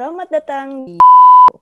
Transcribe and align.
Selamat 0.00 0.32
datang 0.32 0.88
di 0.88 0.96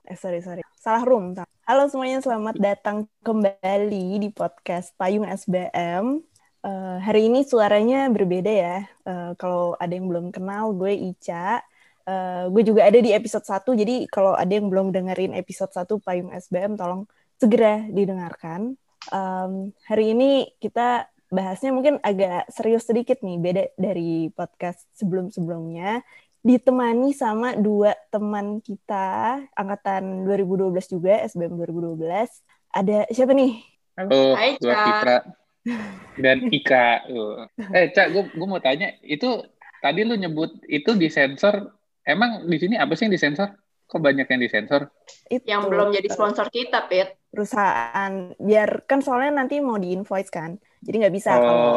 eh 0.07 0.15
sorry 0.15 0.39
sorry 0.39 0.63
salah 0.79 1.03
room. 1.03 1.35
Halo 1.67 1.91
semuanya 1.91 2.23
selamat 2.23 2.55
datang 2.55 3.03
kembali 3.19 4.15
di 4.15 4.31
podcast 4.31 4.95
Payung 4.95 5.27
SBM. 5.27 6.23
Uh, 6.63 7.03
hari 7.03 7.27
ini 7.27 7.43
suaranya 7.43 8.07
berbeda 8.07 8.47
ya. 8.47 8.87
Uh, 9.03 9.35
kalau 9.35 9.75
ada 9.75 9.91
yang 9.91 10.07
belum 10.07 10.31
kenal 10.31 10.71
gue 10.71 11.11
Ica. 11.11 11.59
Uh, 12.07 12.47
gue 12.55 12.63
juga 12.63 12.87
ada 12.87 13.03
di 13.03 13.11
episode 13.11 13.43
1 13.43 13.75
jadi 13.75 14.07
kalau 14.07 14.31
ada 14.31 14.55
yang 14.55 14.71
belum 14.71 14.95
dengerin 14.95 15.35
episode 15.35 15.75
1 15.75 15.99
Payung 15.99 16.31
SBM 16.31 16.79
tolong 16.79 17.11
segera 17.35 17.83
didengarkan. 17.91 18.79
Um, 19.11 19.75
hari 19.83 20.15
ini 20.15 20.47
kita 20.63 21.11
bahasnya 21.27 21.75
mungkin 21.75 21.99
agak 21.99 22.47
serius 22.55 22.87
sedikit 22.87 23.19
nih, 23.19 23.35
beda 23.35 23.63
dari 23.75 24.31
podcast 24.31 24.87
sebelum-sebelumnya. 24.95 26.07
Ditemani 26.39 27.11
sama 27.11 27.51
dua 27.59 27.91
teman 28.07 28.63
kita, 28.63 29.43
angkatan 29.51 30.23
2012 30.23 30.71
juga, 30.87 31.19
SBM 31.27 31.59
2012. 31.59 31.99
Ada 32.71 33.11
siapa 33.11 33.35
nih? 33.35 33.59
Halo, 33.99 34.39
Hai, 34.39 34.55
gue 34.55 34.71
Fitra 34.71 35.17
dan 36.15 36.47
Ika. 36.63 37.03
eh, 37.75 37.91
Cak, 37.91 38.07
gue, 38.15 38.23
gue 38.31 38.47
mau 38.47 38.63
tanya, 38.63 38.95
itu 39.03 39.43
tadi 39.83 40.07
lu 40.07 40.15
nyebut 40.15 40.63
itu 40.71 40.95
disensor, 40.95 41.75
emang 42.07 42.47
di 42.47 42.55
sini 42.55 42.79
apa 42.79 42.95
sih 42.95 43.11
yang 43.11 43.15
disensor? 43.19 43.59
Kok 43.89 43.99
banyak 43.99 44.29
yang 44.29 44.39
disensor? 44.39 44.87
Itu. 45.27 45.43
Yang 45.43 45.63
belum 45.75 45.87
jadi 45.91 46.07
sponsor 46.07 46.47
kita, 46.53 46.85
Pit. 46.87 47.19
Perusahaan. 47.33 48.37
Biar 48.37 48.85
kan 48.87 49.01
soalnya 49.01 49.43
nanti 49.43 49.57
mau 49.59 49.75
di-invoice 49.75 50.29
kan. 50.29 50.55
Jadi 50.85 50.95
nggak 51.03 51.15
bisa 51.19 51.35
oh. 51.35 51.41
kalau 51.41 51.73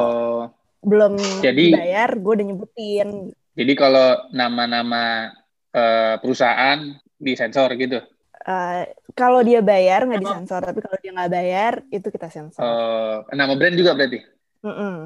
belum 0.85 1.15
jadi, 1.41 1.73
dibayar, 1.73 2.11
gue 2.15 2.33
udah 2.37 2.47
nyebutin. 2.47 3.09
Jadi 3.53 3.73
kalau 3.77 4.33
nama-nama 4.33 5.29
uh, 5.77 6.17
perusahaan 6.25 6.97
disensor 7.21 7.69
gitu? 7.77 8.01
Uh, 8.43 8.89
kalau 9.13 9.45
dia 9.45 9.61
bayar 9.61 10.09
nggak 10.09 10.25
disensor, 10.25 10.65
tapi 10.65 10.81
kalau 10.81 10.97
dia 11.05 11.13
nggak 11.13 11.29
bayar 11.29 11.85
itu 11.93 12.09
kita 12.09 12.33
sensor. 12.33 12.65
Uh, 12.65 13.29
nama 13.37 13.53
brand 13.53 13.77
juga 13.77 13.93
berarti? 13.93 14.25
Mm 14.65 14.73
-mm. 14.73 14.97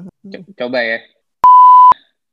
Coba 0.55 0.79
ya. 0.79 1.03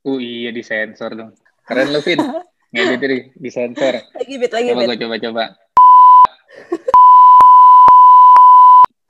Uh 0.07 0.23
iya 0.23 0.55
disensor 0.55 1.19
dong. 1.19 1.35
Keren 1.67 1.91
lu 1.91 1.99
Vin. 1.99 2.23
Ngedit 2.75 3.03
di 3.03 3.19
disensor. 3.35 3.99
Lagi 4.15 4.35
bit 4.39 4.51
lagi 4.55 4.71
coba 4.71 4.87
gue 4.87 4.97
coba-coba. 5.03 5.43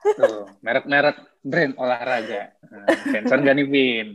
Tuh, 0.18 0.46
merek-merek 0.62 1.18
brand 1.42 1.74
olahraga. 1.82 2.54
Nah, 2.70 2.86
sensor 3.10 3.42
gak 3.42 3.58
nih, 3.58 3.66
Vin? 3.66 4.08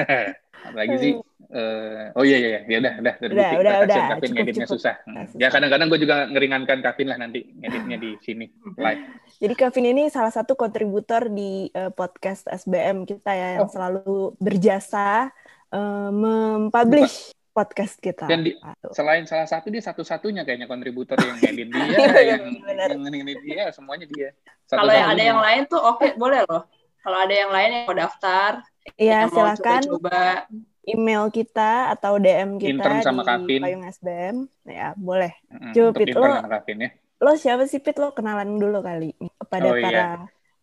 Apalagi 0.60 0.94
sih, 1.00 1.12
uh, 1.16 2.12
oh 2.14 2.24
iya 2.24 2.36
iya 2.36 2.48
iya, 2.48 2.60
ya 2.68 2.78
udah 2.78 2.94
udah 3.00 3.14
udah 3.20 3.30
udah, 3.30 3.50
udah, 3.60 3.74
udah. 3.86 4.04
Kavin 4.16 4.30
ngeditnya 4.36 4.66
susah. 4.68 4.94
Hmm. 5.08 5.26
Ya 5.36 5.48
kadang-kadang 5.48 5.88
gue 5.88 6.00
juga 6.00 6.28
ngeringankan 6.30 6.78
Kavin 6.84 7.08
lah 7.10 7.18
nanti 7.18 7.40
ngeditnya 7.58 7.96
di 7.96 8.10
sini 8.20 8.46
live. 8.78 9.02
Jadi 9.40 9.54
Kevin 9.56 9.86
ini 9.96 10.02
salah 10.12 10.32
satu 10.32 10.54
kontributor 10.54 11.32
di 11.32 11.72
uh, 11.72 11.90
podcast 11.90 12.46
SBM 12.46 13.08
kita 13.08 13.32
ya 13.32 13.48
yang 13.60 13.68
oh. 13.68 13.72
selalu 13.72 14.36
berjasa 14.38 15.32
uh, 15.72 16.10
mempublish 16.12 17.32
podcast 17.50 17.98
kita. 17.98 18.30
Dan 18.30 18.46
di, 18.46 18.54
selain 18.94 19.26
salah 19.26 19.48
satu 19.48 19.68
dia 19.68 19.82
satu-satunya 19.82 20.46
kayaknya 20.46 20.70
kontributor 20.70 21.18
yang 21.18 21.36
ngedit 21.38 21.68
dia, 21.74 21.84
iya, 21.84 22.36
yang, 22.38 22.42
yang 22.86 23.00
ngedit 23.02 23.40
dia, 23.42 23.62
semuanya 23.74 24.06
dia. 24.06 24.30
Kalau 24.70 24.92
yang 24.94 25.10
ada 25.10 25.22
yang 25.22 25.40
lain 25.42 25.62
tuh 25.66 25.82
oke 25.82 25.98
okay, 25.98 26.10
boleh 26.14 26.46
loh. 26.46 26.62
Kalau 27.00 27.18
ada 27.18 27.34
yang 27.34 27.50
lain 27.52 27.70
yang 27.72 27.84
mau 27.88 27.96
daftar, 27.96 28.60
Iya, 28.96 29.28
silakan 29.28 29.80
coba 29.86 30.48
email 30.88 31.28
kita 31.28 31.92
atau 31.94 32.16
DM 32.16 32.56
kita 32.56 32.80
Intern 32.80 32.98
sama 33.04 33.22
di 33.22 33.28
Kavin. 33.28 33.60
Payung 33.62 33.84
SBM. 33.86 34.36
Ya, 34.66 34.96
boleh. 34.96 35.32
Mm, 35.52 35.72
Coba 35.76 35.90
Pit 35.94 36.16
lo, 36.16 36.26
Kavin, 36.26 36.78
ya. 36.80 36.90
lo 37.20 37.32
siapa 37.36 37.64
sih 37.68 37.80
Pit 37.84 37.96
lo 38.00 38.16
kenalan 38.16 38.56
dulu 38.56 38.80
kali 38.80 39.12
kepada 39.36 39.68
oh, 39.70 39.76
iya. 39.76 39.84
para 39.84 40.00
iya. 40.00 40.08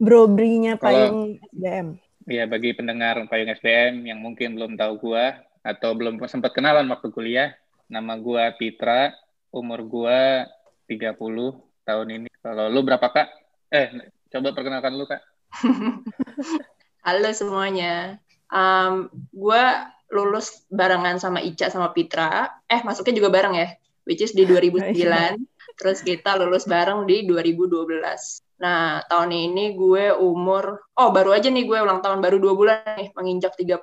brobrinya 0.01 0.73
Payung 0.75 1.37
Kalau, 1.37 1.49
SBM. 1.53 1.87
Iya, 2.27 2.43
bagi 2.49 2.69
pendengar 2.75 3.15
Payung 3.29 3.51
SBM 3.53 3.93
yang 4.09 4.19
mungkin 4.19 4.57
belum 4.57 4.73
tahu 4.75 4.93
gua 4.99 5.37
atau 5.61 5.93
belum 5.93 6.19
sempat 6.27 6.55
kenalan 6.55 6.87
waktu 6.89 7.13
kuliah, 7.13 7.53
nama 7.87 8.17
gua 8.17 8.51
Pitra, 8.57 9.13
umur 9.53 9.85
gua 9.85 10.49
30 10.89 11.13
tahun 11.87 12.07
ini. 12.11 12.29
Kalau 12.41 12.67
lu 12.67 12.83
berapa, 12.83 13.03
Kak? 13.03 13.27
Eh, 13.71 14.11
coba 14.31 14.51
perkenalkan 14.55 14.95
lu, 14.95 15.07
Kak. 15.07 15.21
Halo 17.07 17.29
semuanya. 17.33 18.21
Um, 18.51 19.11
gue 19.33 19.63
lulus 20.11 20.63
barengan 20.71 21.19
sama 21.19 21.43
Ica 21.43 21.67
sama 21.67 21.91
Pitra. 21.91 22.61
Eh, 22.67 22.81
masuknya 22.83 23.19
juga 23.23 23.29
bareng 23.33 23.55
ya, 23.57 23.67
which 24.07 24.23
is 24.23 24.35
di 24.35 24.47
2009. 24.49 24.95
Terus 25.77 25.99
kita 26.01 26.39
lulus 26.39 26.65
bareng 26.65 27.05
di 27.05 27.27
2012. 27.27 28.43
Nah, 28.57 29.05
tahun 29.05 29.29
ini 29.29 29.77
gue 29.77 30.09
umur, 30.17 30.81
oh 30.97 31.09
baru 31.13 31.37
aja 31.37 31.53
nih 31.53 31.69
gue 31.69 31.77
ulang 31.77 32.01
tahun, 32.01 32.25
baru 32.25 32.41
dua 32.41 32.57
bulan 32.57 32.81
nih, 32.97 33.13
menginjak 33.13 33.53
30. 33.53 33.77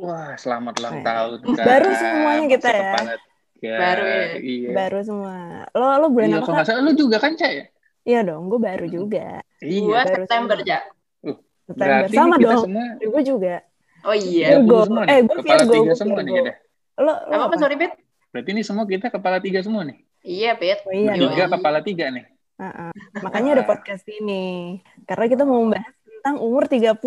Wah, 0.00 0.32
selamat 0.40 0.80
ulang 0.80 0.98
tahun. 1.04 1.38
Kak. 1.44 1.66
Baru 1.68 1.90
semuanya 1.92 2.46
kita 2.48 2.68
ya. 2.72 2.92
ya. 3.60 3.76
Baru 3.76 4.04
ya. 4.08 4.24
Iya. 4.40 4.70
Baru 4.72 4.98
semua. 5.04 5.36
Lo 5.76 5.84
lo 6.00 6.06
bulan 6.08 6.28
iya, 6.32 6.40
apa? 6.40 6.64
Iya, 6.64 6.80
lo 6.80 6.92
juga 6.96 7.16
kan, 7.20 7.36
Cak 7.36 7.52
ya? 7.52 7.64
Iya 8.08 8.20
dong, 8.24 8.48
gue 8.48 8.56
baru 8.56 8.88
juga. 8.88 9.44
Iya, 9.60 9.84
gue 9.84 10.00
September, 10.16 10.56
Cak. 10.64 10.97
September. 11.68 12.08
Sama 12.08 12.34
dong. 12.40 12.64
Semua... 12.64 12.86
Gue 12.96 13.22
juga. 13.22 13.54
Oh 14.08 14.16
iya. 14.16 14.56
Virgo. 14.56 14.78
Semua 14.88 15.02
eh, 15.04 15.20
gue 15.20 15.36
kepala 15.36 15.62
Virgo, 15.68 15.74
tiga 15.76 15.94
semua 15.94 16.20
nih 16.24 16.32
kita. 16.32 16.52
Lo, 16.98 17.12
lo 17.12 17.34
apa, 17.36 17.44
apa? 17.52 17.54
Sorry, 17.60 17.76
Bet? 17.76 17.92
Berarti 18.32 18.50
ini 18.56 18.62
semua 18.64 18.84
kita 18.88 19.06
kepala 19.12 19.36
tiga 19.44 19.60
semua 19.60 19.82
nih? 19.84 19.98
Iya, 20.24 20.50
Bet. 20.56 20.80
Oh, 20.88 20.92
iya, 20.96 21.12
tiga 21.14 21.44
dong. 21.44 21.52
kepala 21.60 21.78
tiga 21.84 22.06
nih. 22.08 22.24
Uh 22.58 22.66
-uh. 22.66 22.90
Makanya 23.22 23.60
ada 23.60 23.64
podcast 23.68 24.02
ini. 24.08 24.78
Karena 25.06 25.26
kita 25.30 25.44
mau 25.46 25.62
membahas 25.62 25.94
tentang 26.18 26.36
umur 26.42 26.64
30. 26.66 26.98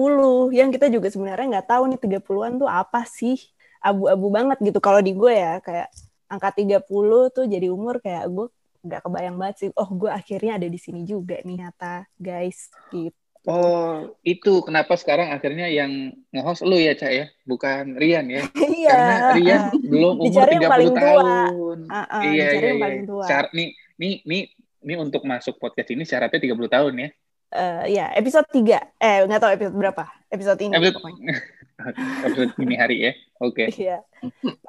Yang 0.56 0.70
kita 0.80 0.88
juga 0.88 1.08
sebenarnya 1.12 1.48
nggak 1.60 1.68
tahu 1.68 1.84
nih 1.92 2.00
30-an 2.00 2.54
tuh 2.62 2.70
apa 2.70 3.02
sih. 3.04 3.38
Abu-abu 3.82 4.30
banget 4.30 4.58
gitu. 4.62 4.78
Kalau 4.78 5.02
di 5.02 5.12
gue 5.12 5.34
ya, 5.34 5.58
kayak 5.60 5.90
angka 6.32 6.54
30 6.54 6.86
tuh 7.34 7.46
jadi 7.50 7.68
umur 7.68 8.00
kayak 8.00 8.30
gue 8.30 8.48
nggak 8.86 9.02
kebayang 9.04 9.38
banget 9.38 9.56
sih. 9.58 9.70
Oh, 9.76 9.90
gue 9.92 10.08
akhirnya 10.08 10.62
ada 10.62 10.68
di 10.70 10.80
sini 10.80 11.04
juga 11.04 11.42
nih 11.44 11.68
nyata, 11.68 12.08
guys. 12.16 12.72
Gitu. 12.94 13.21
Oh, 13.42 14.14
itu 14.22 14.62
kenapa 14.62 14.94
sekarang 14.94 15.34
akhirnya 15.34 15.66
yang 15.66 16.14
nge-host 16.30 16.62
lu 16.62 16.78
ya, 16.78 16.94
Cak 16.94 17.10
ya? 17.10 17.26
Bukan 17.42 17.98
Rian 17.98 18.30
ya? 18.30 18.46
iya. 18.78 18.94
Karena 18.94 19.18
Rian 19.34 19.62
belum 19.82 20.16
umur 20.22 20.46
tiga 20.46 20.70
puluh 20.78 20.94
tahun. 20.94 21.78
Uh, 21.90 21.98
uh, 22.06 22.22
iya, 22.22 22.48
iya, 22.54 22.62
yang 22.62 22.78
iya. 22.78 22.84
paling 22.86 23.04
tua. 23.10 23.26
Syar 23.26 23.46
nih, 23.50 23.74
nih, 23.98 24.14
nih, 24.30 24.42
nih 24.86 24.98
untuk 25.02 25.26
masuk 25.26 25.58
podcast 25.58 25.90
ini 25.90 26.06
syaratnya 26.06 26.38
30 26.38 26.54
tahun 26.70 26.94
ya? 26.94 27.10
Uh, 27.52 27.84
ya, 27.90 28.06
episode 28.14 28.46
3. 28.54 28.78
Eh, 29.02 29.18
nggak 29.26 29.42
tahu 29.42 29.52
episode 29.58 29.76
berapa. 29.76 30.06
Episode 30.30 30.60
ini 30.62 30.74
episode, 30.78 31.10
episode 32.30 32.54
ini 32.62 32.76
hari 32.78 32.98
ya? 33.10 33.12
Oke. 33.42 33.74
Okay. 33.74 33.90
Iya. 33.90 33.98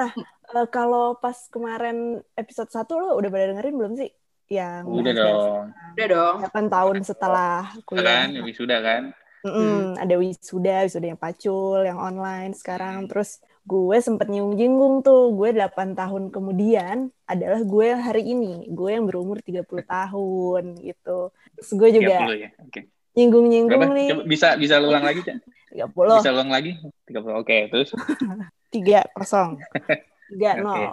Nah, 0.00 0.10
uh, 0.56 0.66
kalau 0.72 1.20
pas 1.20 1.36
kemarin 1.52 2.24
episode 2.40 2.72
1 2.72 2.88
lo 2.88 3.20
udah 3.20 3.28
pada 3.28 3.52
dengerin 3.52 3.76
belum 3.76 3.94
sih? 4.00 4.10
Yang 4.50 4.82
udah 4.88 5.12
dong. 5.14 5.64
Udah 5.94 6.06
dong. 6.08 6.36
8 6.48 6.74
tahun 6.74 6.96
setelah 7.04 7.70
kuliah. 7.84 8.26
Kan, 8.26 8.28
wisuda 8.42 8.76
kan? 8.80 9.02
Mm 9.42 9.50
-mm, 9.50 9.58
hmm. 9.58 9.86
Ada 9.98 10.14
wisuda, 10.22 10.76
wisuda 10.86 11.06
yang 11.14 11.20
pacul, 11.20 11.82
yang 11.82 11.98
online 11.98 12.54
sekarang. 12.54 13.04
Hmm. 13.04 13.08
Terus 13.10 13.42
gue 13.62 13.98
sempet 14.02 14.26
nyinggung-nyinggung 14.30 15.06
tuh, 15.06 15.34
gue 15.34 15.50
8 15.54 15.98
tahun 15.98 16.34
kemudian 16.34 17.10
adalah 17.26 17.60
gue 17.62 17.88
hari 17.94 18.22
ini. 18.34 18.70
Gue 18.70 18.94
yang 18.94 19.06
berumur 19.06 19.42
30 19.42 19.66
tahun 19.86 20.62
gitu. 20.82 21.34
Terus 21.58 21.70
gue 21.74 21.88
juga 22.02 22.14
ya? 22.30 22.50
okay. 22.62 22.86
nyinggung-nyinggung 23.18 23.90
nih. 23.98 24.08
Coba, 24.14 24.22
bisa 24.26 24.48
bisa 24.58 24.78
ulang 24.78 25.02
lagi, 25.02 25.20
Cak? 25.26 25.38
30. 25.72 26.20
Bisa 26.22 26.30
ulang 26.30 26.50
lagi? 26.52 26.72
30. 27.08 27.18
Oke, 27.18 27.32
okay, 27.42 27.60
terus? 27.72 27.90
3 28.74 29.16
kosong. 29.16 29.58
3 30.32 30.64
nol. 30.64 30.74
Okay. 30.74 30.86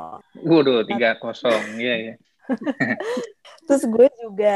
Waduh, 0.43 0.79
3 0.83 1.21
kosong. 1.21 1.79
Iya, 1.79 1.95
iya. 1.95 2.13
Terus 3.67 3.83
gue 3.85 4.07
juga 4.21 4.55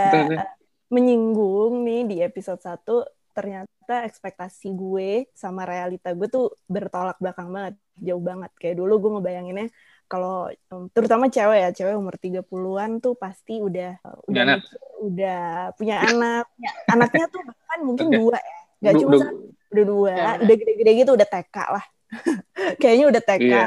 menyinggung 0.93 1.81
nih 1.85 2.01
di 2.05 2.17
episode 2.21 2.61
1 2.61 2.85
ternyata 3.33 4.05
ekspektasi 4.05 4.69
gue 4.77 5.25
sama 5.33 5.65
realita 5.65 6.13
gue 6.13 6.29
tuh 6.29 6.53
bertolak 6.69 7.17
belakang 7.17 7.49
banget, 7.49 7.75
jauh 7.97 8.21
banget. 8.21 8.51
Kayak 8.61 8.77
dulu 8.77 8.93
gue 9.01 9.11
ngebayanginnya 9.17 9.67
kalau 10.05 10.45
terutama 10.93 11.25
cewek 11.25 11.59
ya, 11.65 11.69
cewek 11.73 11.97
umur 11.97 12.15
30-an 12.21 13.01
tuh 13.01 13.17
pasti 13.17 13.57
udah 13.57 13.97
udah 14.29 14.41
anak. 14.45 14.61
udah 15.01 15.73
punya 15.73 16.05
anak. 16.05 16.45
Punya, 16.53 16.71
anaknya 16.93 17.25
tuh 17.33 17.41
bahkan 17.41 17.79
mungkin 17.81 18.07
dua 18.13 18.37
ya. 18.37 18.59
Gak 18.83 18.93
cuma 18.99 19.15
satu, 19.15 19.49
udah 19.73 19.85
dua, 19.87 20.11
ya. 20.13 20.31
udah 20.43 20.55
gede-gede 20.59 20.91
gitu 21.01 21.11
udah 21.17 21.27
TK 21.27 21.55
lah. 21.57 21.85
Kayaknya 22.81 23.05
udah 23.09 23.21
TK. 23.25 23.41
Iya. 23.49 23.65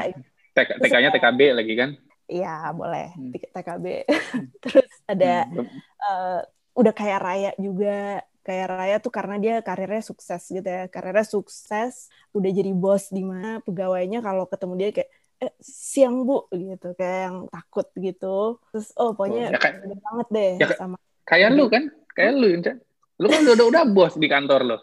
TK-nya 0.56 1.10
TKB 1.12 1.40
lagi 1.52 1.74
kan? 1.74 1.90
Iya 2.26 2.74
boleh 2.74 3.14
hmm. 3.14 3.32
TKB. 3.54 3.86
Hmm. 4.06 4.46
Terus 4.62 4.90
ada 5.06 5.46
hmm. 5.46 5.66
uh, 6.02 6.40
udah 6.76 6.92
kayak 6.94 7.20
Raya 7.22 7.50
juga. 7.58 8.22
Kayak 8.46 8.66
Raya 8.78 8.96
tuh 9.02 9.10
karena 9.10 9.42
dia 9.42 9.54
karirnya 9.58 10.02
sukses 10.06 10.42
gitu 10.46 10.62
ya. 10.62 10.86
Karirnya 10.86 11.26
sukses, 11.26 12.06
udah 12.30 12.50
jadi 12.54 12.70
bos 12.70 13.10
di 13.10 13.26
mana 13.26 13.58
pegawainya 13.66 14.22
kalau 14.22 14.46
ketemu 14.46 14.74
dia 14.78 14.88
kayak 14.94 15.10
eh, 15.42 15.52
siang 15.58 16.22
bu 16.22 16.46
gitu 16.54 16.94
kayak 16.94 17.20
yang 17.28 17.36
takut 17.52 17.92
gitu 17.92 18.56
terus 18.72 18.88
oh 18.96 19.12
pokoknya 19.12 19.50
Oh, 19.50 19.52
ya 19.52 19.60
kayak- 19.60 20.00
banget 20.00 20.28
deh 20.32 20.52
ya 20.64 20.68
sama 20.72 20.96
Kayak 21.26 21.58
lu 21.58 21.66
kan, 21.66 21.90
kayak 22.14 22.32
lu 22.38 22.46
Inca. 22.54 22.72
Lu 23.18 23.26
kan 23.26 23.42
udah 23.42 23.66
udah 23.66 23.82
bos 23.90 24.14
di 24.14 24.30
kantor 24.30 24.60
lo. 24.62 24.78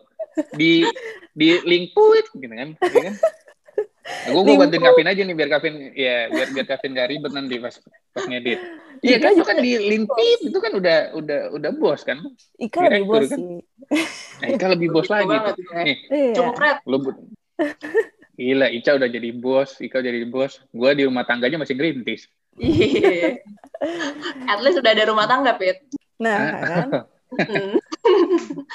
Di 0.51 0.83
di 1.31 1.55
lingkuit 1.63 2.35
gitu 2.35 2.51
kan, 2.51 2.75
ya 2.75 3.01
kan? 3.07 3.15
Gue 4.03 4.41
gue 4.43 4.55
bantuin. 4.59 4.83
Kavin 4.83 5.07
aja 5.07 5.21
nih 5.23 5.35
biar 5.35 5.49
Kavin 5.55 5.75
ya 5.95 6.27
biar 6.27 6.47
biar 6.51 6.65
Kavin 6.67 6.91
gak 6.91 7.07
ribet 7.07 7.31
nanti 7.31 7.55
pas 7.55 7.75
pas 8.11 8.23
ngedit. 8.27 8.59
Iya 8.99 9.17
kan, 9.19 9.31
lu 9.35 9.43
kan 9.47 9.57
di 9.63 9.71
lingkuit 9.79 10.39
itu 10.43 10.59
kan 10.59 10.71
udah 10.75 10.97
udah 11.15 11.39
udah 11.55 11.71
bos 11.75 12.03
kan. 12.03 12.19
Ika 12.59 12.83
lebih 12.83 13.07
Direktur 13.07 13.07
bos 13.07 13.23
kan? 13.31 13.39
sih 13.39 13.55
Nah, 14.43 14.47
Ika 14.51 14.65
lebih 14.75 14.87
bos 14.91 15.07
lagi 15.07 15.31
tuh. 15.31 15.55
ya. 15.71 15.83
Nih, 15.87 15.97
iya 16.11 16.45
red. 16.51 16.77
lu 16.83 16.97
Gila, 18.33 18.67
Ica 18.73 18.97
udah 18.97 19.07
jadi 19.07 19.29
bos, 19.29 19.77
Ika 19.79 20.01
udah 20.01 20.11
jadi 20.11 20.27
bos. 20.27 20.57
Gua 20.73 20.91
di 20.97 21.05
rumah 21.07 21.23
tangganya 21.23 21.61
masih 21.61 21.77
ngerintis. 21.77 22.27
Iya. 22.59 23.39
At 24.51 24.59
least 24.65 24.81
udah 24.83 24.91
ada 24.91 25.05
rumah 25.07 25.25
tangga, 25.29 25.55
Pit. 25.55 25.79
nah 26.19 26.37
kan 26.61 26.89
Hmm. 27.33 27.81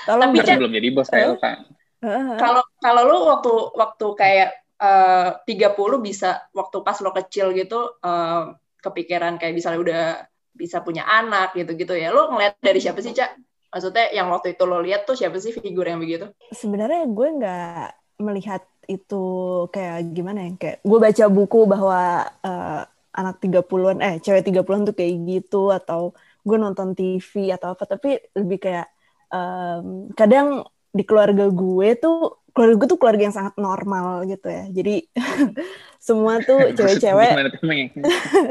tolong 0.02 0.34
Tapi, 0.34 0.58
belum 0.58 0.72
jadi 0.74 0.88
bos 0.90 1.06
kayak. 1.06 1.38
Heeh. 2.02 2.34
Kalau 2.42 2.62
kalau 2.82 3.02
lu 3.06 3.16
waktu 3.30 3.52
waktu 3.78 4.06
kayak 4.18 4.50
eh, 4.82 5.30
30 5.48 5.98
bisa 6.02 6.48
waktu 6.54 6.76
pas 6.86 6.98
lo 7.04 7.10
kecil 7.18 7.46
gitu 7.56 7.76
eh, 8.04 8.42
kepikiran 8.84 9.34
kayak 9.40 9.54
misalnya 9.58 9.80
udah 9.86 10.02
bisa 10.60 10.82
punya 10.86 11.02
anak 11.06 11.54
gitu-gitu 11.58 11.94
ya. 11.94 12.10
Lu 12.14 12.30
ngeliat 12.34 12.58
dari 12.62 12.78
siapa 12.82 12.98
sih, 13.02 13.14
Cak? 13.14 13.30
Maksudnya 13.70 14.04
yang 14.16 14.28
waktu 14.34 14.54
itu 14.56 14.64
lo 14.66 14.78
lihat 14.82 15.04
tuh 15.08 15.14
siapa 15.18 15.36
sih 15.38 15.52
figur 15.54 15.86
yang 15.86 16.00
begitu? 16.02 16.26
sebenarnya 16.52 17.02
gue 17.16 17.28
nggak 17.38 17.84
melihat 18.26 18.62
itu 18.88 19.16
kayak 19.74 19.96
gimana 20.16 20.38
ya 20.48 20.50
kayak 20.60 20.76
gue 20.80 20.98
baca 21.06 21.24
buku 21.28 21.58
bahwa 21.68 21.98
eh, 22.46 22.80
anak 23.18 23.36
30-an 23.42 23.98
eh 24.00 24.14
cewek 24.24 24.42
30-an 24.46 24.82
tuh 24.88 24.94
kayak 24.96 25.14
gitu 25.28 25.56
atau 25.74 26.00
gue 26.46 26.56
nonton 26.56 26.88
TV 26.96 27.52
atau 27.56 27.68
apa 27.74 27.84
tapi 27.84 28.16
lebih 28.38 28.58
kayak 28.64 28.86
em, 29.34 30.08
kadang 30.16 30.64
di 30.88 31.02
keluarga 31.04 31.50
gue 31.50 31.88
tuh 32.00 32.37
keluarga 32.54 32.74
gue 32.80 32.88
tuh 32.88 32.98
keluarga 33.00 33.22
yang 33.28 33.36
sangat 33.36 33.54
normal 33.56 34.24
gitu 34.26 34.48
ya 34.48 34.64
jadi 34.70 34.96
semua 36.06 36.40
tuh 36.42 36.70
cewek-cewek 36.76 37.32
Meng? 37.64 37.88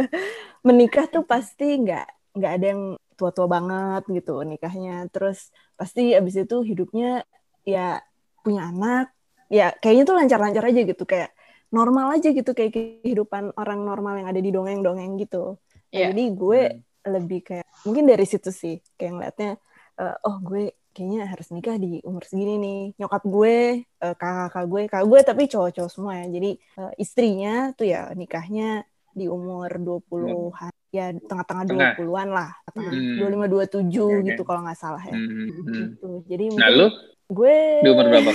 menikah 0.67 1.05
tuh 1.07 1.23
pasti 1.23 1.79
nggak 1.79 2.07
nggak 2.37 2.51
ada 2.59 2.65
yang 2.75 2.81
tua-tua 3.17 3.47
banget 3.49 4.03
gitu 4.13 4.45
nikahnya 4.45 5.09
terus 5.09 5.49
pasti 5.73 6.13
abis 6.13 6.45
itu 6.45 6.61
hidupnya 6.61 7.25
ya 7.65 7.97
punya 8.45 8.69
anak 8.69 9.09
ya 9.49 9.73
kayaknya 9.73 10.03
tuh 10.05 10.15
lancar-lancar 10.15 10.63
aja 10.69 10.81
gitu 10.85 11.03
kayak 11.03 11.33
normal 11.73 12.13
aja 12.15 12.29
gitu 12.31 12.51
kayak 12.53 12.71
kehidupan 13.01 13.51
orang 13.57 13.83
normal 13.83 14.21
yang 14.21 14.27
ada 14.29 14.39
di 14.39 14.51
dongeng-dongeng 14.53 15.17
gitu 15.19 15.57
Nah, 15.87 16.03
Iya. 16.03 16.07
jadi 16.11 16.23
gue 16.35 16.61
Hmm. 16.67 16.83
lebih 17.15 17.39
kayak 17.47 17.67
mungkin 17.87 18.03
dari 18.11 18.25
situ 18.27 18.51
sih 18.51 18.83
kayak 18.99 19.11
ngeliatnya 19.15 19.51
eh, 19.97 20.15
oh 20.27 20.37
gue 20.43 20.75
kayaknya 20.97 21.29
harus 21.29 21.53
nikah 21.53 21.77
di 21.77 22.01
umur 22.01 22.25
segini 22.25 22.57
nih. 22.57 22.81
Nyokap 22.97 23.23
gue 23.29 23.85
eh, 23.85 24.15
kakak-kakak 24.17 24.65
gue 24.65 24.81
kakak 24.89 25.05
gue 25.05 25.19
tapi 25.21 25.43
cowok-cowok 25.45 25.91
semua 25.93 26.13
ya. 26.17 26.25
Jadi 26.33 26.51
eh, 26.57 26.91
istrinya 26.97 27.53
tuh 27.77 27.85
ya 27.85 28.09
nikahnya 28.17 28.81
di 29.13 29.29
umur 29.29 29.69
20-an 29.77 30.73
ya 30.93 31.13
tengah-tengah 31.13 31.65
dua 31.67 31.85
puluhan 31.99 32.31
lah 32.31 32.55
hmm. 32.71 33.19
dua 33.19 33.27
lima 33.27 33.45
dua 33.51 33.67
tujuh 33.67 34.23
gitu 34.23 34.41
kalau 34.47 34.63
nggak 34.63 34.79
salah 34.79 35.03
ya. 35.03 35.13
Hmm. 35.13 35.29
hmm 35.29 35.45
gitu. 35.57 36.07
Hmm. 36.07 36.19
jadi 36.25 36.45
nah, 36.55 36.69
lu? 36.71 36.87
gue 37.27 37.55
di 37.83 37.89
umur 37.91 38.05
berapa 38.07 38.29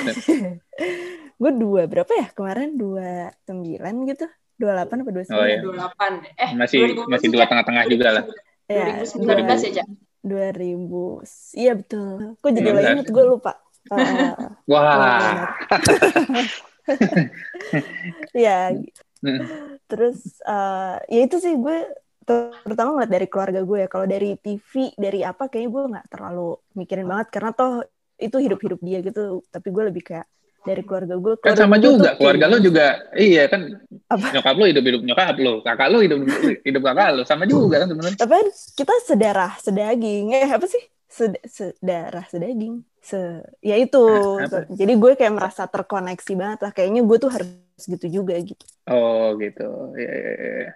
gue 1.43 1.53
dua 1.58 1.82
berapa 1.91 2.12
ya? 2.12 2.26
Kemarin 2.31 2.79
dua 2.79 3.32
sembilan 3.49 3.94
gitu. 4.15 4.26
Dua 4.53 4.70
delapan 4.79 4.97
apa 5.03 5.11
dua 5.11 5.25
sembilan? 5.26 5.43
Oh, 5.43 5.49
iya. 5.49 5.61
Dua 5.65 5.75
delapan. 5.75 6.12
Eh 6.38 6.50
masih 6.55 6.79
2020 7.08 7.11
masih 7.11 7.29
dua 7.32 7.44
tengah-tengah 7.50 7.85
juga 7.91 8.08
lah. 8.15 8.25
ya, 8.70 9.03
iya, 9.03 9.03
2019 9.03 9.67
ya, 9.67 9.82
ya 9.82 9.85
2000 10.22 11.58
iya 11.58 11.72
betul. 11.74 12.38
Aku 12.38 12.48
jadi 12.54 12.70
lagi 12.70 12.88
inget 12.94 13.10
gue 13.10 13.24
lupa. 13.26 13.58
Uh, 13.90 14.54
wah. 14.70 15.50
Ya 18.34 18.74
terus 19.86 20.42
uh, 20.42 20.98
ya 21.06 21.20
itu 21.22 21.38
sih 21.38 21.54
gue 21.54 21.86
terutama 22.66 22.98
ngeliat 22.98 23.12
dari 23.12 23.26
keluarga 23.30 23.60
gue 23.62 23.78
ya. 23.86 23.88
Kalau 23.90 24.06
dari 24.06 24.34
TV 24.38 24.90
dari 24.98 25.22
apa 25.22 25.46
kayaknya 25.46 25.70
gue 25.70 25.82
nggak 25.94 26.06
terlalu 26.10 26.58
mikirin 26.74 27.06
banget. 27.06 27.28
Karena 27.30 27.50
toh 27.54 27.86
itu 28.19 28.36
hidup 28.42 28.58
hidup 28.62 28.80
dia 28.82 28.98
gitu. 29.02 29.46
Tapi 29.46 29.69
gue 29.70 29.84
lebih 29.94 30.02
kayak 30.02 30.26
dari 30.69 30.82
keluarga 30.87 31.14
gue 31.19 31.35
Kan 31.43 31.55
sama 31.59 31.76
gue 31.79 31.82
juga, 31.82 32.09
keluarga 32.19 32.44
lu 32.47 32.56
gini. 32.59 32.67
juga, 32.70 32.87
iya 33.19 33.43
kan, 33.50 33.61
Apa? 34.06 34.26
nyokap 34.31 34.55
lu 34.59 34.64
hidup-hidup 34.70 35.00
nyokap 35.03 35.35
lu, 35.43 35.53
kakak 35.67 35.88
lu 35.91 35.99
hidup 36.06 36.19
hidup 36.62 36.82
kakak 36.87 37.09
lu, 37.19 37.23
sama 37.26 37.44
juga 37.50 37.76
kan 37.82 37.88
sebenarnya. 37.91 38.19
tapi 38.23 38.32
kan 38.38 38.47
kita 38.79 38.94
sedarah 39.09 39.53
sedaging 39.59 40.25
eh 40.38 40.49
apa 40.50 40.67
sih 40.70 40.82
Sed- 41.12 41.43
sedarah 41.44 42.25
sedaging 42.32 42.75
se 43.03 43.19
ya 43.61 43.76
itu 43.76 44.00
Ah, 44.00 44.49
apa? 44.49 44.59
jadi 44.73 44.93
gue 44.97 45.12
kayak 45.19 45.35
merasa 45.37 45.62
terkoneksi 45.69 46.32
banget 46.41 46.59
lah 46.65 46.70
kayaknya 46.73 47.00
gue 47.05 47.17
tuh 47.20 47.31
harus 47.35 47.49
gitu 47.85 48.06
juga 48.08 48.35
gitu 48.41 48.65
Oh 48.87 49.35
gitu, 49.43 49.62
Iya, 49.99 50.11
iya, 50.11 50.32
iya. 50.62 50.70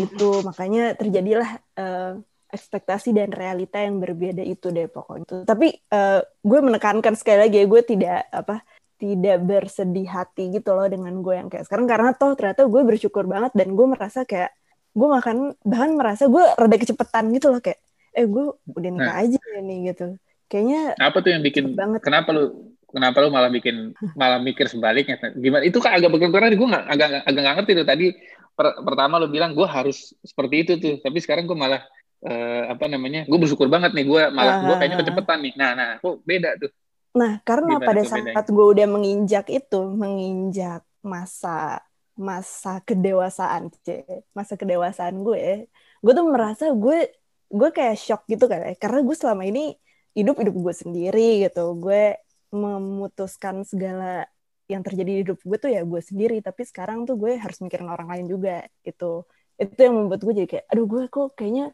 gitu 0.00 0.24
makanya 0.46 0.94
terjadilah 0.96 1.50
eh, 1.76 2.12
ekspektasi 2.54 3.10
dan 3.10 3.34
realita 3.34 3.82
yang 3.82 3.98
berbeda 3.98 4.40
itu 4.46 4.70
deh 4.70 4.86
pokoknya 4.86 5.42
tapi 5.44 5.74
eh, 5.74 6.20
gue 6.22 6.58
menekankan 6.62 7.14
sekali 7.18 7.38
lagi 7.44 7.56
ya 7.60 7.66
gue 7.66 7.82
tidak 7.82 8.18
apa 8.30 8.62
tidak 9.04 9.36
bersedih 9.44 10.08
hati 10.08 10.48
gitu 10.50 10.72
loh 10.72 10.88
dengan 10.88 11.12
gue 11.20 11.34
yang 11.36 11.52
kayak 11.52 11.68
sekarang 11.68 11.84
karena 11.84 12.16
toh 12.16 12.32
ternyata 12.32 12.64
gue 12.64 12.82
bersyukur 12.82 13.28
banget 13.28 13.52
dan 13.52 13.76
gue 13.76 13.84
merasa 13.84 14.24
kayak 14.24 14.48
gue 14.90 15.08
makan 15.10 15.36
bahkan 15.60 15.90
merasa 15.92 16.24
gue 16.24 16.40
rada 16.56 16.76
kecepatan 16.76 17.28
gitu 17.30 17.52
loh 17.52 17.60
kayak 17.60 17.76
eh 18.14 18.24
gue 18.24 18.44
udah 18.72 18.90
nikah 18.90 19.16
aja 19.20 19.38
nih 19.60 19.92
gitu 19.92 20.16
kayaknya 20.46 20.96
Apa 20.96 21.20
tuh 21.20 21.34
yang 21.34 21.42
bikin? 21.42 21.76
banget 21.76 22.00
Kenapa 22.00 22.30
lu 22.30 22.72
kenapa 22.88 23.20
lu 23.20 23.28
malah 23.28 23.50
bikin 23.50 23.90
malah 24.20 24.38
mikir 24.38 24.70
sebaliknya? 24.70 25.18
Gimana? 25.34 25.66
Itu 25.66 25.82
kan 25.82 25.98
agak 25.98 26.08
bertentangan. 26.08 26.54
Gue 26.54 26.68
nggak 26.70 26.84
agak 26.86 27.08
agak 27.26 27.40
nggak 27.42 27.54
ngerti 27.60 27.72
tuh 27.74 27.86
tadi. 27.86 28.06
per- 28.54 28.78
pertama 28.86 29.18
lu 29.18 29.26
bilang 29.26 29.50
gue 29.50 29.66
harus 29.66 30.14
seperti 30.22 30.54
itu 30.62 30.72
tuh, 30.78 30.94
tapi 31.02 31.18
sekarang 31.18 31.42
gue 31.42 31.58
malah 31.58 31.82
eh, 32.22 32.70
apa 32.70 32.86
namanya? 32.86 33.26
Gue 33.26 33.34
bersyukur 33.36 33.66
banget 33.66 33.90
nih. 33.92 34.06
Gue 34.06 34.22
malah 34.30 34.62
gue 34.62 34.74
kayaknya 34.78 34.96
Ah. 34.96 35.02
kecepatan 35.02 35.38
nih. 35.42 35.52
Nah, 35.58 35.70
nah, 35.74 35.88
kok 35.98 36.22
beda 36.22 36.54
tuh? 36.62 36.70
Nah, 37.18 37.32
karena 37.48 37.72
Gimana 37.72 37.86
pada 37.86 38.02
saat 38.12 38.44
gue 38.54 38.64
udah 38.74 38.86
menginjak 38.94 39.44
itu, 39.56 39.76
menginjak 40.02 40.80
masa 41.12 41.78
masa 42.28 42.70
kedewasaan, 42.86 43.62
C, 43.84 43.86
masa 44.38 44.54
kedewasaan 44.60 45.16
gue, 45.26 45.66
gue 46.02 46.12
tuh 46.18 46.26
merasa 46.34 46.64
gue 46.82 46.96
gue 47.58 47.68
kayak 47.76 47.94
shock 48.04 48.20
gitu 48.30 48.44
kan 48.50 48.58
ya, 48.66 48.72
karena 48.82 48.98
gue 49.06 49.16
selama 49.20 49.42
ini 49.50 49.60
hidup 50.18 50.34
hidup 50.42 50.54
gue 50.64 50.74
sendiri 50.82 51.20
gitu, 51.46 51.60
gue 51.82 51.98
memutuskan 52.54 53.56
segala 53.70 54.26
yang 54.70 54.80
terjadi 54.86 55.10
di 55.16 55.20
hidup 55.26 55.38
gue 55.48 55.56
tuh 55.62 55.70
ya 55.76 55.80
gue 55.90 56.00
sendiri, 56.08 56.34
tapi 56.46 56.62
sekarang 56.70 56.98
tuh 57.08 57.14
gue 57.22 57.30
harus 57.42 57.58
mikirin 57.64 57.88
orang 57.94 58.08
lain 58.12 58.26
juga 58.32 58.50
gitu, 58.86 59.04
itu 59.62 59.78
yang 59.86 59.94
membuat 59.98 60.20
gue 60.26 60.32
jadi 60.38 60.48
kayak, 60.52 60.64
aduh 60.70 60.86
gue 60.92 61.02
kok 61.14 61.26
kayaknya 61.38 61.64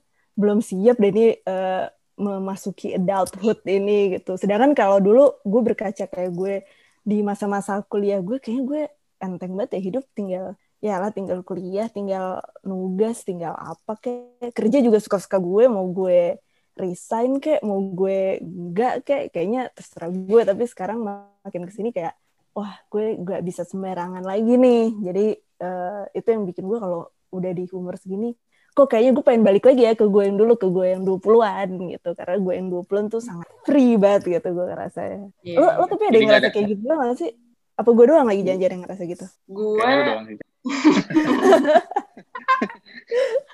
belum 0.40 0.59
siap 0.68 0.97
deh 1.02 1.11
nih 1.16 1.28
eh, 1.49 1.80
memasuki 2.20 2.92
adulthood 2.92 3.64
ini 3.64 4.20
gitu. 4.20 4.36
Sedangkan 4.36 4.76
kalau 4.76 5.00
dulu 5.00 5.40
gue 5.42 5.62
berkaca 5.64 6.04
kayak 6.04 6.32
gue 6.36 6.54
di 7.00 7.24
masa-masa 7.24 7.80
kuliah 7.88 8.20
gue 8.20 8.36
kayaknya 8.36 8.64
gue 8.68 8.82
enteng 9.24 9.56
banget 9.56 9.80
ya 9.80 9.80
hidup. 9.80 10.04
Tinggal 10.12 10.54
ya 10.84 11.00
lah 11.00 11.10
tinggal 11.12 11.40
kuliah, 11.40 11.88
tinggal 11.88 12.44
nugas, 12.64 13.24
tinggal 13.24 13.56
apa 13.56 13.96
kayak 13.96 14.52
kerja 14.52 14.78
juga 14.84 15.00
suka-suka 15.00 15.40
gue 15.40 15.64
mau 15.72 15.88
gue 15.88 16.36
resign 16.76 17.40
kayak 17.40 17.60
mau 17.64 17.80
gue 17.80 18.40
enggak 18.40 19.04
kayak 19.04 19.24
kayaknya 19.32 19.68
terserah 19.72 20.08
gue 20.12 20.40
tapi 20.44 20.64
sekarang 20.64 21.04
makin 21.04 21.68
ke 21.68 21.72
sini 21.72 21.90
kayak 21.92 22.16
wah 22.56 22.72
gue 22.88 23.20
gak 23.20 23.42
bisa 23.44 23.64
sembarangan 23.64 24.24
lagi 24.24 24.60
nih. 24.60 24.84
Jadi 25.00 25.26
eh, 25.40 26.02
itu 26.16 26.28
yang 26.28 26.44
bikin 26.44 26.64
gue 26.68 26.78
kalau 26.80 27.08
udah 27.30 27.52
di 27.54 27.64
umur 27.70 27.94
segini 27.96 28.34
kok 28.80 28.88
kayaknya 28.88 29.12
gue 29.12 29.22
pengen 29.22 29.42
balik 29.42 29.62
lagi 29.62 29.82
ya 29.82 29.92
ke 29.92 30.02
gue 30.02 30.22
yang 30.22 30.37
dulu 30.37 30.52
ke 30.54 30.66
gue 30.66 30.87
yang 30.88 31.02
20-an 31.02 31.68
gitu 31.90 32.08
karena 32.14 32.37
gue 32.37 32.52
yang 32.54 32.68
20-an 32.70 33.04
tuh 33.06 33.20
sangat 33.20 33.44
free 33.62 33.94
banget 33.94 34.22
gitu 34.32 34.49
gue 34.50 34.66
ngerasa 34.66 35.00
Iya. 35.42 35.56
lo, 35.56 35.66
lo 35.76 35.84
tapi 35.84 36.02
ada 36.02 36.08
Jadi 36.08 36.16
yang 36.16 36.28
ngerasa 36.30 36.40
ada- 36.42 36.54
kayak 36.54 36.66
gitu 36.66 36.82
gak 36.82 37.14
sih 37.14 37.30
apa 37.76 37.90
gue 37.90 38.04
doang 38.06 38.26
lagi 38.26 38.40
jangan-jangan 38.42 38.72
yang 38.72 38.82
ngerasa 38.82 39.02
gitu 39.06 39.26
Gue. 39.46 39.88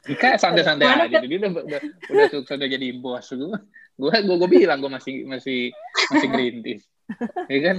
Ika 0.06 0.28
santai-santai 0.42 0.86
aja. 1.06 1.18
Dia 1.20 1.38
udah, 1.38 1.50
udah, 1.56 1.80
udah 2.10 2.26
sukses 2.28 2.56
udah 2.56 2.68
jadi 2.68 2.86
bos. 2.94 3.26
Gue, 3.30 3.54
gue, 3.96 4.10
gue, 4.20 4.36
gue 4.36 4.50
bilang 4.52 4.78
gue 4.78 4.90
masih 4.90 5.22
masih 5.24 5.70
masih 6.10 6.28
green 6.28 6.56
tea. 6.60 6.78
Iya 7.46 7.60
kan? 7.62 7.76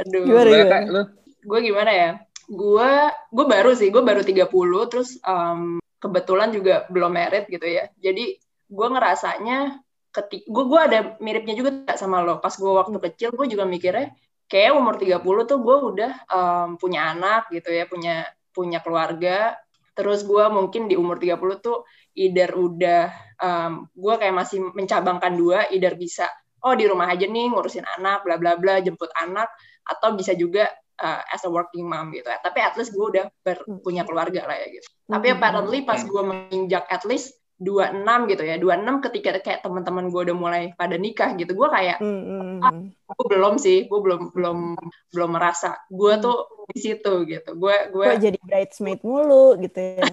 aduh. 0.00 0.22
Gimana, 0.24 0.48
Gimana? 0.48 0.78
Lu? 0.88 1.02
gue 1.38 1.58
gimana 1.62 1.90
ya? 1.92 2.10
Gue 2.48 2.90
gue 3.28 3.46
baru 3.46 3.70
sih, 3.72 3.88
gue 3.88 4.00
baru 4.00 4.24
30 4.24 4.48
terus 4.88 5.20
em, 5.20 5.76
kebetulan 5.98 6.50
juga 6.54 6.86
belum 6.90 7.12
merit 7.12 7.46
gitu 7.50 7.66
ya. 7.66 7.90
Jadi 7.98 8.38
gue 8.68 8.88
ngerasanya 8.90 9.82
ketik 10.14 10.46
gue 10.48 10.64
gue 10.64 10.80
ada 10.80 10.98
miripnya 11.22 11.54
juga 11.58 11.70
tak 11.84 11.98
sama 12.00 12.22
lo. 12.24 12.38
Pas 12.42 12.54
gue 12.54 12.72
waktu 12.72 12.98
kecil 13.10 13.34
gue 13.34 13.46
juga 13.50 13.68
mikirnya 13.68 14.14
kayak 14.48 14.72
umur 14.74 14.96
30 14.96 15.20
tuh 15.44 15.58
gue 15.60 15.76
udah 15.94 16.12
em, 16.26 16.68
punya 16.80 17.12
anak 17.12 17.52
gitu 17.52 17.68
ya, 17.68 17.84
punya 17.84 18.24
punya 18.54 18.82
keluarga 18.82 19.54
terus 19.98 20.22
gue 20.22 20.46
mungkin 20.46 20.86
di 20.86 20.94
umur 20.94 21.18
30 21.18 21.58
tuh 21.58 21.82
either 22.14 22.54
udah 22.54 23.10
um, 23.42 23.90
gue 23.90 24.14
kayak 24.14 24.30
masih 24.30 24.62
mencabangkan 24.70 25.34
dua 25.34 25.66
either 25.74 25.98
bisa 25.98 26.30
oh 26.62 26.74
di 26.78 26.86
rumah 26.86 27.10
aja 27.10 27.26
nih 27.26 27.50
ngurusin 27.50 27.82
anak 27.98 28.22
bla 28.22 28.38
bla 28.38 28.54
bla 28.54 28.78
jemput 28.78 29.10
anak 29.18 29.50
atau 29.82 30.14
bisa 30.14 30.38
juga 30.38 30.70
uh, 31.00 31.22
as 31.32 31.42
a 31.46 31.50
working 31.50 31.86
mom 31.86 32.10
gitu 32.12 32.28
ya 32.28 32.38
tapi 32.42 32.62
at 32.62 32.74
least 32.74 32.92
gue 32.92 33.06
udah 33.06 33.26
ber, 33.42 33.58
hmm. 33.62 33.80
punya 33.82 34.02
keluarga 34.04 34.46
lah 34.46 34.56
ya 34.58 34.66
gitu 34.70 34.88
tapi 35.08 35.26
hmm. 35.30 35.36
apparently 35.38 35.78
pas 35.86 36.00
gue 36.02 36.22
menginjak 36.22 36.84
at 36.90 37.02
least 37.06 37.38
dua 37.58 37.90
enam 37.90 38.30
gitu 38.30 38.46
ya 38.46 38.54
dua 38.54 38.78
enam 38.78 39.02
ketika 39.02 39.34
kayak 39.42 39.66
teman-teman 39.66 40.14
gue 40.14 40.30
udah 40.30 40.36
mulai 40.38 40.62
pada 40.78 40.94
nikah 40.94 41.34
gitu 41.34 41.58
gue 41.58 41.66
kayak 41.66 41.98
mm, 41.98 42.62
ah, 42.62 42.70
gue 42.86 43.24
belum 43.34 43.58
sih 43.58 43.90
gue 43.90 43.98
belum 43.98 44.30
belum 44.30 44.78
belum 45.10 45.30
merasa 45.34 45.74
gue 45.90 46.22
tuh 46.22 46.46
di 46.70 46.78
situ 46.78 47.26
gitu 47.26 47.58
gue 47.58 47.76
gue 47.90 48.06
jadi 48.14 48.38
bridesmaid 48.38 49.02
mulu 49.02 49.58
gitu 49.58 49.74
ya 49.74 50.06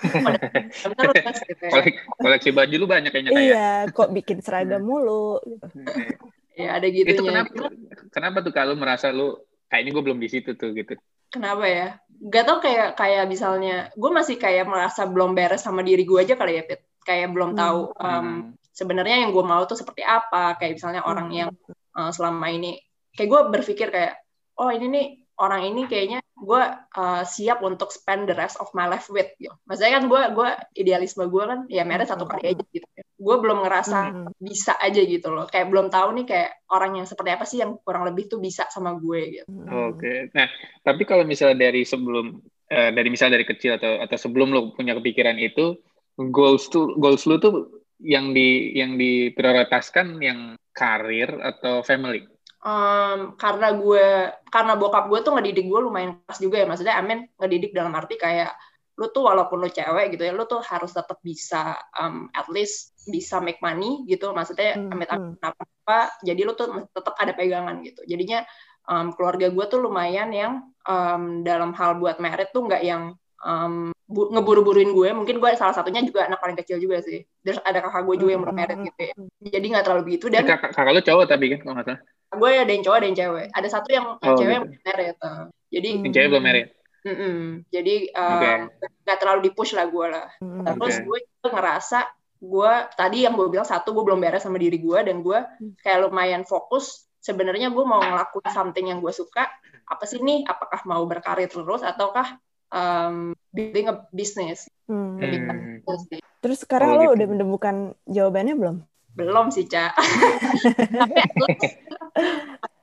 gitu 0.00 1.64
ya. 1.68 1.82
koleksi 2.16 2.50
baju 2.56 2.74
lu 2.74 2.86
banyak 2.88 3.10
kayaknya 3.12 3.30
kayak. 3.36 3.52
Iya, 3.52 3.70
kok 3.92 4.10
bikin 4.16 4.38
seragam 4.40 4.80
mulu 4.80 5.40
gitu. 5.44 5.66
ya 6.56 6.76
ada 6.76 6.86
gitu 6.88 7.08
Itu 7.08 7.22
kenapa 7.24 7.52
kenapa 8.08 8.38
tuh 8.40 8.52
kalau 8.52 8.74
merasa 8.76 9.12
lu 9.12 9.36
kayak 9.70 9.82
ini 9.86 9.90
gue 9.94 10.02
belum 10.02 10.18
di 10.18 10.28
situ 10.28 10.58
tuh 10.58 10.74
gitu. 10.74 10.98
Kenapa 11.30 11.64
ya? 11.70 11.88
Gak 12.10 12.44
tau 12.44 12.58
kayak 12.58 12.98
kayak 12.98 13.24
misalnya 13.30 13.88
gue 13.94 14.10
masih 14.10 14.36
kayak 14.36 14.66
merasa 14.66 15.06
belum 15.06 15.32
beres 15.32 15.62
sama 15.62 15.86
diri 15.86 16.02
gue 16.02 16.18
aja 16.18 16.34
kali 16.34 16.58
ya 16.58 16.66
Pit. 16.66 16.82
Kayak 17.06 17.30
belum 17.30 17.54
hmm. 17.54 17.58
tahu 17.58 17.80
um, 17.94 18.10
hmm. 18.10 18.40
sebenarnya 18.74 19.16
yang 19.24 19.30
gue 19.30 19.44
mau 19.46 19.62
tuh 19.64 19.78
seperti 19.78 20.02
apa. 20.02 20.58
Kayak 20.58 20.82
misalnya 20.82 21.02
hmm. 21.06 21.10
orang 21.14 21.28
yang 21.30 21.50
uh, 21.94 22.10
selama 22.10 22.50
ini 22.50 22.82
kayak 23.14 23.30
gue 23.30 23.40
berpikir 23.54 23.88
kayak 23.94 24.18
oh 24.58 24.74
ini 24.74 24.86
nih 24.90 25.06
orang 25.40 25.62
ini 25.70 25.88
kayaknya 25.88 26.20
gue 26.34 26.62
uh, 26.98 27.22
siap 27.24 27.62
untuk 27.64 27.94
spend 27.94 28.28
the 28.28 28.34
rest 28.36 28.58
of 28.58 28.68
my 28.74 28.90
life 28.90 29.06
with 29.06 29.30
gitu. 29.38 29.54
Maksudnya 29.70 30.02
kan 30.02 30.04
gue 30.10 30.22
gue 30.34 30.48
idealisme 30.82 31.30
gue 31.30 31.44
kan 31.46 31.60
ya 31.70 31.86
married 31.86 32.10
satu 32.10 32.26
kali 32.26 32.58
aja 32.58 32.64
gitu. 32.74 32.89
Gue 33.20 33.36
belum 33.36 33.60
ngerasa 33.60 33.98
hmm. 34.08 34.26
bisa 34.40 34.80
aja 34.80 35.00
gitu 35.04 35.28
loh. 35.28 35.44
Kayak 35.44 35.68
belum 35.68 35.86
tahu 35.92 36.08
nih 36.16 36.26
kayak 36.26 36.50
orang 36.72 37.04
yang 37.04 37.06
seperti 37.06 37.30
apa 37.36 37.44
sih 37.44 37.60
yang 37.60 37.76
kurang 37.84 38.08
lebih 38.08 38.32
tuh 38.32 38.40
bisa 38.40 38.64
sama 38.72 38.96
gue 38.96 39.20
gitu. 39.40 39.48
Oke. 39.52 40.00
Okay. 40.00 40.18
Nah, 40.32 40.48
tapi 40.80 41.04
kalau 41.04 41.28
misalnya 41.28 41.68
dari 41.68 41.84
sebelum 41.84 42.40
uh, 42.72 42.90
dari 42.90 43.08
misalnya 43.12 43.36
dari 43.36 43.46
kecil 43.46 43.76
atau 43.76 44.00
atau 44.00 44.16
sebelum 44.16 44.56
lo 44.56 44.72
punya 44.72 44.96
kepikiran 44.96 45.36
itu 45.36 45.76
goals 46.16 46.72
tuh 46.72 46.96
goals 46.96 47.28
lu 47.28 47.36
tuh 47.36 47.84
yang 48.00 48.32
di 48.32 48.72
yang 48.72 48.96
diprioritaskan 48.96 50.24
yang 50.24 50.56
karir 50.72 51.28
atau 51.44 51.84
family? 51.84 52.24
um, 52.64 53.34
karena 53.36 53.68
gue 53.76 54.06
karena 54.48 54.72
bokap 54.76 55.08
gue 55.08 55.20
tuh 55.24 55.32
ngedidik 55.36 55.66
gue 55.68 55.80
lumayan 55.80 56.20
keras 56.24 56.40
juga 56.40 56.56
ya 56.60 56.66
maksudnya 56.68 56.96
Amin 57.00 57.28
ngedidik 57.40 57.72
dalam 57.72 57.92
arti 57.96 58.20
kayak 58.20 58.52
lu 59.00 59.08
tuh 59.08 59.24
walaupun 59.24 59.64
lu 59.64 59.72
cewek 59.72 60.12
gitu 60.12 60.28
ya 60.28 60.32
lu 60.36 60.44
tuh 60.44 60.60
harus 60.60 60.92
tetap 60.92 61.16
bisa 61.24 61.72
um, 61.96 62.28
at 62.36 62.44
least 62.52 62.92
bisa 63.08 63.40
make 63.40 63.56
money 63.64 64.04
gitu. 64.04 64.28
Maksudnya 64.36 64.76
hmm, 64.76 64.92
amit 64.92 65.08
amit 65.08 65.40
hmm. 65.40 65.48
apa 65.48 65.62
apa 65.64 66.00
jadi 66.20 66.44
lu 66.44 66.52
tuh 66.52 66.84
tetap 66.92 67.16
ada 67.16 67.32
pegangan 67.32 67.80
gitu. 67.80 68.04
Jadinya 68.04 68.44
um, 68.84 69.16
keluarga 69.16 69.48
gue 69.48 69.64
tuh 69.72 69.80
lumayan 69.80 70.28
yang 70.36 70.68
um, 70.84 71.40
dalam 71.40 71.72
hal 71.72 71.96
buat 71.96 72.20
merit 72.20 72.52
tuh 72.52 72.68
nggak 72.68 72.84
yang 72.84 73.16
um, 73.40 73.88
ngeburu-buruin 74.12 74.92
gue. 74.92 75.08
Mungkin 75.16 75.40
gue 75.40 75.50
salah 75.56 75.72
satunya 75.72 76.04
juga 76.04 76.28
anak 76.28 76.44
paling 76.44 76.60
kecil 76.60 76.76
juga 76.76 77.00
sih. 77.00 77.24
Terus 77.40 77.56
ada 77.64 77.80
kakak 77.80 78.04
gue 78.04 78.16
juga 78.20 78.30
yang 78.36 78.44
belum 78.44 78.56
merit 78.60 78.78
gitu 78.84 79.00
ya. 79.00 79.14
jadi 79.48 79.64
nggak 79.64 79.84
terlalu 79.88 80.02
begitu. 80.12 80.28
Dan 80.28 80.44
kakak, 80.44 80.76
kakak 80.76 80.92
lu 80.92 81.00
cowok 81.00 81.24
tapi 81.24 81.44
kan 81.56 81.58
kalau 81.64 81.74
nggak 81.80 81.88
salah? 81.88 82.00
Gue 82.30 82.50
ada 82.52 82.68
yang 82.68 82.84
cowok 82.84 82.96
ada 83.00 83.06
yang 83.08 83.18
cewek. 83.18 83.46
Ada 83.56 83.68
satu 83.72 83.88
yang 83.88 84.06
oh, 84.12 84.36
cewek 84.36 84.44
gitu. 84.44 84.52
yang 84.52 84.64
married 84.84 85.16
uh. 85.24 85.44
jadi 85.72 85.88
yang 86.04 86.12
cewek 86.12 86.28
belum 86.36 86.44
married 86.44 86.68
mm 87.04 87.14
-mm. 87.16 87.40
jadi 87.72 87.94
nggak 88.12 88.56
um, 88.64 88.70
okay. 89.06 89.16
terlalu 89.18 89.40
dipush 89.50 89.72
lah 89.76 89.86
gue 89.88 90.06
lah 90.08 90.28
mm, 90.40 90.64
terus 90.76 90.96
okay. 91.00 91.04
gue 91.06 91.50
ngerasa 91.50 91.98
gue 92.40 92.72
tadi 92.96 93.28
yang 93.28 93.36
gue 93.36 93.46
bilang 93.52 93.68
satu 93.68 93.92
gue 93.92 94.04
belum 94.04 94.20
beres 94.20 94.48
sama 94.48 94.56
diri 94.56 94.80
gue 94.80 94.98
dan 95.04 95.20
gue 95.20 95.38
kayak 95.84 96.08
lumayan 96.08 96.48
fokus 96.48 97.04
sebenarnya 97.20 97.68
gue 97.68 97.84
mau 97.84 98.00
ngelakuin 98.00 98.48
something 98.48 98.88
yang 98.88 99.04
gue 99.04 99.12
suka 99.12 99.44
apa 99.84 100.04
sih 100.08 100.24
nih 100.24 100.48
apakah 100.48 100.80
mau 100.88 101.04
berkarir 101.04 101.52
terus 101.52 101.84
ataukah 101.84 102.40
um, 102.72 103.36
building 103.52 103.92
a 103.92 103.94
business 104.08 104.72
hmm. 104.88 105.20
hmm. 105.20 105.84
terus 106.40 106.64
sekarang 106.64 106.96
oh, 106.96 106.96
lo 106.96 107.02
gitu. 107.04 107.14
udah 107.20 107.26
menemukan 107.28 107.76
jawabannya 108.08 108.54
belum 108.56 108.76
belum 109.20 109.46
sih 109.52 109.68
cak 109.68 109.92
tapi 111.02 111.18
at 111.20 111.34
least, 111.36 111.76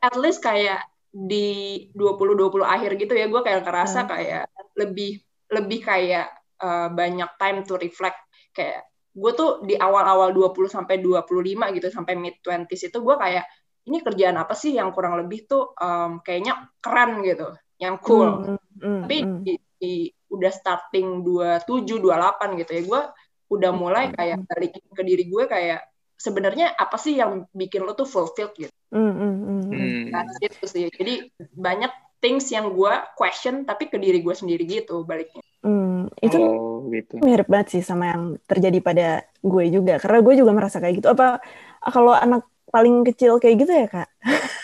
at 0.05 0.15
least 0.19 0.39
kayak 0.43 0.85
di 1.11 1.87
2020 1.95 2.61
akhir 2.61 2.91
gitu 2.99 3.13
ya 3.15 3.25
gue 3.31 3.41
kayak 3.41 3.63
ngerasa 3.63 3.99
hmm. 4.05 4.09
kayak 4.09 4.43
lebih 4.77 5.11
lebih 5.47 5.79
kayak 5.81 6.27
uh, 6.59 6.91
banyak 6.91 7.29
time 7.39 7.63
to 7.63 7.79
reflect 7.79 8.19
kayak 8.51 8.85
gue 9.17 9.31
tuh 9.33 9.65
di 9.65 9.73
awal-awal 9.73 10.29
20 10.29 10.69
sampai 10.69 11.01
25 11.01 11.75
gitu 11.79 11.87
sampai 11.89 12.13
mid 12.13 12.37
20s 12.43 12.93
itu 12.93 12.97
gue 13.01 13.15
kayak 13.17 13.45
ini 13.87 14.03
kerjaan 14.03 14.37
apa 14.37 14.53
sih 14.53 14.75
yang 14.75 14.93
kurang 14.93 15.17
lebih 15.17 15.47
tuh 15.47 15.73
um, 15.79 16.19
kayaknya 16.21 16.69
keren 16.83 17.23
gitu 17.23 17.49
yang 17.81 17.97
cool 18.03 18.29
mm, 18.43 18.45
mm, 18.45 18.59
mm, 18.83 19.01
tapi 19.07 19.17
mm. 19.23 19.39
Di, 19.41 19.53
di 19.79 19.93
udah 20.27 20.51
starting 20.51 21.23
27 21.23 22.03
28 22.03 22.61
gitu 22.61 22.71
ya 22.75 22.83
gue 22.83 23.01
udah 23.47 23.71
mulai 23.71 24.11
kayak 24.11 24.43
balikin 24.43 24.83
ke 24.91 25.03
diri 25.07 25.23
gue 25.31 25.43
kayak 25.47 25.87
sebenarnya 26.17 26.75
apa 26.75 26.97
sih 26.99 27.15
yang 27.15 27.45
bikin 27.53 27.85
lo 27.85 27.93
tuh 27.93 28.09
fulfilled 28.09 28.51
gitu. 28.57 28.73
Mm, 28.91 29.13
mm, 29.13 29.35
mm. 29.35 29.61
mm. 29.67 30.03
Nah, 30.15 30.23
itu 30.39 30.65
sih. 30.67 30.87
Jadi 30.87 31.27
banyak 31.55 31.91
things 32.17 32.49
yang 32.49 32.73
gue 32.73 32.93
question 33.13 33.61
tapi 33.67 33.91
ke 33.91 33.97
diri 34.01 34.23
gue 34.23 34.35
sendiri 34.35 34.63
gitu 34.65 35.05
baliknya. 35.05 35.43
Mm, 35.61 36.09
itu 36.23 36.37
oh, 36.39 36.87
gitu. 36.89 37.19
mirip 37.21 37.45
banget 37.51 37.77
sih 37.77 37.83
sama 37.83 38.15
yang 38.15 38.23
terjadi 38.47 38.79
pada 38.79 39.07
gue 39.43 39.65
juga. 39.69 39.99
Karena 40.01 40.19
gue 40.23 40.33
juga 40.39 40.51
merasa 40.55 40.77
kayak 40.79 41.03
gitu. 41.03 41.07
Apa 41.11 41.43
kalau 41.91 42.15
anak 42.15 42.47
paling 42.67 43.03
kecil 43.07 43.37
kayak 43.37 43.55
gitu 43.67 43.71
ya 43.75 43.87
kak? 43.87 44.09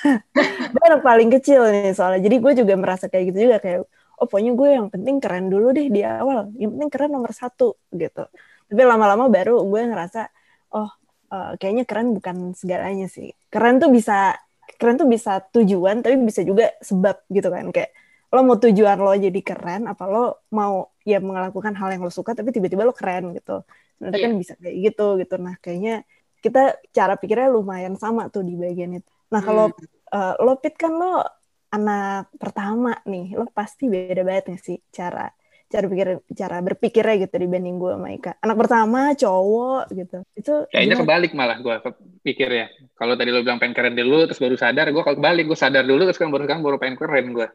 gue 0.74 0.84
anak 0.84 1.02
paling 1.04 1.30
kecil 1.30 1.68
nih 1.70 1.94
soalnya. 1.94 2.24
Jadi 2.24 2.36
gue 2.40 2.54
juga 2.64 2.74
merasa 2.80 3.06
kayak 3.12 3.26
gitu 3.34 3.52
juga 3.52 3.58
kayak 3.60 3.86
oh 4.22 4.26
pokoknya 4.30 4.52
gue 4.56 4.70
yang 4.72 4.88
penting 4.88 5.20
keren 5.20 5.52
dulu 5.52 5.76
deh 5.76 5.88
di 5.92 6.02
awal. 6.02 6.50
Yang 6.56 6.72
penting 6.80 6.90
keren 6.90 7.12
nomor 7.12 7.32
satu 7.36 7.76
gitu. 7.92 8.24
Tapi 8.72 8.82
lama-lama 8.82 9.28
baru 9.28 9.62
gue 9.68 9.82
ngerasa 9.84 10.32
oh 10.74 10.90
uh, 11.34 11.58
kayaknya 11.58 11.90
keren 11.90 12.14
bukan 12.14 12.54
segalanya 12.54 13.10
sih. 13.10 13.34
Keren 13.50 13.82
tuh 13.82 13.90
bisa 13.90 14.38
keren 14.78 14.96
tuh 15.00 15.10
bisa 15.10 15.42
tujuan 15.52 16.04
tapi 16.04 16.16
bisa 16.22 16.42
juga 16.46 16.72
sebab 16.80 17.26
gitu 17.32 17.50
kan 17.52 17.72
kayak 17.74 17.92
lo 18.34 18.42
mau 18.42 18.58
tujuan 18.58 18.98
lo 18.98 19.14
jadi 19.14 19.40
keren 19.46 19.86
apa 19.86 20.04
lo 20.10 20.42
mau 20.50 20.90
ya 21.06 21.22
melakukan 21.22 21.78
hal 21.78 21.94
yang 21.94 22.02
lo 22.02 22.10
suka 22.10 22.34
tapi 22.34 22.50
tiba-tiba 22.50 22.82
lo 22.82 22.96
keren 22.96 23.36
gitu 23.38 23.62
sebenarnya 24.00 24.18
yeah. 24.18 24.26
kan 24.26 24.34
bisa 24.42 24.54
kayak 24.58 24.76
gitu 24.90 25.08
gitu 25.22 25.36
nah 25.38 25.56
kayaknya 25.62 25.96
kita 26.42 26.76
cara 26.92 27.14
pikirnya 27.16 27.54
lumayan 27.54 27.96
sama 27.96 28.28
tuh 28.34 28.42
di 28.42 28.58
bagian 28.58 28.98
itu 28.98 29.10
nah 29.30 29.42
kalau 29.46 29.70
hmm. 29.70 30.10
uh, 30.12 30.34
lo 30.42 30.58
pit 30.58 30.76
kan 30.76 30.98
lo 30.98 31.22
anak 31.70 32.34
pertama 32.42 32.98
nih 33.06 33.38
lo 33.38 33.46
pasti 33.54 33.86
beda 33.86 34.26
banget 34.26 34.58
sih 34.58 34.82
cara 34.90 35.30
cara 35.74 35.86
pikir 35.90 36.08
cara 36.38 36.62
berpikirnya 36.62 37.26
gitu 37.26 37.36
dibanding 37.42 37.82
gue 37.82 37.92
sama 37.98 38.10
Ika. 38.14 38.32
Anak 38.46 38.58
pertama 38.62 39.02
cowok 39.18 39.84
gitu. 39.90 40.18
Itu 40.38 40.54
kayaknya 40.70 41.02
kebalik 41.02 41.32
malah 41.34 41.58
gue 41.58 41.76
pikir 42.22 42.50
ya. 42.54 42.66
Kalau 42.94 43.18
tadi 43.18 43.34
lo 43.34 43.42
bilang 43.42 43.58
pengen 43.58 43.74
keren 43.74 43.98
dulu 43.98 44.30
terus 44.30 44.38
baru 44.38 44.54
sadar, 44.54 44.94
gue 44.94 45.02
kalau 45.02 45.18
kebalik 45.18 45.50
gue 45.50 45.58
sadar 45.58 45.82
dulu 45.82 46.06
terus 46.06 46.22
kan 46.22 46.30
baru 46.30 46.46
kan 46.46 46.62
baru 46.62 46.78
pengen 46.78 47.02
keren 47.02 47.34
gue. 47.34 47.48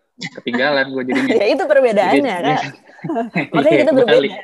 Ketinggalan 0.42 0.90
gue 0.90 1.02
jadinya. 1.06 1.34
ya 1.40 1.46
itu 1.46 1.62
perbedaannya 1.62 2.36
kan. 2.42 2.62
Makanya 3.54 3.78
kita 3.86 3.92
berbeda. 3.94 4.38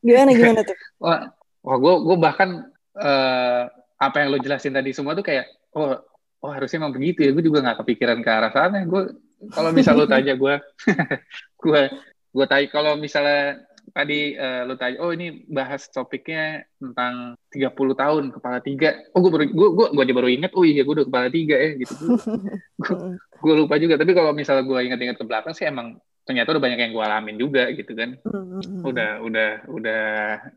gimana 0.00 0.30
gimana 0.32 0.60
tuh? 0.64 0.76
Wah, 1.04 1.20
wah 1.60 1.76
gue 1.80 1.94
gue 2.00 2.16
bahkan 2.16 2.48
uh, 2.96 3.62
apa 4.00 4.16
yang 4.20 4.28
lo 4.32 4.38
jelasin 4.40 4.72
tadi 4.72 4.92
semua 4.92 5.16
tuh 5.16 5.24
kayak 5.24 5.48
oh 5.76 5.96
oh 6.44 6.50
harusnya 6.52 6.84
emang 6.84 6.92
begitu 6.92 7.24
ya 7.24 7.30
gue 7.32 7.44
juga 7.44 7.64
nggak 7.64 7.84
kepikiran 7.84 8.20
ke 8.20 8.30
arah 8.30 8.52
sana 8.52 8.84
gue 8.84 9.02
kalau 9.52 9.70
misal 9.72 9.96
lo 9.96 10.04
tanya 10.04 10.36
gue 10.36 10.54
gue 11.64 11.82
gue 12.34 12.46
tanya 12.50 12.66
kalau 12.66 12.98
misalnya 12.98 13.62
tadi 13.94 14.34
uh, 14.34 14.66
lo 14.66 14.74
tanya 14.74 14.98
oh 14.98 15.14
ini 15.14 15.46
bahas 15.46 15.86
topiknya 15.86 16.66
tentang 16.82 17.38
30 17.52 17.70
tahun 17.94 18.24
kepala 18.34 18.58
tiga. 18.58 18.98
Oh 19.14 19.22
gue 19.22 19.30
baru 19.30 19.44
gue 19.46 19.68
gue 19.70 19.86
gue 19.94 20.02
aja 20.02 20.14
baru 20.16 20.28
ingat 20.28 20.52
oh 20.58 20.64
iya 20.66 20.82
gue 20.82 20.94
udah 20.98 21.06
kepala 21.06 21.28
tiga 21.30 21.56
ya 21.56 21.70
gitu. 21.78 21.94
Gue 23.38 23.54
lupa 23.60 23.78
juga. 23.78 23.94
Tapi 24.00 24.12
kalau 24.16 24.34
misalnya 24.34 24.64
gue 24.66 24.78
ingat-ingat 24.90 25.16
ke 25.20 25.24
belakang 25.24 25.54
sih 25.54 25.68
emang 25.68 26.00
ternyata 26.24 26.56
udah 26.56 26.62
banyak 26.64 26.80
yang 26.80 26.92
gue 26.96 27.04
alamin 27.04 27.36
juga 27.36 27.70
gitu 27.70 27.92
kan. 27.94 28.18
Udah 28.82 29.22
udah 29.22 29.50
udah 29.68 30.04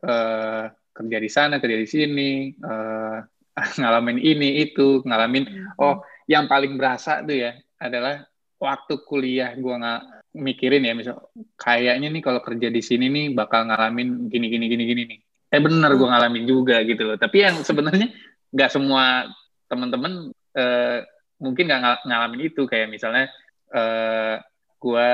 uh, 0.01 0.63
kerja 0.97 1.17
di 1.21 1.29
sana 1.29 1.61
kerja 1.61 1.77
di 1.77 1.87
sini 1.87 2.29
uh, 2.65 3.21
ngalamin 3.79 4.17
ini 4.17 4.65
itu 4.65 5.05
ngalamin. 5.05 5.75
Oh 5.77 6.01
yang 6.25 6.49
paling 6.49 6.73
berasa 6.79 7.21
tuh 7.21 7.37
ya 7.37 7.51
adalah 7.77 8.25
waktu 8.57 9.05
kuliah 9.05 9.53
gue 9.53 9.75
nggak 9.77 10.16
mikirin 10.35 10.83
ya 10.83 10.93
misal 10.97 11.29
kayaknya 11.55 12.11
nih 12.11 12.23
kalau 12.23 12.41
kerja 12.43 12.67
di 12.67 12.81
sini 12.83 13.07
nih 13.07 13.25
bakal 13.37 13.67
ngalamin 13.67 14.27
gini 14.27 14.47
gini 14.51 14.65
gini 14.67 14.83
gini 14.83 15.03
nih. 15.07 15.19
Eh 15.53 15.61
bener 15.63 15.95
gue 15.95 16.07
ngalamin 16.07 16.43
juga 16.43 16.83
gitu 16.83 17.07
loh. 17.07 17.15
Tapi 17.15 17.37
yang 17.45 17.55
sebenarnya 17.63 18.11
nggak 18.51 18.71
semua 18.71 19.27
teman-teman 19.71 20.31
uh, 20.55 20.99
mungkin 21.39 21.71
nggak 21.71 22.03
ngalamin 22.07 22.51
itu. 22.51 22.67
Kayak 22.67 22.91
misalnya 22.91 23.31
eh, 23.67 24.39
gue 24.79 25.07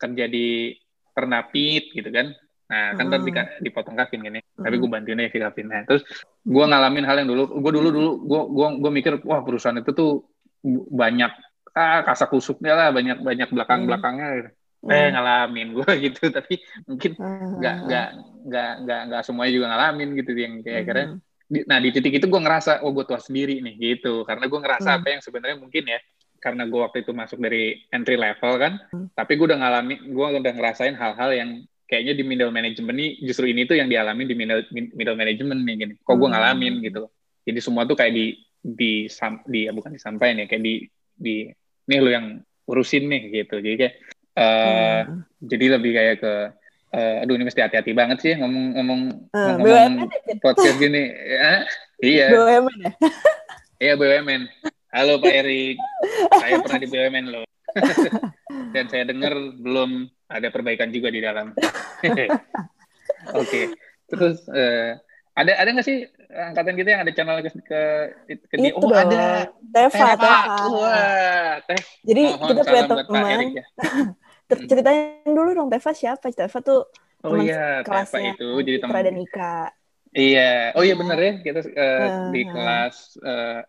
kerja 0.00 0.24
di 0.30 0.72
pernapit 1.12 1.92
gitu 1.92 2.08
kan. 2.08 2.32
Nah 2.68 2.92
kan 2.96 3.08
tadi 3.08 3.32
Hmm. 3.32 3.36
di, 3.60 3.68
dipotong 3.68 3.96
kafin 3.96 4.20
kan 4.24 4.38
ya. 4.38 4.42
Tapi 4.44 4.74
Hmm. 4.76 4.82
gue 4.84 4.90
bantuin 4.92 5.20
aja 5.24 5.30
si 5.32 5.38
kafin 5.40 5.66
nah 5.68 5.82
terus 5.88 6.04
gue 6.44 6.64
ngalamin 6.64 7.04
hal 7.04 7.20
yang 7.24 7.28
dulu 7.28 7.60
gue 7.60 7.72
dulu 7.72 7.88
dulu 7.92 8.10
gue 8.24 8.40
gue 8.52 8.66
gue 8.80 8.90
mikir 8.92 9.12
wah 9.24 9.40
perusahaan 9.44 9.76
itu 9.76 9.92
tuh 9.92 10.24
banyak 10.92 11.32
ah 11.76 12.02
kasak 12.02 12.32
kusuknya 12.32 12.74
lah 12.74 12.88
banyak 12.90 13.22
banyak 13.22 13.48
belakang 13.54 13.86
belakangnya 13.86 14.50
gitu. 14.78 14.90
eh 14.90 15.08
ngalamin 15.10 15.68
gue 15.74 15.90
gitu 16.08 16.22
tapi 16.30 16.54
mungkin 16.86 17.10
Hmm. 17.18 17.58
nggak 17.58 17.76
nggak 17.84 18.08
nggak 18.48 18.70
nggak 18.86 19.00
nggak 19.10 19.22
semuanya 19.26 19.52
juga 19.52 19.66
ngalamin 19.74 20.08
gitu 20.16 20.30
yang 20.34 20.54
kayak 20.62 20.84
Hmm. 20.86 21.18
di- 21.48 21.64
nah 21.66 21.78
di 21.80 21.88
titik 21.90 22.14
itu 22.14 22.26
gue 22.26 22.40
ngerasa 22.40 22.84
oh 22.84 22.92
gue 22.92 23.04
tua 23.04 23.18
sendiri 23.18 23.58
nih 23.58 23.74
gitu 23.76 24.22
karena 24.22 24.46
gue 24.46 24.60
ngerasa 24.60 24.88
Hmm. 24.88 24.98
apa 25.02 25.06
yang 25.10 25.22
sebenarnya 25.22 25.56
mungkin 25.58 25.84
ya 25.84 25.98
karena 26.38 26.62
gue 26.70 26.78
waktu 26.78 27.02
itu 27.02 27.10
masuk 27.10 27.38
dari 27.42 27.82
entry 27.90 28.14
level 28.14 28.52
kan 28.56 28.72
Hmm. 28.94 29.10
tapi 29.12 29.34
gue 29.34 29.46
udah 29.50 29.58
ngalamin 29.58 29.98
gue 30.08 30.26
udah 30.38 30.52
ngerasain 30.54 30.94
hal-hal 30.94 31.30
yang 31.34 31.50
kayaknya 31.88 32.14
di 32.14 32.22
middle 32.22 32.52
management 32.52 32.94
nih 32.94 33.10
justru 33.24 33.48
ini 33.48 33.64
tuh 33.64 33.74
yang 33.74 33.88
dialami 33.88 34.28
di 34.28 34.36
middle, 34.36 34.62
middle 34.70 35.16
management 35.16 35.60
nih 35.64 35.74
gini 35.74 35.94
kok 35.98 36.14
gue 36.14 36.28
Hmm. 36.28 36.36
ngalamin 36.36 36.74
gitu 36.84 37.10
jadi 37.42 37.58
semua 37.58 37.88
tuh 37.88 37.96
kayak 37.96 38.12
di 38.14 38.26
di 38.58 38.92
sam- 39.08 39.42
di 39.48 39.66
ya 39.66 39.72
bukan 39.72 39.90
disampaikan 39.90 40.44
ya 40.44 40.46
kayak 40.46 40.62
di 40.62 40.74
di 41.16 41.48
nih 41.88 41.98
lo 41.98 42.10
yang 42.12 42.26
urusin 42.68 43.08
nih 43.08 43.22
gitu 43.42 43.58
jadi 43.58 43.76
kayak 43.80 43.94
eh 44.38 45.00
Hmm. 45.02 45.26
jadi 45.40 45.66
lebih 45.74 45.90
kayak 45.92 46.16
ke 46.18 46.34
eh, 46.90 47.20
aduh 47.20 47.34
ini 47.34 47.44
mesti 47.44 47.58
hati-hati 47.58 47.90
banget 47.92 48.18
sih 48.18 48.32
ngomong-ngomong 48.34 49.00
Eh, 49.28 49.36
ngomong 49.36 49.60
BUMN 49.60 49.92
ya, 50.00 50.06
Fit? 50.22 50.38
podcast 50.38 50.76
gini 50.76 51.02
ya 51.10 51.52
iya 52.00 52.26
BUMN 52.30 52.76
ya? 52.78 52.90
iya 53.78 53.92
BUMN 53.94 54.42
halo 54.88 55.18
Pak 55.18 55.32
Erik 55.34 55.76
saya 56.32 56.54
pernah 56.58 56.78
di 56.78 56.86
BUMN 56.86 57.26
loh 57.28 57.44
dan 58.74 58.84
saya 58.86 59.04
dengar 59.04 59.32
belum 59.54 59.90
ada 60.26 60.48
perbaikan 60.48 60.88
juga 60.88 61.08
di 61.08 61.20
dalam 61.20 61.52
oke 63.34 63.60
terus 64.08 64.46
eh, 64.48 64.96
ada 65.34 65.52
ada 65.54 65.68
nggak 65.70 65.84
sih 65.84 66.02
angkatan 66.28 66.74
kita 66.74 66.88
yang 66.90 67.02
ada 67.02 67.12
channel 67.12 67.38
ke 67.38 67.50
ke, 67.62 67.80
ke 68.44 68.54
di- 68.54 68.68
Itu 68.68 68.80
oh 68.80 68.90
dong. 68.90 69.00
ada 69.06 69.48
Teva, 69.70 69.92
Teh, 69.92 70.16
Pak. 70.18 70.44
Teva. 70.44 70.66
wah 70.68 71.52
teh 71.64 71.80
Jadi 72.02 72.22
mohon 72.26 72.48
kita 72.50 72.62
punya 72.64 72.82
teman. 72.84 73.40
Ya 73.54 73.64
Ceritain 74.48 75.22
dulu 75.28 75.50
dong 75.52 75.68
Teva 75.68 75.92
siapa? 75.92 76.32
Teva 76.32 76.58
tuh 76.64 76.88
oh 77.20 77.36
iya 77.36 77.84
Teva 77.84 78.08
kelasnya 78.08 78.32
itu 78.34 78.48
jadi 78.64 78.78
teman 78.80 79.04
dan 79.04 79.16
Ika. 79.20 79.56
Iya, 80.08 80.72
oh 80.72 80.80
iya 80.80 80.96
bener 80.96 81.18
ya 81.20 81.32
kita 81.44 81.60
eh, 81.68 81.68
Uh, 81.76 82.32
di 82.32 82.40
uh. 82.40 82.46
kelas 82.48 82.96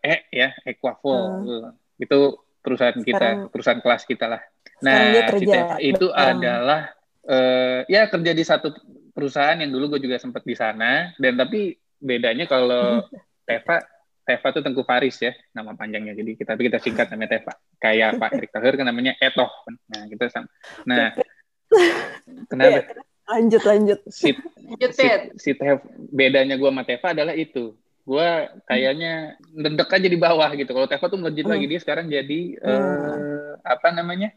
E 0.00 0.14
ya 0.32 0.48
Equavo 0.64 1.12
Uh. 1.44 1.68
itu 2.00 2.18
perusahaan 2.64 2.96
kita, 2.96 3.12
Sekarang- 3.20 3.48
perusahaan 3.52 3.80
kelas 3.84 4.02
kita 4.08 4.24
lah. 4.24 4.40
Nah, 4.80 5.12
dia 5.12 5.22
si 5.28 5.28
kerja 5.36 5.52
Teva 5.52 5.76
itu 5.84 6.06
bareng. 6.08 6.40
adalah 6.40 6.80
eh 7.28 7.80
ya 7.86 8.08
kerja 8.08 8.32
di 8.32 8.40
satu 8.40 8.72
perusahaan 9.12 9.60
yang 9.60 9.68
dulu 9.68 9.96
gue 9.96 10.08
juga 10.08 10.16
sempat 10.16 10.40
di 10.48 10.56
sana 10.56 11.12
dan 11.20 11.36
tapi 11.36 11.76
bedanya 12.00 12.48
kalau 12.48 13.04
Teva 13.48 13.84
Teva 14.30 14.46
tuh 14.54 14.62
Tengku 14.62 14.86
Faris 14.86 15.18
ya 15.18 15.34
nama 15.50 15.74
panjangnya. 15.74 16.14
Jadi 16.14 16.38
kita 16.38 16.54
tapi 16.54 16.70
kita 16.70 16.78
singkat 16.78 17.10
namanya 17.10 17.34
Teva. 17.34 17.52
Kayak 17.76 18.22
Pak 18.22 18.30
Erick 18.38 18.50
Thohir 18.54 18.74
kan 18.78 18.86
namanya 18.86 19.18
Etoh. 19.18 19.50
Nah 19.90 20.06
kita 20.06 20.30
sama 20.30 20.46
nah 20.86 21.10
kenapa? 22.46 22.78
Iya, 22.78 22.82
Lanjut 23.30 23.62
lanjut. 23.62 23.98
si 24.10 24.34
Lanjut, 24.34 24.90
si, 24.90 25.06
si 25.38 25.50
Tev, 25.54 25.82
bedanya 26.10 26.54
gue 26.54 26.66
sama 26.66 26.82
Teva 26.82 27.10
adalah 27.10 27.34
itu. 27.34 27.74
Gue 28.02 28.26
kayaknya 28.66 29.34
ndedek 29.54 29.86
aja 29.86 30.08
di 30.10 30.18
bawah 30.18 30.50
gitu. 30.54 30.70
Kalau 30.70 30.86
Teva 30.86 31.06
tuh 31.06 31.18
melejit 31.18 31.46
Hmm. 31.46 31.54
lagi 31.54 31.66
dia 31.66 31.78
sekarang 31.78 32.06
jadi 32.06 32.40
Hmm. 32.58 32.70
eh, 32.70 33.50
apa 33.62 33.88
namanya? 33.90 34.34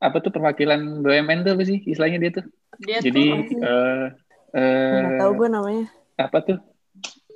Apa 0.00 0.18
tuh 0.18 0.32
perwakilan 0.32 1.04
BUMN 1.04 1.44
tuh 1.44 1.52
apa 1.54 1.62
sih 1.62 1.78
istilahnya 1.84 2.18
dia 2.20 2.30
tuh? 2.40 2.44
Dia 2.80 2.98
jadi 3.04 3.12
tuh 3.12 3.60
eh 3.60 4.06
Nggak 4.92 5.12
eh, 5.12 5.18
tahu 5.20 5.30
gue 5.36 5.48
namanya. 5.48 5.84
apa 6.16 6.38
tuh? 6.40 6.58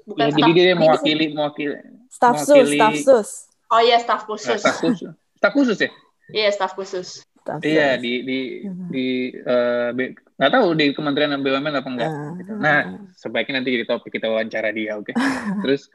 Bukan 0.07 0.23
ya, 0.23 0.33
jadi 0.33 0.51
dia 0.55 0.75
mewakili 0.79 1.25
mewakili 1.35 1.77
Staff 2.17 2.37
sus, 2.41 2.57
mewakili- 2.57 2.79
staff 2.79 2.95
sus. 2.99 3.29
Oh 3.67 3.81
iya, 3.81 3.97
staff 3.99 4.23
nah, 4.23 4.29
khusus. 4.29 4.59
staf 4.59 4.79
khusus 4.79 5.11
staf 5.37 5.53
khusus 5.53 5.79
ya 5.79 5.91
Iya, 6.29 6.49
staff 6.51 6.73
khusus. 6.73 7.09
Staff 7.39 7.61
iya 7.63 7.95
sus. 7.95 8.03
di 8.03 8.13
di 8.21 8.39
Hmm. 8.63 8.89
di 8.89 9.07
eh, 9.31 9.89
B- 9.93 10.11
nggak 10.35 10.51
tahu 10.51 10.67
di 10.73 10.87
Kementerian 10.91 11.37
BUMN 11.37 11.75
apa 11.77 11.89
enggak 11.89 12.11
gitu. 12.37 12.53
Nah, 12.57 12.79
sebaiknya 13.15 13.55
nanti 13.57 13.71
jadi 13.71 13.87
topik 13.87 14.11
kita 14.11 14.27
wawancara 14.27 14.69
dia, 14.71 14.97
oke? 14.97 15.15
Terus, 15.63 15.87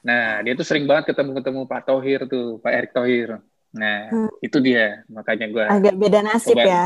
nah 0.00 0.38
dia 0.40 0.52
tuh 0.52 0.62
sering 0.62 0.84
banget 0.84 1.10
ketemu-ketemu 1.10 1.60
Pak 1.64 1.82
Tohir 1.84 2.20
tuh, 2.26 2.58
Pak 2.58 2.68
Erick 2.70 2.92
Tohir. 2.92 3.40
Nah, 3.72 3.98
Hmm. 4.06 4.28
itu 4.40 4.58
dia, 4.58 5.02
makanya 5.06 5.46
gue 5.46 5.64
agak 5.64 5.94
beda 5.94 6.20
nasib 6.22 6.54
Coba. 6.54 6.64
ya. 6.64 6.84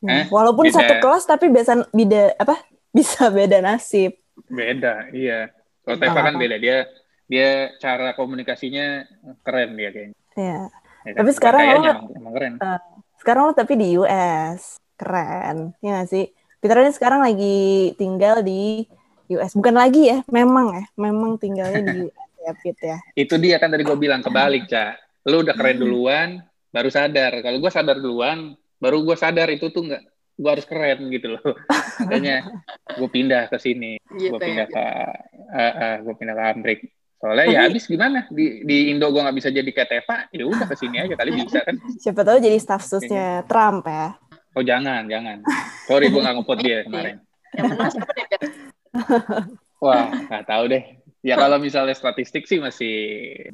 Eh, 0.00 0.24
Walaupun 0.28 0.64
beda. 0.64 0.76
satu 0.76 0.94
kelas 0.98 1.24
tapi 1.24 1.46
bisa 1.48 1.72
beda 1.88 2.22
apa? 2.36 2.56
Bisa 2.90 3.28
beda 3.28 3.58
nasib. 3.60 4.16
beda, 4.44 5.12
iya. 5.12 5.50
Kalau 5.82 5.96
Teva 5.96 6.20
kan 6.20 6.34
beda, 6.34 6.56
dia 6.56 6.86
dia 7.28 7.76
cara 7.76 8.16
komunikasinya 8.16 9.04
keren 9.44 9.76
dia 9.76 9.90
kayaknya. 9.92 10.16
Ya. 10.34 10.58
Ya 11.04 11.10
kan? 11.12 11.20
Tapi 11.22 11.30
Bukan 11.30 11.36
sekarang 11.36 11.60
lo- 11.60 11.76
emang, 11.76 11.98
emang 12.16 12.32
keren. 12.34 12.52
Sekarang 13.20 13.42
lo 13.46 13.52
tapi 13.52 13.72
di 13.76 13.88
US. 14.00 14.80
Keren. 14.98 15.76
Ya 15.84 16.00
nggak 16.00 16.08
sih? 16.10 16.26
Peter 16.58 16.74
ini 16.82 16.90
sekarang 16.90 17.22
lagi 17.22 17.94
tinggal 17.94 18.42
di 18.42 18.82
US. 19.30 19.54
Bukan 19.54 19.76
lagi 19.76 20.10
ya, 20.10 20.24
memang 20.32 20.74
ya. 20.74 20.84
Memang 20.98 21.38
tinggalnya 21.38 21.84
di 21.84 22.08
US 22.08 22.30
ya, 22.48 22.52
Pit 22.56 22.78
ya. 22.82 22.98
Itu 23.14 23.36
dia 23.38 23.60
kan 23.62 23.70
tadi 23.70 23.84
gue 23.84 23.98
bilang 24.00 24.24
kebalik, 24.24 24.66
Cak. 24.66 25.22
Lu 25.28 25.44
udah 25.44 25.54
keren 25.54 25.78
duluan, 25.78 26.28
baru 26.72 26.88
sadar. 26.88 27.44
Kalau 27.44 27.60
gue 27.60 27.70
sadar 27.70 28.00
duluan, 28.00 28.56
baru 28.80 29.04
gue 29.04 29.16
sadar 29.20 29.52
itu 29.52 29.68
tuh 29.68 29.84
nggak 29.84 30.02
gue 30.38 30.50
harus 30.50 30.66
keren 30.66 31.12
gitu 31.12 31.36
loh. 31.36 31.44
Makanya 32.02 32.48
gue 32.98 33.08
pindah 33.12 33.52
ke 33.52 33.60
sini. 33.60 34.00
Gitu 34.08 34.32
gue 34.32 34.38
ya. 34.40 34.46
pindah 34.48 34.66
ke 34.66 34.86
gue 36.02 36.14
pindah 36.16 36.34
ke 36.34 36.44
Amrik 36.56 36.80
soalnya 37.18 37.44
ya 37.46 37.50
Tapi- 37.50 37.66
habis 37.70 37.84
gimana? 37.86 38.18
Di 38.30 38.62
di 38.62 38.94
Indo 38.94 39.10
gue 39.10 39.20
nggak 39.20 39.36
bisa 39.36 39.50
jadi 39.50 39.66
kayak 39.66 39.90
Teva 39.90 40.16
ya 40.30 40.44
udah 40.46 40.66
ke 40.70 40.76
sini 40.78 40.96
aja 41.02 41.14
kali 41.18 41.30
bisa 41.34 41.58
kan. 41.66 41.74
Siapa 42.02 42.20
tahu 42.22 42.38
jadi 42.38 42.58
staff 42.58 42.82
susnya 42.86 43.42
Trump 43.44 43.86
ya. 43.86 44.14
oh 44.56 44.64
jangan 44.64 45.06
jangan. 45.06 45.42
Sorry 45.86 46.10
gue 46.10 46.18
nggak 46.18 46.34
ngepot 46.40 46.58
dia 46.58 46.78
kemarin. 46.82 47.16
Yang 47.54 47.64
menang 47.74 47.90
siapa 47.94 48.12
deh, 48.12 48.26
Fit? 48.26 48.42
wah 49.84 50.06
nggak 50.10 50.44
tahu 50.46 50.64
deh. 50.70 50.82
Ya 51.22 51.34
kalau 51.34 51.58
misalnya 51.58 51.94
statistik 51.94 52.46
sih 52.46 52.62
masih 52.62 52.94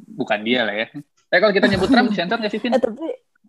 bukan 0.04 0.40
dia 0.44 0.64
lah 0.64 0.76
ya. 0.76 0.86
Eh 1.32 1.38
kalau 1.40 1.52
kita 1.52 1.66
nyebut 1.68 1.88
Trump 1.88 2.12
sensor 2.12 2.38
nggak 2.40 2.52
sih 2.52 2.60
Vin? 2.60 2.72
Eh 2.76 2.80
tapi 2.80 3.06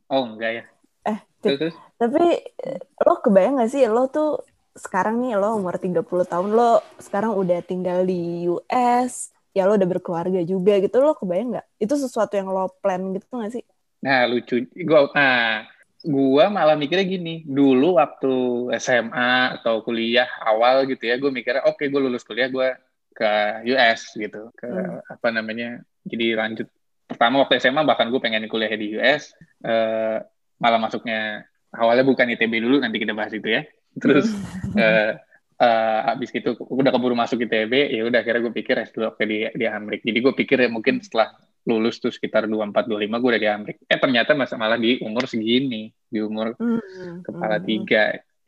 oh 0.09 0.23
enggak 0.25 0.51
ya. 0.51 0.63
Eh, 1.05 1.19
terus, 1.37 1.57
terus? 1.61 1.75
Tapi 2.01 2.23
eh, 2.41 2.79
lo 3.05 3.21
kebayang 3.21 3.61
gak 3.61 3.69
sih 3.69 3.85
lo 3.85 4.09
tuh 4.09 4.41
sekarang 4.73 5.21
nih 5.21 5.37
lo 5.37 5.55
umur 5.55 5.77
30 5.77 6.01
tahun 6.03 6.49
lo 6.51 6.81
sekarang 6.97 7.37
udah 7.37 7.61
tinggal 7.63 8.03
di 8.03 8.49
US 8.49 9.34
ya 9.55 9.63
lo 9.63 9.79
udah 9.79 9.87
berkeluarga 9.87 10.43
juga 10.43 10.77
gitu 10.83 10.99
lo 10.99 11.15
kebayang 11.15 11.55
nggak 11.55 11.67
itu 11.79 11.93
sesuatu 11.95 12.35
yang 12.35 12.51
lo 12.51 12.67
plan 12.83 13.01
gitu 13.15 13.25
gak 13.39 13.55
sih 13.55 13.63
Nah, 14.05 14.29
lucu. 14.29 14.61
Gua 14.85 15.09
nah, 15.17 15.65
gua 16.05 16.53
malah 16.53 16.77
mikirnya 16.77 17.09
gini. 17.09 17.41
Dulu 17.41 17.97
waktu 17.97 18.69
SMA 18.77 19.57
atau 19.57 19.81
kuliah 19.81 20.29
awal 20.45 20.85
gitu 20.85 21.09
ya, 21.09 21.17
gue 21.17 21.33
mikirnya 21.33 21.65
oke 21.65 21.81
gue 21.81 22.01
lulus 22.05 22.21
kuliah 22.21 22.45
gue 22.53 22.69
ke 23.17 23.31
US 23.73 24.13
gitu. 24.13 24.53
Ke 24.53 24.69
Hmm. 24.69 25.01
apa 25.09 25.27
namanya? 25.33 25.81
Jadi 26.05 26.37
lanjut 26.37 26.67
pertama 27.09 27.41
waktu 27.41 27.57
SMA 27.57 27.81
bahkan 27.81 28.13
gue 28.13 28.21
pengen 28.21 28.45
kuliah 28.45 28.69
di 28.77 28.93
US 28.93 29.33
eh, 29.65 30.21
malah 30.61 30.77
masuknya 30.77 31.41
awalnya 31.73 32.05
bukan 32.05 32.29
ITB 32.29 32.61
dulu 32.61 32.77
nanti 32.85 33.01
kita 33.01 33.17
bahas 33.17 33.33
itu 33.33 33.49
ya. 33.49 33.65
Terus 33.97 34.29
eh 34.77 35.17
eh, 35.55 36.11
abis 36.11 36.29
itu 36.35 36.51
udah 36.59 36.91
keburu 36.91 37.15
masuk 37.15 37.43
ITB 37.47 37.73
ya 37.95 38.01
udah 38.07 38.19
akhirnya 38.19 38.41
gue 38.43 38.53
pikir 38.55 38.75
S2 38.91 39.15
oke 39.15 39.23
di 39.23 39.47
di 39.55 39.65
Amrik. 39.65 40.03
Jadi 40.03 40.17
gue 40.19 40.33
pikir 40.35 40.57
ya 40.65 40.69
mungkin 40.69 40.99
setelah 40.99 41.31
lulus 41.65 41.97
tuh 41.97 42.13
sekitar 42.13 42.45
24 42.45 42.85
25 42.85 43.21
gue 43.21 43.29
udah 43.35 43.41
di 43.41 43.49
Amrik. 43.49 43.77
Eh 43.87 43.99
ternyata 43.99 44.37
mas- 44.37 44.53
malah 44.53 44.77
di 44.77 44.99
umur 45.01 45.25
segini, 45.25 45.89
di 46.05 46.19
umur 46.21 46.53
Hmm, 46.59 47.23
kepala 47.23 47.57
hmm, 47.57 47.65
tiga. 47.65 48.05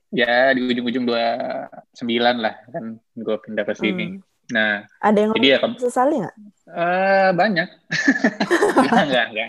Ya 0.08 0.56
di 0.56 0.64
ujung-ujung 0.64 1.04
29 1.04 2.40
lah 2.40 2.56
kan 2.72 2.96
gue 3.00 3.36
pindah 3.44 3.66
ke 3.68 3.74
sini. 3.76 4.16
hmm. 4.16 4.24
Nah, 4.48 4.80
ada 5.04 5.20
yang 5.20 5.36
jadi 5.36 5.60
ya 5.60 5.68
sesali 5.76 6.24
nggak 6.24 6.36
eh, 6.72 7.30
banyak. 7.36 7.68
enggak, 8.80 9.04
enggak, 9.12 9.26
enggak. 9.28 9.48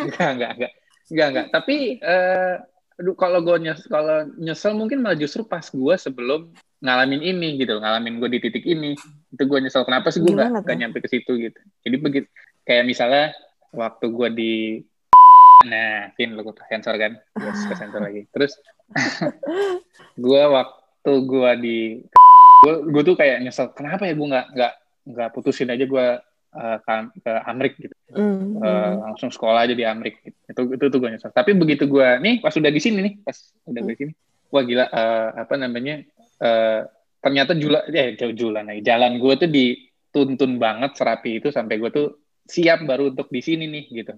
enggak, 0.00 0.28
enggak, 0.36 0.50
enggak. 0.56 0.72
Enggak, 1.06 1.26
enggak. 1.30 1.46
Tapi 1.52 1.76
eh 2.00 2.54
aduh, 2.96 3.14
kalau 3.16 3.44
gue 3.44 3.56
nyes 3.60 3.84
kalau 3.92 4.24
nyesel 4.40 4.72
mungkin 4.72 5.04
malah 5.04 5.20
justru 5.20 5.44
pas 5.44 5.64
gue 5.68 5.94
sebelum 6.00 6.48
ngalamin 6.80 7.20
ini 7.20 7.60
gitu, 7.60 7.76
ngalamin 7.76 8.16
gue 8.20 8.28
di 8.32 8.40
titik 8.40 8.64
ini. 8.64 8.96
Itu 9.32 9.44
gue 9.44 9.58
nyesel 9.60 9.84
kenapa 9.84 10.08
sih 10.08 10.24
gue 10.24 10.32
nggak 10.32 10.50
tuh? 10.50 10.62
nggak 10.64 10.76
nyampe 10.80 10.98
ke 11.04 11.08
situ 11.12 11.32
gitu. 11.36 11.60
Jadi 11.84 11.96
begitu 12.00 12.28
kayak 12.64 12.84
misalnya 12.88 13.36
waktu 13.76 14.06
gue 14.08 14.28
di 14.32 14.54
nah, 15.70 16.08
Vin 16.16 16.36
lo 16.36 16.42
sensor 16.68 16.96
kan, 16.96 17.12
gue 17.36 17.52
ke 17.52 17.74
sensor 17.80 18.00
lagi. 18.00 18.24
Terus 18.32 18.56
gue 20.24 20.42
waktu 20.48 21.12
gue 21.28 21.50
di 21.60 21.78
gue 22.64 22.74
gue 22.88 23.02
tuh 23.04 23.16
kayak 23.16 23.44
nyesel 23.44 23.76
kenapa 23.76 24.08
ya 24.08 24.16
gue 24.16 24.28
nggak 24.32 24.46
nggak 24.56 24.72
nggak 25.06 25.28
putusin 25.36 25.70
aja 25.70 25.84
gue 25.84 26.06
eh, 26.56 26.78
ke, 26.80 26.92
ke 27.20 27.32
Amrik 27.44 27.74
gitu 27.76 27.96
Hmm, 28.06 28.56
Eh, 28.56 28.64
hmm. 28.64 29.02
langsung 29.02 29.34
sekolah 29.34 29.66
aja 29.66 29.74
di 29.74 29.84
Amrik 29.84 30.22
gitu. 30.22 30.38
itu 30.46 30.62
itu 30.78 30.84
tuh 30.88 30.98
gue 31.02 31.10
nyesel 31.10 31.34
tapi 31.34 31.52
begitu 31.58 31.90
gue 31.90 32.06
nih 32.22 32.38
pas 32.38 32.54
udah 32.54 32.70
di 32.70 32.80
sini 32.80 32.98
nih 33.02 33.14
pas 33.20 33.34
udah 33.66 33.80
gue 33.82 33.92
di 33.92 34.00
sini 34.00 34.12
wah 34.48 34.62
gila 34.62 34.86
uh, 34.88 35.28
apa 35.42 35.54
namanya 35.58 36.06
uh, 36.40 36.86
ternyata 37.18 37.58
jula 37.58 37.82
eh 37.90 38.14
julan 38.14 38.70
jalan 38.78 39.12
gue 39.18 39.34
tuh 39.42 39.50
dituntun 39.50 40.62
banget 40.62 40.94
serapi 40.94 41.42
itu 41.42 41.50
sampai 41.50 41.82
gue 41.82 41.90
tuh 41.90 42.08
siap 42.46 42.86
baru 42.86 43.10
untuk 43.10 43.26
di 43.26 43.42
sini 43.42 43.66
nih 43.66 43.84
gitu 43.90 44.14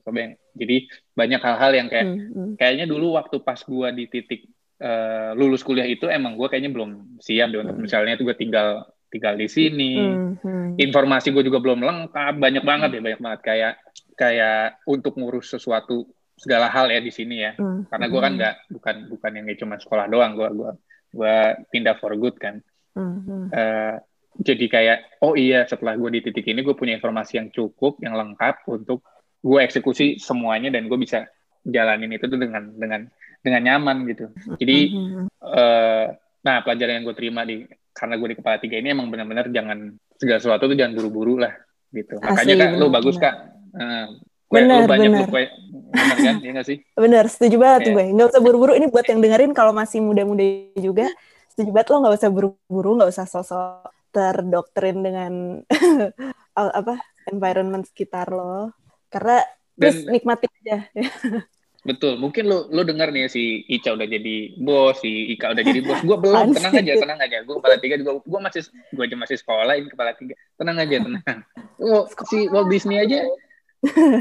jadi 0.52 0.76
banyak 1.16 1.40
hal-hal 1.40 1.72
yang 1.72 1.88
kayak 1.88 2.06
hmm, 2.12 2.28
hmm. 2.28 2.52
kayaknya 2.60 2.84
dulu 2.84 3.16
waktu 3.16 3.40
pas 3.40 3.56
gue 3.64 3.88
di 3.96 4.04
titik 4.04 4.46
uh, 4.84 5.32
lulus 5.32 5.64
kuliah 5.64 5.88
itu 5.88 6.06
emang 6.12 6.36
gue 6.36 6.44
kayaknya 6.52 6.76
belum 6.76 7.18
siap 7.24 7.48
deh 7.50 7.64
untuk 7.64 7.80
hmm. 7.80 7.84
misalnya 7.88 8.20
tuh 8.20 8.28
gue 8.28 8.36
tinggal 8.36 8.84
tinggal 9.08 9.34
di 9.34 9.48
sini 9.48 9.92
hmm, 9.96 10.44
hmm. 10.44 10.68
informasi 10.76 11.32
gue 11.32 11.44
juga 11.44 11.58
belum 11.60 11.80
lengkap 11.80 12.34
banyak 12.36 12.64
banget 12.64 12.90
ya 12.96 13.00
banyak 13.00 13.20
banget 13.20 13.40
kayak 13.40 13.72
kayak 14.14 14.80
untuk 14.84 15.16
ngurus 15.16 15.56
sesuatu 15.56 16.04
segala 16.38 16.70
hal 16.70 16.86
ya 16.92 17.00
di 17.02 17.10
sini 17.10 17.42
ya 17.42 17.52
hmm. 17.56 17.90
karena 17.90 18.06
gue 18.06 18.20
kan 18.20 18.32
hmm. 18.32 18.38
nggak 18.38 18.54
bukan 18.78 18.96
bukan 19.10 19.30
yang 19.34 19.46
cuma 19.58 19.74
sekolah 19.80 20.06
doang 20.06 20.36
gue 20.36 20.48
gue 20.54 20.70
gue 21.16 21.36
pindah 21.72 21.96
for 21.98 22.14
good 22.14 22.36
kan 22.36 22.60
hmm. 22.94 23.50
uh, 23.50 23.96
jadi 24.38 24.66
kayak 24.70 24.98
oh 25.24 25.34
iya 25.34 25.66
setelah 25.66 25.98
gue 25.98 26.10
di 26.14 26.20
titik 26.22 26.46
ini 26.46 26.62
gue 26.62 26.76
punya 26.78 26.94
informasi 26.94 27.42
yang 27.42 27.48
cukup 27.50 27.98
yang 28.04 28.14
lengkap 28.14 28.62
untuk 28.70 29.02
gue 29.42 29.60
eksekusi 29.64 30.22
semuanya 30.22 30.70
dan 30.70 30.86
gue 30.86 30.98
bisa 30.98 31.26
jalanin 31.66 32.14
itu 32.14 32.30
tuh 32.30 32.38
dengan 32.38 32.70
dengan 32.74 33.10
dengan 33.42 33.62
nyaman 33.66 34.06
gitu 34.06 34.30
jadi 34.58 34.78
mm-hmm. 34.94 35.24
uh, 35.42 36.06
nah 36.42 36.56
pelajaran 36.62 37.02
yang 37.02 37.04
gue 37.06 37.16
terima 37.18 37.42
di 37.42 37.66
karena 37.98 38.14
gue 38.14 38.28
di 38.30 38.36
kepala 38.38 38.62
tiga 38.62 38.78
ini 38.78 38.94
emang 38.94 39.10
benar-benar 39.10 39.50
jangan 39.50 39.98
segala 40.14 40.38
sesuatu 40.38 40.70
tuh 40.70 40.76
jangan 40.78 40.94
buru-buru 40.94 41.42
lah 41.42 41.50
gitu. 41.90 42.14
Makanya 42.22 42.54
kak 42.54 42.70
lo 42.78 42.86
bagus 42.94 43.18
kak. 43.18 43.34
Uh, 43.74 44.06
benar, 44.46 44.86
banyak 44.86 45.10
benar. 45.10 45.26
Kue, 45.26 45.44
benar 45.90 46.16
kan? 46.22 46.34
Iya 46.38 46.50
gak 46.62 46.66
sih? 46.70 46.78
Benar 47.04 47.24
setuju 47.26 47.56
banget 47.58 47.90
yeah. 47.90 47.94
gue. 47.98 48.04
Nggak 48.14 48.28
usah 48.30 48.42
buru-buru. 48.46 48.72
Ini 48.78 48.86
buat 48.88 49.06
yang 49.10 49.20
dengerin 49.20 49.52
kalau 49.52 49.74
masih 49.74 49.98
muda-muda 49.98 50.46
juga 50.78 51.10
setuju 51.50 51.74
banget 51.74 51.88
lo 51.90 51.96
nggak 52.06 52.16
usah 52.22 52.30
buru-buru 52.30 52.90
nggak 53.02 53.10
usah 53.10 53.26
sosok 53.26 53.90
terdoktrin 54.14 55.02
dengan 55.02 55.32
apa 56.78 56.94
environment 57.26 57.82
sekitar 57.82 58.30
lo. 58.30 58.70
Karena 59.10 59.42
Dan, 59.74 59.80
terus 59.90 59.96
nikmati 60.06 60.46
aja 60.46 60.86
betul 61.86 62.18
mungkin 62.18 62.50
lo 62.50 62.66
lo 62.74 62.82
dengar 62.82 63.14
nih 63.14 63.30
si 63.30 63.62
Ica 63.70 63.94
udah 63.94 64.02
jadi 64.10 64.58
bos 64.58 64.98
si 64.98 65.30
Ika 65.38 65.54
udah 65.54 65.62
jadi 65.62 65.80
bos 65.86 66.00
gue 66.02 66.18
belum 66.18 66.50
tenang 66.50 66.74
aja 66.74 66.92
tenang 66.98 67.20
aja 67.22 67.38
gue 67.46 67.54
kepala 67.54 67.76
tiga 67.78 67.94
juga 68.02 68.18
gue 68.18 68.40
masih 68.42 68.62
gue 68.66 69.04
aja 69.06 69.16
masih 69.16 69.36
sekolah 69.38 69.74
ini 69.78 69.88
kepala 69.88 70.10
tiga 70.18 70.34
tenang 70.58 70.76
aja 70.82 70.96
tenang 71.06 71.38
oh, 71.78 72.04
si 72.26 72.50
Walt 72.50 72.66
Disney 72.66 72.98
aja 72.98 73.22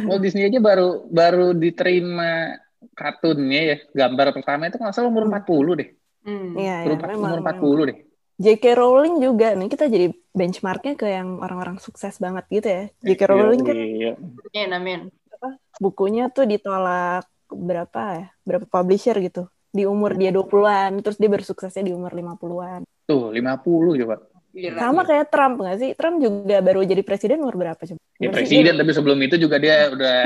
Walt 0.05 0.21
Disney 0.21 0.45
aja 0.45 0.61
baru 0.61 1.09
baru 1.09 1.57
diterima 1.57 2.61
kartunnya 2.93 3.61
ya 3.73 3.77
gambar 4.05 4.37
pertama 4.37 4.69
itu 4.69 4.77
nggak 4.77 4.93
salah 4.93 5.09
umur 5.09 5.25
40 5.25 5.81
deh 5.81 5.89
hmm. 6.29 6.49
ya, 6.61 6.75
umur, 6.85 7.09
ya, 7.09 7.15
umur 7.17 7.39
40 7.41 7.89
deh 7.89 7.97
J.K. 8.37 8.77
Rowling 8.77 9.17
juga 9.17 9.57
nih 9.57 9.65
kita 9.65 9.89
jadi 9.89 10.13
benchmarknya 10.29 10.93
ke 10.93 11.09
yang 11.09 11.41
orang-orang 11.41 11.81
sukses 11.81 12.21
banget 12.21 12.45
gitu 12.53 12.69
ya. 12.69 12.83
J.K. 13.01 13.21
Iya, 13.25 13.33
Rowling 13.33 13.61
kan 13.65 13.75
iya. 13.81 14.13
Amin, 14.53 14.69
amin. 14.77 14.99
Apa, 15.33 15.57
bukunya 15.81 16.29
tuh 16.29 16.45
ditolak 16.45 17.25
berapa 17.51 18.01
ya? 18.19 18.27
Berapa 18.43 18.65
publisher 18.67 19.15
gitu. 19.23 19.47
Di 19.71 19.83
umur 19.85 20.15
dia 20.17 20.33
20-an, 20.33 21.03
terus 21.03 21.19
dia 21.19 21.29
bersuksesnya 21.29 21.85
di 21.85 21.93
umur 21.93 22.11
50-an. 22.11 22.87
Tuh, 23.07 23.31
50 23.31 24.01
coba. 24.03 24.15
Gila. 24.57 24.79
Sama 24.81 25.01
kayak 25.05 25.29
Trump 25.29 25.61
nggak 25.61 25.77
sih? 25.77 25.89
Trump 25.93 26.17
juga 26.17 26.57
baru 26.65 26.81
jadi 26.81 27.05
presiden 27.05 27.45
umur 27.45 27.61
berapa 27.61 27.77
coba? 27.77 28.01
Ya 28.17 28.29
presiden, 28.33 28.73
tapi 28.73 28.89
sebelum 28.89 29.19
itu 29.21 29.37
juga 29.37 29.61
dia 29.61 29.85
udah 29.95 30.17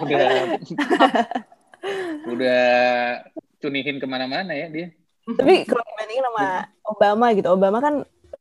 udah 0.00 0.26
udah 2.32 2.64
cunihin 3.60 4.00
ke 4.00 4.06
mana-mana 4.08 4.56
ya 4.56 4.72
dia. 4.72 4.88
Tapi 5.26 5.66
kalau 5.68 5.82
dibandingin 5.84 6.24
sama 6.32 6.46
Obama 6.86 7.26
gitu, 7.36 7.48
Obama 7.52 7.78
kan 7.82 7.94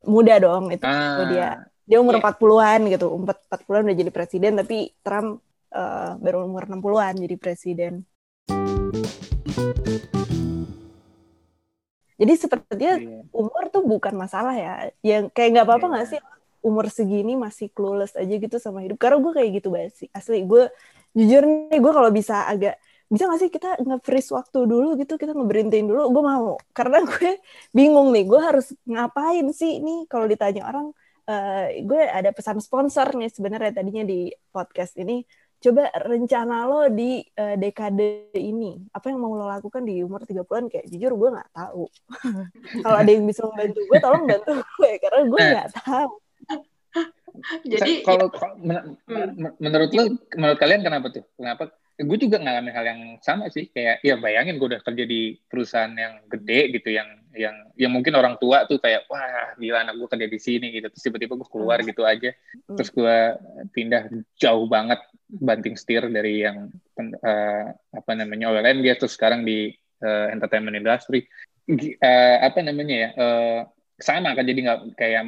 muda 0.06 0.38
dong 0.38 0.72
itu 0.72 0.86
ah, 0.86 1.28
dia. 1.28 1.50
Dia 1.86 2.02
umur 2.02 2.18
yeah. 2.18 2.34
40-an 2.34 2.80
gitu, 2.90 3.06
umur 3.14 3.36
40-an 3.52 3.84
udah 3.90 3.98
jadi 4.00 4.12
presiden, 4.14 4.54
tapi 4.58 4.90
Trump 5.06 5.45
uh, 5.72 6.20
baru 6.20 6.46
umur 6.46 6.70
60-an 6.70 7.16
jadi 7.18 7.36
presiden. 7.40 7.94
Jadi 12.16 12.34
sepertinya 12.40 12.96
yeah. 12.96 13.24
umur 13.36 13.68
tuh 13.72 13.84
bukan 13.84 14.16
masalah 14.16 14.56
ya. 14.56 14.74
Yang 15.04 15.36
kayak 15.36 15.50
nggak 15.52 15.66
apa-apa 15.68 15.86
nggak 15.92 16.06
yeah. 16.08 16.14
sih 16.16 16.22
umur 16.66 16.90
segini 16.90 17.38
masih 17.38 17.70
clueless 17.70 18.16
aja 18.16 18.34
gitu 18.36 18.58
sama 18.58 18.82
hidup. 18.82 18.98
Karena 18.98 19.20
gue 19.20 19.34
kayak 19.36 19.50
gitu 19.60 19.68
banget 19.74 19.94
sih. 20.00 20.08
Asli 20.16 20.48
gue 20.48 20.72
jujur 21.16 21.44
nih 21.44 21.80
gue 21.80 21.94
kalau 21.96 22.12
bisa 22.12 22.48
agak 22.48 22.76
bisa 23.06 23.30
gak 23.30 23.38
sih 23.38 23.52
kita 23.54 23.78
nge-freeze 23.86 24.34
waktu 24.34 24.66
dulu 24.66 24.98
gitu 24.98 25.16
kita 25.22 25.38
ngeberhentiin 25.38 25.86
dulu 25.86 26.10
gue 26.10 26.24
mau 26.26 26.58
karena 26.74 27.06
gue 27.06 27.38
bingung 27.70 28.10
nih 28.10 28.26
gue 28.26 28.42
harus 28.42 28.74
ngapain 28.90 29.46
sih 29.54 29.78
nih 29.78 30.10
kalau 30.10 30.26
ditanya 30.26 30.66
orang 30.66 30.90
uh, 31.30 31.66
gue 31.86 32.02
ada 32.02 32.34
pesan 32.34 32.58
sponsor 32.58 33.14
nih 33.14 33.30
sebenarnya 33.30 33.78
tadinya 33.78 34.02
di 34.02 34.34
podcast 34.50 34.98
ini 34.98 35.22
coba 35.66 35.90
rencana 36.06 36.70
lo 36.70 36.86
di 36.94 37.26
uh, 37.42 37.58
dekade 37.58 38.30
ini. 38.38 38.78
Apa 38.94 39.10
yang 39.10 39.18
mau 39.18 39.34
lo 39.34 39.50
lakukan 39.50 39.82
di 39.82 40.06
umur 40.06 40.22
30-an 40.22 40.70
kayak 40.70 40.86
jujur 40.94 41.18
gue 41.18 41.30
nggak 41.34 41.52
tahu. 41.58 41.90
Kalau 42.86 42.98
ada 43.02 43.10
yang 43.10 43.26
bisa 43.26 43.42
membantu 43.50 43.82
gue 43.90 43.98
tolong 43.98 44.24
bantu 44.30 44.52
gue 44.62 44.92
karena 45.02 45.22
gue 45.26 45.40
eh. 45.42 45.50
nggak 45.58 45.70
tahu. 45.82 46.14
Jadi 47.68 48.08
kalau 48.08 48.32
men 48.64 48.96
hmm. 49.12 49.60
menurut 49.60 49.92
lo 49.92 50.04
menurut 50.40 50.56
kalian 50.56 50.82
kenapa 50.88 51.12
tuh? 51.12 51.28
Kenapa 51.36 51.68
gue 51.96 52.18
juga 52.20 52.38
ngalamin 52.44 52.76
hal 52.76 52.86
yang 52.86 53.02
sama 53.24 53.48
sih 53.48 53.72
kayak 53.72 54.04
ya 54.04 54.20
bayangin 54.20 54.60
gue 54.60 54.68
udah 54.68 54.84
kerja 54.84 55.04
di 55.08 55.40
perusahaan 55.48 55.92
yang 55.96 56.28
gede 56.28 56.76
gitu 56.76 56.92
yang 56.92 57.08
yang 57.36 57.56
yang 57.76 57.92
mungkin 57.92 58.16
orang 58.16 58.36
tua 58.40 58.64
tuh 58.68 58.80
kayak 58.80 59.08
wah 59.12 59.56
gila 59.60 59.84
anak 59.84 59.96
gue 60.00 60.08
kerja 60.08 60.28
di 60.28 60.40
sini 60.40 60.68
gitu. 60.76 60.88
Terus 60.92 61.04
tiba-tiba 61.04 61.40
gue 61.40 61.50
keluar 61.52 61.80
gitu 61.84 62.04
aja. 62.04 62.32
Terus 62.68 62.90
gue 62.92 63.18
pindah 63.76 64.12
jauh 64.40 64.68
banget 64.68 65.00
banting 65.28 65.76
setir 65.76 66.08
dari 66.08 66.44
yang 66.44 66.72
uh, 67.00 67.66
apa 67.72 68.12
namanya 68.16 68.52
oil 68.52 68.64
and 68.64 68.84
gas 68.84 69.00
terus 69.04 69.16
sekarang 69.16 69.44
di 69.44 69.72
uh, 70.04 70.32
entertainment 70.32 70.76
industry. 70.76 71.28
Uh, 71.68 72.38
apa 72.46 72.62
namanya 72.62 72.96
ya 72.96 73.10
uh, 73.18 73.60
sama 73.96 74.36
kan 74.36 74.44
jadi 74.44 74.60
nggak 74.60 74.80
kayak 75.00 75.24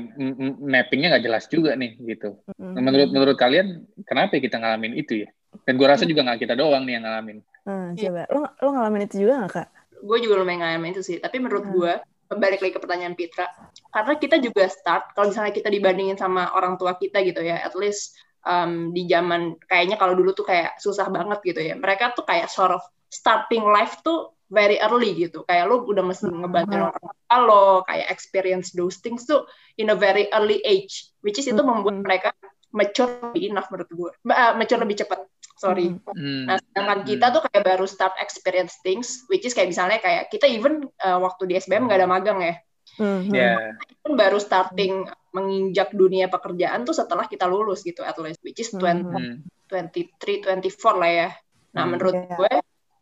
mappingnya 0.59 1.15
nggak 1.15 1.25
jelas 1.25 1.47
juga 1.47 1.71
nih 1.79 1.95
gitu. 2.03 2.35
Menurut 2.59 3.15
menurut 3.15 3.37
kalian 3.39 3.87
kenapa 4.03 4.43
kita 4.43 4.59
ngalamin 4.59 4.95
itu 4.99 5.23
ya? 5.23 5.29
Dan 5.67 5.75
gue 5.75 5.87
rasa 5.87 6.07
juga 6.07 6.23
nggak 6.23 6.39
kita 6.47 6.55
doang 6.55 6.87
nih 6.87 6.99
yang 6.99 7.03
ngalamin. 7.03 7.37
Hmm, 7.67 7.99
coba, 7.99 8.23
lo, 8.31 8.41
lo 8.63 8.69
ngalamin 8.71 9.01
itu 9.03 9.15
juga 9.27 9.33
nggak 9.43 9.51
kak? 9.51 9.67
Gue 9.99 10.17
juga 10.23 10.39
lumayan 10.39 10.63
ngalamin 10.63 10.95
itu 10.95 11.03
sih. 11.03 11.17
Tapi 11.19 11.37
menurut 11.43 11.67
hmm. 11.67 11.73
gue, 11.75 11.91
balik 12.31 12.59
lagi 12.63 12.73
ke 12.75 12.81
pertanyaan 12.83 13.15
Pitra, 13.15 13.47
karena 13.91 14.13
kita 14.15 14.35
juga 14.39 14.67
start, 14.67 15.15
kalau 15.15 15.31
misalnya 15.31 15.51
kita 15.51 15.67
dibandingin 15.67 16.15
sama 16.19 16.51
orang 16.55 16.79
tua 16.79 16.95
kita 16.95 17.19
gitu 17.23 17.43
ya, 17.43 17.59
at 17.59 17.75
least 17.75 18.15
um, 18.47 18.95
di 18.95 19.07
zaman, 19.07 19.59
kayaknya 19.67 19.99
kalau 19.99 20.15
dulu 20.15 20.31
tuh 20.31 20.47
kayak 20.47 20.79
susah 20.79 21.11
banget 21.11 21.39
gitu 21.43 21.59
ya. 21.59 21.75
Mereka 21.75 22.15
tuh 22.15 22.23
kayak 22.23 22.47
sort 22.47 22.71
of 22.71 22.83
starting 23.11 23.67
life 23.67 23.99
tuh 24.03 24.31
very 24.47 24.79
early 24.79 25.11
gitu. 25.15 25.43
Kayak 25.43 25.67
lo 25.67 25.83
udah 25.83 26.03
mesti 26.03 26.31
hmm. 26.31 26.47
ngebantuin 26.47 26.83
orang 26.87 27.03
tua 27.03 27.37
lo, 27.43 27.67
kayak 27.83 28.07
experience 28.07 28.71
those 28.71 29.03
things 29.03 29.27
tuh 29.27 29.43
in 29.75 29.91
a 29.91 29.97
very 29.99 30.31
early 30.31 30.63
age. 30.63 31.11
Which 31.23 31.39
is 31.39 31.47
itu 31.51 31.59
membuat 31.59 31.99
mereka 31.99 32.31
mature 32.71 33.11
lebih 33.31 33.51
enough 33.51 33.67
menurut 33.71 33.91
gue. 33.91 34.11
Uh, 34.27 34.53
mature 34.55 34.79
lebih 34.79 34.99
cepat 35.03 35.27
sorry. 35.57 35.97
Mm. 36.13 36.45
Nah, 36.47 36.57
sedangkan 36.61 36.99
kita 37.03 37.25
tuh 37.33 37.41
kayak 37.49 37.65
baru 37.65 37.85
start 37.89 38.15
experience 38.21 38.77
things, 38.85 39.25
which 39.27 39.43
is 39.43 39.57
kayak 39.57 39.73
misalnya 39.73 39.97
kayak 39.99 40.29
kita 40.29 40.45
even 40.45 40.85
uh, 41.01 41.19
waktu 41.19 41.49
di 41.49 41.57
SBM 41.57 41.89
nggak 41.89 41.99
ada 42.05 42.09
magang 42.09 42.39
ya. 42.39 42.55
Mm-hmm. 42.97 43.33
Yeah. 43.33 43.75
Kan 44.05 44.13
baru 44.15 44.39
starting 44.41 45.05
menginjak 45.35 45.93
dunia 45.93 46.31
pekerjaan 46.31 46.87
tuh 46.87 46.97
setelah 46.97 47.29
kita 47.29 47.45
lulus 47.45 47.85
gitu 47.85 48.01
at 48.01 48.17
least, 48.17 48.41
which 48.41 48.57
is 48.61 48.73
20, 48.73 49.13
mm-hmm. 49.13 49.35
23, 49.69 50.45
24 50.45 51.01
lah 51.01 51.11
ya. 51.11 51.29
Nah, 51.75 51.83
mm, 51.85 51.89
menurut 51.93 52.15
yeah. 52.15 52.37
gue 52.37 52.53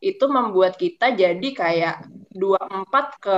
itu 0.04 0.26
membuat 0.28 0.74
kita 0.76 1.16
jadi 1.16 1.50
kayak 1.56 1.96
24 2.36 3.24
ke 3.24 3.38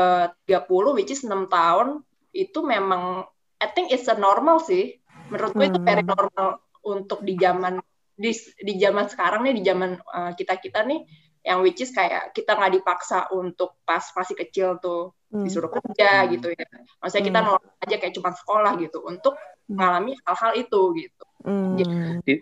30 0.49 0.97
which 0.97 1.13
is 1.13 1.21
6 1.21 1.47
tahun 1.47 2.01
itu 2.34 2.60
memang 2.65 3.23
I 3.62 3.67
think 3.73 3.93
it's 3.93 4.10
a 4.10 4.17
normal 4.17 4.62
sih. 4.62 4.97
Menurut 5.30 5.53
gue 5.53 5.65
mm. 5.67 5.71
itu 5.75 5.80
very 5.86 6.06
normal 6.06 6.63
untuk 6.82 7.21
di 7.21 7.38
zaman 7.38 7.77
di 8.17 8.34
di 8.58 8.73
zaman 8.82 9.06
sekarang 9.06 9.45
nih 9.45 9.62
di 9.62 9.63
zaman 9.63 9.91
uh, 10.01 10.34
kita 10.34 10.58
kita 10.58 10.82
nih 10.84 11.06
yang 11.47 11.63
which 11.63 11.80
is 11.80 11.95
kayak 11.95 12.36
kita 12.36 12.58
nggak 12.58 12.82
dipaksa 12.82 13.32
untuk 13.32 13.80
pas 13.88 14.03
masih 14.03 14.36
kecil 14.36 14.82
tuh 14.84 15.15
hmm. 15.32 15.47
disuruh 15.47 15.71
kerja 15.71 16.25
hmm. 16.25 16.30
gitu 16.36 16.47
ya 16.51 16.65
maksudnya 16.99 17.25
kita 17.30 17.39
hmm. 17.39 17.47
nolak 17.47 17.63
aja 17.88 17.95
kayak 18.01 18.13
cuma 18.19 18.30
sekolah 18.36 18.73
gitu 18.82 18.99
untuk 19.08 19.39
hmm. 19.39 19.71
mengalami 19.71 20.12
hal-hal 20.27 20.51
itu 20.60 20.82
gitu 20.99 21.25
hmm. 21.47 21.75
jadi 21.80 21.93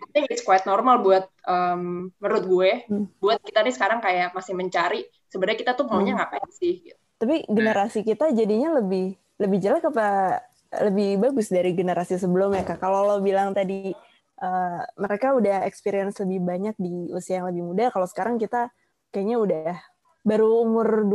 I 0.02 0.10
think 0.10 0.26
it's 0.34 0.42
quite 0.42 0.66
normal 0.66 1.04
buat 1.06 1.30
um, 1.46 2.10
menurut 2.18 2.44
gue 2.50 2.70
hmm. 2.90 3.06
buat 3.22 3.38
kita 3.46 3.62
nih 3.62 3.74
sekarang 3.78 4.02
kayak 4.02 4.34
masih 4.34 4.58
mencari 4.58 5.06
sebenarnya 5.30 5.58
kita 5.62 5.72
tuh 5.78 5.86
maunya 5.86 6.16
hmm. 6.16 6.20
ngapain 6.26 6.50
sih 6.50 6.74
gitu. 6.82 6.98
tapi 7.22 7.46
generasi 7.46 8.02
kita 8.02 8.34
jadinya 8.34 8.82
lebih 8.82 9.14
lebih 9.38 9.58
jelek 9.62 9.86
apa 9.92 10.40
lebih 10.82 11.22
bagus 11.22 11.46
dari 11.48 11.72
generasi 11.78 12.18
sebelumnya 12.18 12.66
kak 12.66 12.82
kalau 12.82 13.06
lo 13.06 13.16
bilang 13.22 13.54
tadi 13.54 13.94
uh, 14.42 14.82
mereka 14.96 15.36
udah 15.36 15.64
experience 15.64 16.20
lebih 16.20 16.40
banyak 16.44 16.76
di 16.76 17.12
usia 17.12 17.40
yang 17.40 17.48
lebih 17.48 17.62
muda. 17.64 17.84
Kalau 17.92 18.06
sekarang 18.08 18.36
kita 18.36 18.68
kayaknya 19.12 19.36
udah 19.40 19.70
baru 20.26 20.66
umur 20.66 21.06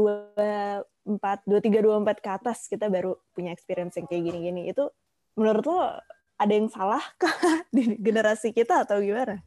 empat 1.02 1.44
dua 1.44 1.60
tiga 1.60 1.84
dua 1.84 2.00
empat 2.00 2.24
ke 2.24 2.30
atas 2.30 2.70
kita 2.70 2.88
baru 2.88 3.18
punya 3.34 3.52
experience 3.52 3.98
yang 3.98 4.08
kayak 4.08 4.24
gini-gini 4.32 4.72
itu 4.72 4.88
menurut 5.36 5.64
lo 5.66 5.78
ada 6.42 6.54
yang 6.54 6.70
salah 6.72 7.02
kah 7.20 7.34
di 7.76 7.98
generasi 8.02 8.54
kita 8.54 8.86
atau 8.88 8.98
gimana? 9.02 9.42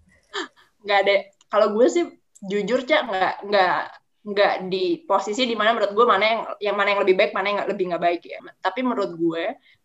Nggak 0.85 0.99
ada. 1.07 1.17
Kalau 1.51 1.69
gue 1.75 1.87
sih 1.91 2.05
jujur 2.45 2.85
cak 2.85 3.03
nggak 3.09 3.35
nggak 3.49 3.79
nggak 4.25 4.55
di 4.73 5.05
posisi 5.05 5.45
di 5.45 5.57
mana 5.57 5.77
menurut 5.77 5.93
gue 5.93 6.07
mana 6.09 6.25
yang 6.25 6.41
yang 6.61 6.77
mana 6.77 6.89
yang 6.97 7.01
lebih 7.05 7.17
baik 7.17 7.33
mana 7.37 7.47
yang 7.53 7.61
lebih 7.67 7.85
nggak 7.91 8.03
baik 8.03 8.23
ya. 8.25 8.39
Tapi 8.63 8.81
menurut 8.85 9.13
gue 9.17 9.45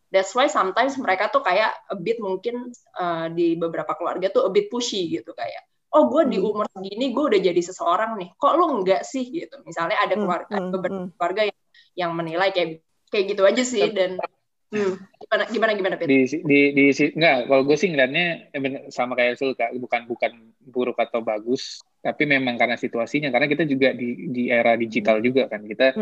that's 0.09 0.33
why 0.33 0.49
sometimes 0.49 0.97
mereka 0.97 1.29
tuh 1.29 1.45
kayak 1.45 1.73
a 1.89 1.95
bit 1.97 2.17
mungkin 2.21 2.73
uh, 2.97 3.29
di 3.29 3.57
beberapa 3.57 3.93
keluarga 3.97 4.29
tuh 4.33 4.45
a 4.45 4.51
bit 4.51 4.69
pushy 4.69 5.09
gitu 5.09 5.33
kayak 5.37 5.69
oh 5.93 6.09
gue 6.09 6.29
di 6.29 6.37
hmm. 6.37 6.49
umur 6.49 6.65
segini 6.69 7.09
gue 7.13 7.23
udah 7.33 7.41
jadi 7.41 7.61
seseorang 7.61 8.17
nih 8.21 8.29
kok 8.37 8.53
lu 8.57 8.65
enggak 8.81 9.01
sih? 9.05 9.25
Gitu. 9.25 9.55
Misalnya 9.65 9.97
ada 9.97 10.13
hmm, 10.13 10.21
keluarga 10.21 10.55
hmm, 10.57 10.69
beberapa 10.73 11.05
keluarga 11.17 11.41
yang, 11.49 11.59
yang 11.97 12.11
menilai 12.13 12.49
kayak 12.53 12.85
kayak 13.09 13.25
gitu 13.33 13.41
aja 13.41 13.63
sih 13.65 13.89
dan 13.89 14.21
hmm, 14.69 14.93
gimana 15.25 15.43
gimana 15.49 15.71
gimana 15.73 15.95
Pit? 15.97 16.07
di 16.09 16.29
di 16.45 16.59
di, 16.77 16.85
enggak 17.17 17.49
kalau 17.49 17.63
gue 17.65 17.77
sih 17.77 17.89
ngeliatnya 17.89 18.53
sama 18.93 19.17
kayak 19.17 19.41
Sul 19.41 19.57
bukan 19.57 20.05
bukan 20.05 20.31
buruk 20.61 20.97
atau 21.01 21.25
bagus 21.25 21.81
tapi 21.99 22.23
memang 22.23 22.55
karena 22.55 22.79
situasinya 22.79 23.27
karena 23.27 23.51
kita 23.51 23.67
juga 23.67 23.91
di 23.91 24.31
di 24.31 24.47
era 24.47 24.79
digital 24.79 25.19
juga 25.19 25.51
kan 25.51 25.67
kita 25.67 25.99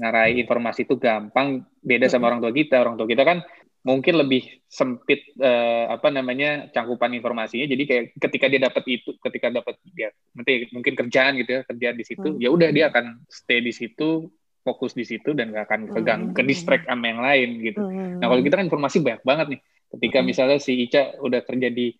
ngarai 0.00 0.40
informasi 0.40 0.88
itu 0.88 0.96
gampang 0.96 1.60
beda 1.84 2.08
sama 2.08 2.32
orang 2.32 2.40
tua 2.40 2.52
kita. 2.56 2.80
Orang 2.80 2.96
tua 2.96 3.04
kita 3.04 3.20
kan 3.28 3.44
mungkin 3.84 4.16
lebih 4.16 4.64
sempit 4.68 5.36
uh, 5.40 5.92
apa 5.92 6.08
namanya 6.08 6.72
cangkupan 6.72 7.12
informasinya. 7.12 7.68
Jadi 7.68 7.82
kayak 7.84 8.04
ketika 8.16 8.46
dia 8.48 8.60
dapat 8.64 8.84
itu 8.88 9.12
ketika 9.20 9.52
dapat 9.52 9.76
dia 9.92 10.08
nanti 10.32 10.72
mungkin 10.72 10.96
kerjaan 10.96 11.36
gitu 11.36 11.50
ya 11.52 11.60
kerjaan 11.68 11.96
di 12.00 12.04
situ 12.08 12.28
ya 12.40 12.48
udah 12.48 12.72
dia 12.72 12.88
akan 12.88 13.20
stay 13.28 13.60
di 13.60 13.76
situ 13.76 14.32
fokus 14.60 14.92
di 14.92 15.08
situ 15.08 15.32
dan 15.32 15.56
gak 15.56 15.72
akan 15.72 15.80
kegang 15.88 16.22
ke 16.36 16.44
distract 16.44 16.84
sama 16.88 17.12
yang 17.12 17.20
lain 17.20 17.48
gitu. 17.60 17.80
Nah 17.84 18.24
kalau 18.24 18.40
kita 18.40 18.56
kan 18.56 18.66
informasi 18.68 19.04
banyak 19.04 19.22
banget 19.24 19.46
nih. 19.56 19.60
Ketika 19.90 20.18
misalnya 20.22 20.58
si 20.62 20.86
Ica 20.86 21.18
udah 21.18 21.42
kerja 21.42 21.68
di 21.68 21.92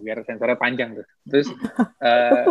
biar 0.00 0.22
sensornya 0.24 0.58
panjang 0.58 0.96
tuh. 0.96 1.06
Terus 1.28 1.48
uh, 2.02 2.46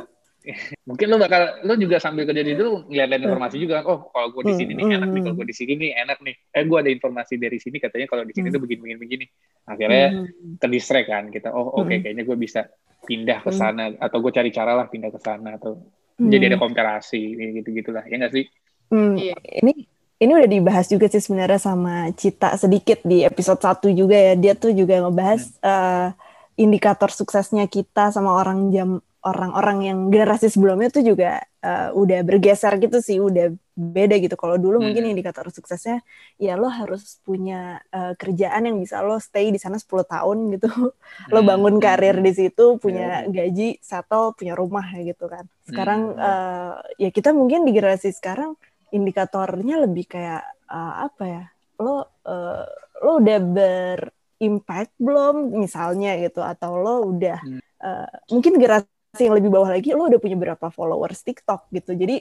mungkin 0.90 1.06
lo 1.10 1.18
bakal 1.18 1.66
lo 1.66 1.74
juga 1.74 1.98
sambil 1.98 2.30
kerja 2.30 2.46
di 2.46 2.54
itu 2.54 2.86
ngeliat 2.86 3.18
informasi 3.18 3.58
juga 3.58 3.82
oh 3.82 4.14
kalau 4.14 4.30
gue 4.30 4.54
di 4.54 4.54
sini 4.54 4.72
nih 4.78 5.02
enak 5.02 5.10
nih 5.10 5.22
kalau 5.26 5.36
gue 5.42 5.48
di 5.50 5.56
sini 5.58 5.74
nih 5.78 5.92
enak 6.06 6.18
nih. 6.22 6.36
Eh 6.54 6.64
gue 6.64 6.78
ada 6.78 6.92
informasi 6.92 7.34
dari 7.42 7.58
sini 7.58 7.78
katanya 7.82 8.06
kalau 8.06 8.24
di 8.24 8.34
sini 8.34 8.48
tuh 8.54 8.62
begini 8.62 8.80
begini 8.86 9.00
begini 9.02 9.26
akhirnya 9.66 10.30
terdistract 10.62 11.08
kan 11.10 11.26
kita 11.34 11.50
oh 11.50 11.82
oke 11.82 11.90
okay, 11.90 11.98
kayaknya 12.06 12.24
gue 12.24 12.38
bisa 12.38 12.70
pindah 13.06 13.42
ke 13.42 13.52
sana 13.54 13.94
atau 13.98 14.18
gue 14.22 14.32
cari 14.34 14.50
cara 14.50 14.74
lah 14.74 14.90
pindah 14.90 15.10
ke 15.14 15.20
sana 15.22 15.58
atau 15.58 15.78
jadi 16.16 16.56
ada 16.56 16.58
komparasi 16.58 17.22
gitu 17.60 17.70
gitulah 17.76 18.06
ya 18.08 18.16
nggak 18.16 18.34
sih? 18.34 18.46
Hmm. 18.88 19.18
ini 19.20 19.90
ini 20.16 20.32
udah 20.32 20.48
dibahas 20.48 20.88
juga 20.88 21.12
sih 21.12 21.20
sebenarnya 21.20 21.60
sama 21.60 22.08
Cita 22.16 22.56
sedikit 22.56 23.04
di 23.04 23.28
episode 23.28 23.60
satu 23.60 23.92
juga 23.92 24.16
ya. 24.16 24.34
Dia 24.40 24.54
tuh 24.56 24.72
juga 24.72 25.04
ngebahas 25.04 25.42
hmm. 25.60 25.68
uh, 25.68 26.08
indikator 26.56 27.12
suksesnya 27.12 27.68
kita 27.68 28.12
sama 28.12 28.36
orang 28.40 28.72
jam 28.72 29.04
orang-orang 29.26 29.90
yang 29.90 30.00
generasi 30.14 30.54
sebelumnya 30.54 30.94
tuh 30.94 31.02
juga 31.02 31.42
uh, 31.66 31.90
udah 31.98 32.22
bergeser 32.22 32.78
gitu 32.78 33.02
sih, 33.02 33.18
udah 33.18 33.58
beda 33.74 34.22
gitu. 34.22 34.38
Kalau 34.38 34.62
dulu 34.62 34.78
hmm. 34.78 34.86
mungkin 34.86 35.04
indikator 35.10 35.50
suksesnya 35.50 36.06
ya 36.38 36.54
lo 36.54 36.70
harus 36.70 37.18
punya 37.26 37.82
uh, 37.90 38.14
kerjaan 38.14 38.70
yang 38.70 38.78
bisa 38.78 39.02
lo 39.02 39.18
stay 39.18 39.50
di 39.50 39.58
sana 39.58 39.82
10 39.82 39.90
tahun 40.06 40.38
gitu. 40.56 40.70
Hmm. 41.16 41.32
Lo 41.32 41.40
bangun 41.48 41.80
karir 41.80 42.20
di 42.20 42.36
situ, 42.36 42.76
punya 42.78 43.24
iya. 43.24 43.48
gaji, 43.48 43.80
settle, 43.80 44.36
punya 44.36 44.52
rumah 44.54 44.84
gitu 45.00 45.26
kan. 45.32 45.48
Sekarang 45.64 46.12
hmm. 46.12 46.22
uh, 46.22 46.76
ya 47.00 47.10
kita 47.10 47.32
mungkin 47.32 47.64
di 47.64 47.72
generasi 47.72 48.12
sekarang 48.12 48.54
indikatornya 48.92 49.80
lebih 49.88 50.06
kayak 50.12 50.44
uh, 50.68 51.08
apa 51.08 51.24
ya? 51.24 51.44
Lo 51.80 52.04
uh, 52.28 52.68
lo 53.00 53.12
udah 53.24 53.40
ber 53.42 54.00
impact 54.40 54.92
belum 55.00 55.56
misalnya 55.56 56.20
gitu 56.20 56.44
atau 56.44 56.76
lo 56.76 56.96
udah 57.16 57.40
hmm. 57.40 57.62
uh, 57.80 58.10
mungkin 58.32 58.60
generasi 58.60 59.22
yang 59.24 59.36
lebih 59.40 59.48
bawah 59.48 59.72
lagi 59.72 59.96
lo 59.96 60.12
udah 60.12 60.20
punya 60.20 60.36
berapa 60.36 60.68
followers 60.68 61.24
TikTok 61.24 61.72
gitu 61.72 61.96
jadi 61.96 62.20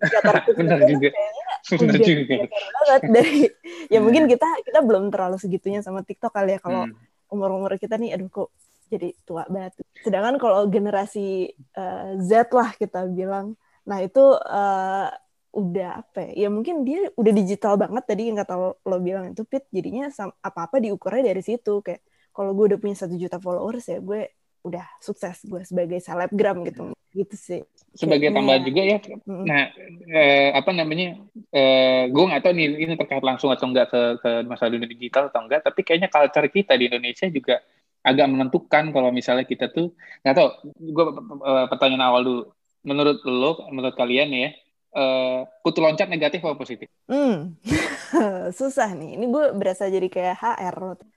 benar 0.56 0.80
juga 0.88 1.10
benar 1.80 1.98
juga 2.00 2.36
banget 2.48 3.02
dari 3.12 3.38
ya 3.92 4.00
hmm. 4.00 4.04
mungkin 4.04 4.24
kita 4.28 4.48
kita 4.64 4.80
belum 4.80 5.12
terlalu 5.12 5.36
segitunya 5.36 5.84
sama 5.84 6.00
TikTok 6.00 6.32
kali 6.32 6.56
ya 6.56 6.60
kalau 6.64 6.88
hmm. 6.88 7.32
umur 7.32 7.50
umur 7.60 7.76
kita 7.76 8.00
nih 8.00 8.16
aduh 8.16 8.28
kok 8.32 8.48
jadi 8.88 9.12
tua 9.24 9.44
banget 9.48 9.80
sedangkan 10.00 10.36
kalau 10.40 10.68
generasi 10.68 11.52
uh, 11.76 12.16
Z 12.20 12.52
lah 12.52 12.72
kita 12.76 13.04
bilang 13.08 13.56
nah 13.84 14.00
itu 14.00 14.22
uh, 14.32 15.12
udah 15.54 16.02
apa 16.02 16.34
ya, 16.34 16.46
ya 16.46 16.48
mungkin 16.50 16.82
dia 16.82 17.14
udah 17.14 17.32
digital 17.32 17.78
banget 17.78 18.04
tadi 18.04 18.26
yang 18.26 18.38
kata 18.42 18.54
lo, 18.58 18.70
lo 18.82 18.98
bilang 18.98 19.30
itu 19.30 19.46
pit. 19.46 19.64
Jadinya 19.70 20.10
apa-apa 20.42 20.82
diukurnya 20.82 21.30
dari 21.30 21.42
situ. 21.46 21.78
Kayak 21.80 22.02
kalau 22.34 22.50
gue 22.52 22.74
udah 22.74 22.78
punya 22.82 22.96
satu 22.98 23.14
juta 23.14 23.38
followers 23.38 23.86
ya 23.86 24.02
gue 24.02 24.34
udah 24.64 24.86
sukses 24.98 25.44
gue 25.46 25.62
sebagai 25.62 26.02
selebgram 26.02 26.66
gitu. 26.66 26.90
Gitu 27.14 27.36
sih. 27.38 27.62
Sebagai 27.94 28.34
kayak, 28.34 28.36
tambahan 28.42 28.62
juga 28.66 28.82
ya. 28.82 28.98
Nah 29.30 29.62
eh, 30.10 30.50
apa 30.50 30.70
namanya 30.74 31.22
eh, 31.54 32.10
gue 32.10 32.24
nggak 32.26 32.42
tahu 32.42 32.52
nih 32.58 32.66
ini 32.74 32.94
terkait 32.98 33.22
langsung 33.22 33.54
atau 33.54 33.70
enggak 33.70 33.94
ke 33.94 34.02
ke 34.18 34.30
masa 34.50 34.66
dunia 34.66 34.90
digital 34.90 35.30
atau 35.30 35.46
enggak 35.46 35.62
tapi 35.62 35.86
kayaknya 35.86 36.10
culture 36.10 36.50
kita 36.50 36.74
di 36.74 36.90
Indonesia 36.90 37.30
juga 37.30 37.62
agak 38.04 38.26
menentukan 38.28 38.92
kalau 38.92 39.08
misalnya 39.14 39.46
kita 39.46 39.70
tuh 39.70 39.94
nggak 40.26 40.34
tahu 40.34 40.48
gue 40.82 41.04
eh, 41.46 41.66
pertanyaan 41.70 42.04
awal 42.10 42.22
dulu. 42.26 42.42
Menurut 42.84 43.22
lo 43.24 43.70
menurut 43.70 43.94
kalian 43.94 44.28
ya 44.34 44.50
uh, 44.94 45.44
kutu 45.60 45.82
loncat 45.82 46.08
negatif 46.08 46.40
atau 46.40 46.56
positif? 46.56 46.88
Hmm. 47.10 47.58
Susah 48.58 48.94
nih. 48.94 49.18
Ini 49.18 49.26
gue 49.28 49.44
berasa 49.58 49.90
jadi 49.90 50.06
kayak 50.06 50.38
HR. 50.38 50.76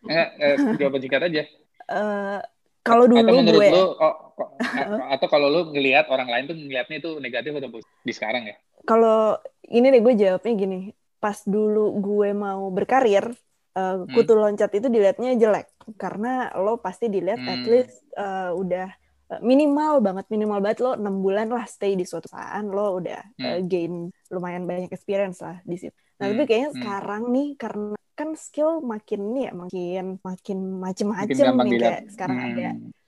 Eh, 0.09 0.27
eh, 0.41 0.55
jawaban 0.75 0.99
singkat 0.99 1.21
aja. 1.29 1.43
Uh, 1.87 2.39
kalau 2.83 3.05
dulu 3.07 3.23
atau 3.23 3.35
menurut 3.39 3.61
gue... 3.61 3.69
Lu, 3.71 3.85
oh, 3.95 4.15
oh, 4.93 5.07
atau 5.13 5.27
kalau 5.29 5.47
lu 5.47 5.61
ngelihat 5.71 6.09
orang 6.09 6.27
lain 6.27 6.45
tuh 6.49 6.55
ngelihatnya 6.57 6.97
itu 6.99 7.11
negatif 7.21 7.51
atau 7.57 7.69
positif 7.71 7.97
di 8.03 8.13
sekarang 8.13 8.43
ya? 8.49 8.55
Kalau 8.83 9.37
ini 9.69 9.87
nih 9.93 10.01
gue 10.03 10.13
jawabnya 10.17 10.53
gini. 10.57 10.79
Pas 11.17 11.37
dulu 11.45 11.97
gue 11.97 12.29
mau 12.33 12.69
berkarir, 12.69 13.33
uh, 13.73 14.05
kutu 14.13 14.37
hmm. 14.37 14.41
loncat 14.41 14.71
itu 14.73 14.87
dilihatnya 14.89 15.37
jelek. 15.37 15.67
Karena 15.97 16.51
lo 16.57 16.77
pasti 16.77 17.07
dilihat 17.07 17.39
hmm. 17.39 17.53
at 17.53 17.63
least 17.65 17.95
uh, 18.13 18.51
udah 18.53 18.91
Eh, 18.91 19.06
minimal 19.43 19.99
banget 19.99 20.25
minimal 20.31 20.59
banget 20.63 20.79
lo 20.79 20.95
enam 20.95 21.19
bulan 21.19 21.51
lah 21.51 21.67
stay 21.67 21.99
di 21.99 22.07
suatu 22.07 22.31
perusahaan 22.31 22.63
lo 22.63 23.03
udah 23.03 23.21
hmm. 23.35 23.43
uh, 23.43 23.59
gain 23.67 23.93
lumayan 24.31 24.63
banyak 24.63 24.91
experience 24.91 25.43
lah 25.43 25.59
di 25.67 25.75
situ. 25.75 25.95
Nah 26.19 26.27
hmm. 26.27 26.31
tapi 26.31 26.43
kayaknya 26.47 26.69
hmm. 26.71 26.77
sekarang 26.79 27.23
nih 27.35 27.49
karena 27.59 27.97
kan 28.17 28.29
skill 28.33 28.81
makin 28.81 29.21
nih 29.35 29.43
ya 29.45 29.51
makin 29.53 30.05
makin 30.25 30.57
macem-macem 30.81 31.45
nih 31.53 31.71
kayak 31.77 32.01
sekarang 32.09 32.37
hmm. 32.39 32.49
ada 32.49 32.67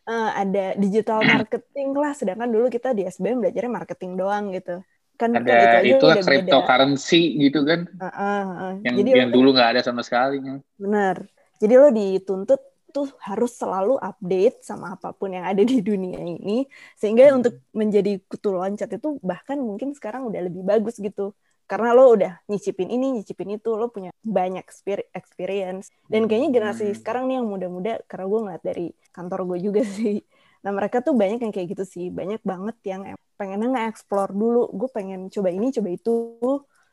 uh, 0.10 0.29
ada 0.38 0.65
digital 0.77 1.19
marketing 1.25 1.89
lah 1.97 2.13
sedangkan 2.13 2.49
dulu 2.49 2.69
kita 2.69 2.93
di 2.93 3.10
SBM 3.10 3.41
belajarnya 3.45 3.71
marketing 3.71 4.12
doang 4.17 4.53
gitu 4.53 4.86
kan 5.19 5.36
ada 5.36 5.51
kan 5.51 5.84
itu 5.84 5.99
itulah 5.99 6.17
cryptocurrency 6.23 7.21
gitu 7.41 7.65
kan 7.67 7.89
uh, 7.99 8.05
uh, 8.08 8.45
uh. 8.47 8.73
yang 8.86 8.95
Jadi 9.01 9.10
yang 9.17 9.32
dulu 9.34 9.51
nggak 9.51 9.69
ada 9.77 9.82
sama 9.82 10.05
sekali 10.05 10.39
benar 10.79 11.25
jadi 11.60 11.73
lo 11.75 11.89
dituntut 11.91 12.68
tuh 12.89 13.08
harus 13.21 13.54
selalu 13.56 13.95
update 14.02 14.65
sama 14.65 14.97
apa 14.97 15.13
pun 15.13 15.32
yang 15.32 15.45
ada 15.45 15.62
di 15.62 15.80
dunia 15.80 16.19
ini 16.19 16.65
sehingga 16.97 17.30
hmm. 17.30 17.38
untuk 17.39 17.54
menjadi 17.71 18.19
kutu 18.25 18.49
loncat 18.52 18.89
itu 18.97 19.21
bahkan 19.23 19.58
mungkin 19.62 19.93
sekarang 19.93 20.28
udah 20.28 20.41
lebih 20.45 20.65
bagus 20.65 20.97
gitu. 20.97 21.34
Karena 21.69 21.93
lo 21.93 22.10
udah 22.17 22.41
nyicipin 22.49 22.89
ini 22.89 23.21
nyicipin 23.21 23.62
itu 23.62 23.69
lo 23.78 23.93
punya 23.93 24.10
banyak 24.25 24.65
experience. 25.13 25.93
Dan 26.10 26.25
kayaknya 26.25 26.49
generasi 26.49 26.89
hmm. 26.89 26.97
sekarang 26.97 27.30
nih 27.30 27.38
yang 27.38 27.47
muda-muda 27.47 28.02
karena 28.10 28.25
gue 28.25 28.39
ngeliat 28.41 28.63
dari 28.65 28.88
kantor 29.13 29.39
gue 29.54 29.60
juga 29.69 29.82
sih 29.97 30.21
nah 30.60 30.75
mereka 30.75 30.99
tuh 30.99 31.15
banyak 31.15 31.39
yang 31.39 31.54
kayak 31.56 31.71
gitu 31.71 31.86
sih. 31.88 32.06
Banyak 32.12 32.43
banget 32.43 32.75
yang 32.84 33.02
pengen 33.39 33.63
nge-explore 33.71 34.36
dulu. 34.36 34.67
Gue 34.75 34.89
pengen 34.91 35.32
coba 35.32 35.49
ini 35.56 35.71
coba 35.71 35.89
itu. 35.93 36.15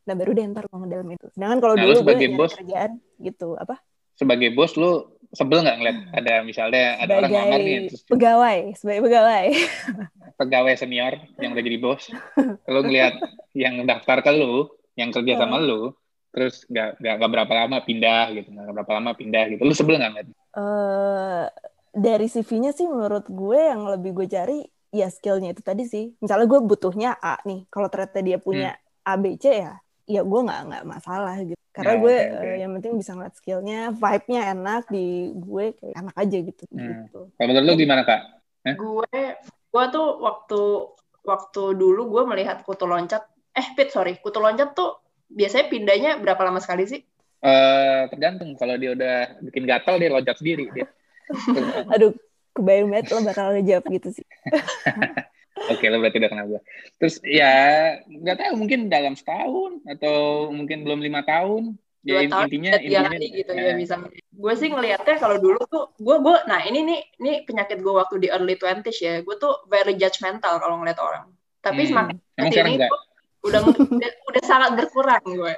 Nah 0.06 0.14
baru 0.14 0.30
deh 0.38 0.46
ntar 0.54 0.70
mau 0.70 0.86
dalam 0.86 1.08
itu. 1.10 1.26
Sedangkan 1.34 1.58
kalau 1.58 1.74
nah, 1.74 1.82
dulu 1.82 1.98
gue 2.06 2.14
nyari 2.14 2.36
kerjaan 2.62 2.90
gitu 3.18 3.58
apa 3.58 3.82
sebagai 4.16 4.52
bos 4.56 4.74
lo 4.80 5.20
sebel 5.36 5.60
nggak 5.60 5.76
ngeliat 5.76 5.98
ada 6.16 6.34
misalnya 6.40 6.96
ada 6.96 7.20
sebagai 7.20 7.20
orang 7.20 7.30
ngamar 7.32 7.60
nih 7.60 7.78
terus 7.92 8.02
pegawai 8.08 8.60
sebagai 8.78 9.00
pegawai. 9.04 9.46
Pegawai 10.36 10.74
senior 10.76 11.14
yang 11.40 11.56
udah 11.56 11.64
jadi 11.64 11.78
bos. 11.80 12.02
Lo 12.68 12.80
ngeliat 12.84 13.14
yang 13.56 13.84
daftar 13.84 14.20
ke 14.24 14.32
lo 14.32 14.76
yang 14.96 15.12
kerja 15.12 15.40
sama 15.40 15.60
lo 15.60 15.96
terus 16.32 16.68
nggak 16.68 17.00
nggak 17.00 17.30
berapa 17.32 17.52
lama 17.64 17.80
pindah 17.80 18.24
gitu 18.36 18.48
nggak 18.52 18.74
berapa 18.76 18.92
lama 18.96 19.10
pindah 19.16 19.44
gitu. 19.52 19.60
Lo 19.64 19.72
sebel 19.76 20.00
nggak 20.00 20.12
ngeliat? 20.12 20.28
Uh, 20.56 21.44
dari 21.92 22.28
CV-nya 22.28 22.72
sih 22.72 22.88
menurut 22.88 23.28
gue 23.28 23.60
yang 23.60 23.84
lebih 23.88 24.16
gue 24.16 24.26
cari 24.28 24.64
ya 24.92 25.08
skillnya 25.12 25.52
itu 25.52 25.60
tadi 25.60 25.84
sih. 25.84 26.16
Misalnya 26.20 26.48
gue 26.48 26.60
butuhnya 26.64 27.10
A 27.20 27.40
nih 27.44 27.68
kalau 27.68 27.88
ternyata 27.92 28.20
dia 28.24 28.40
punya 28.40 28.76
hmm. 28.76 29.08
A 29.08 29.14
B 29.20 29.36
C 29.36 29.44
ya 29.52 29.76
ya 30.06 30.22
gue 30.22 30.40
nggak 30.40 30.60
nggak 30.70 30.84
masalah 30.86 31.34
gitu 31.42 31.58
karena 31.76 31.92
yeah, 31.92 32.00
gue 32.00 32.16
okay, 32.16 32.32
okay. 32.32 32.48
Uh, 32.48 32.58
yang 32.64 32.72
penting 32.80 32.92
bisa 32.96 33.10
ngeliat 33.12 33.34
skillnya 33.36 33.80
vibe-nya 33.92 34.40
enak 34.56 34.82
di 34.88 35.06
gue 35.36 35.64
kayak 35.76 35.94
enak 36.00 36.16
aja 36.16 36.38
gitu 36.40 36.62
hmm. 36.72 36.80
gitu 36.80 37.20
kalau 37.36 37.48
menurut 37.52 37.66
lu 37.68 37.74
gimana 37.76 38.02
kak 38.08 38.20
eh? 38.64 38.76
gue 38.80 39.20
gue 39.44 39.84
tuh 39.92 40.08
waktu 40.24 40.60
waktu 41.26 41.62
dulu 41.76 42.02
gue 42.08 42.22
melihat 42.32 42.64
kutu 42.64 42.88
loncat 42.88 43.28
eh 43.52 43.68
Pit 43.76 43.92
sorry 43.92 44.16
kutu 44.16 44.40
loncat 44.40 44.72
tuh 44.72 45.04
biasanya 45.28 45.68
pindahnya 45.68 46.10
berapa 46.16 46.40
lama 46.40 46.64
sekali 46.64 46.88
sih 46.88 47.00
Uh, 47.46 48.08
tergantung 48.08 48.56
kalau 48.56 48.74
dia 48.80 48.96
udah 48.96 49.38
bikin 49.44 49.68
gatal 49.68 50.00
dia 50.00 50.08
loncat 50.08 50.40
sendiri 50.40 50.72
dia. 50.72 50.88
Aduh, 51.94 52.16
kebayang 52.56 52.88
banget 52.88 53.12
lo 53.12 53.20
bakal 53.22 53.52
ngejawab 53.52 53.84
gitu 53.92 54.08
sih. 54.16 54.26
Oke, 55.66 55.84
lo 55.90 55.98
berarti 55.98 56.18
udah 56.22 56.30
kenal 56.30 56.46
gue. 56.48 56.60
Terus 56.98 57.14
ya 57.22 57.52
nggak 58.06 58.36
tahu 58.38 58.54
mungkin 58.56 58.86
dalam 58.86 59.14
setahun 59.18 59.82
atau 59.86 60.48
mungkin 60.50 60.86
belum 60.86 61.00
lima 61.02 61.26
tahun. 61.26 61.74
Dua 62.06 62.22
Ya 62.22 62.30
tahun 62.30 62.46
intinya 62.46 62.70
intinya 62.78 63.10
kali 63.10 63.26
gitu 63.34 63.50
eh, 63.50 63.62
ya 63.66 63.72
bisa. 63.74 63.94
Gue 64.30 64.54
sih 64.54 64.70
ngelihatnya 64.70 65.16
kalau 65.18 65.36
dulu 65.42 65.58
tuh 65.66 65.90
gue 65.98 66.16
gue 66.22 66.36
nah 66.46 66.62
ini 66.62 66.86
nih 66.86 67.00
ini 67.18 67.32
penyakit 67.42 67.82
gue 67.82 67.90
waktu 67.90 68.22
di 68.22 68.28
early 68.30 68.54
20s 68.54 68.98
ya. 69.02 69.14
Gue 69.26 69.34
tuh 69.42 69.66
very 69.66 69.98
judgmental 69.98 70.62
kalau 70.62 70.78
ngeliat 70.78 71.02
orang. 71.02 71.26
Tapi 71.58 71.82
Hmm. 71.82 72.14
semakin 72.38 72.62
enggak? 72.70 72.90
tuh 72.94 73.02
udah 73.46 73.60
udah, 73.62 74.10
udah 74.30 74.42
sangat 74.46 74.70
berkurang 74.78 75.22
gue. 75.26 75.54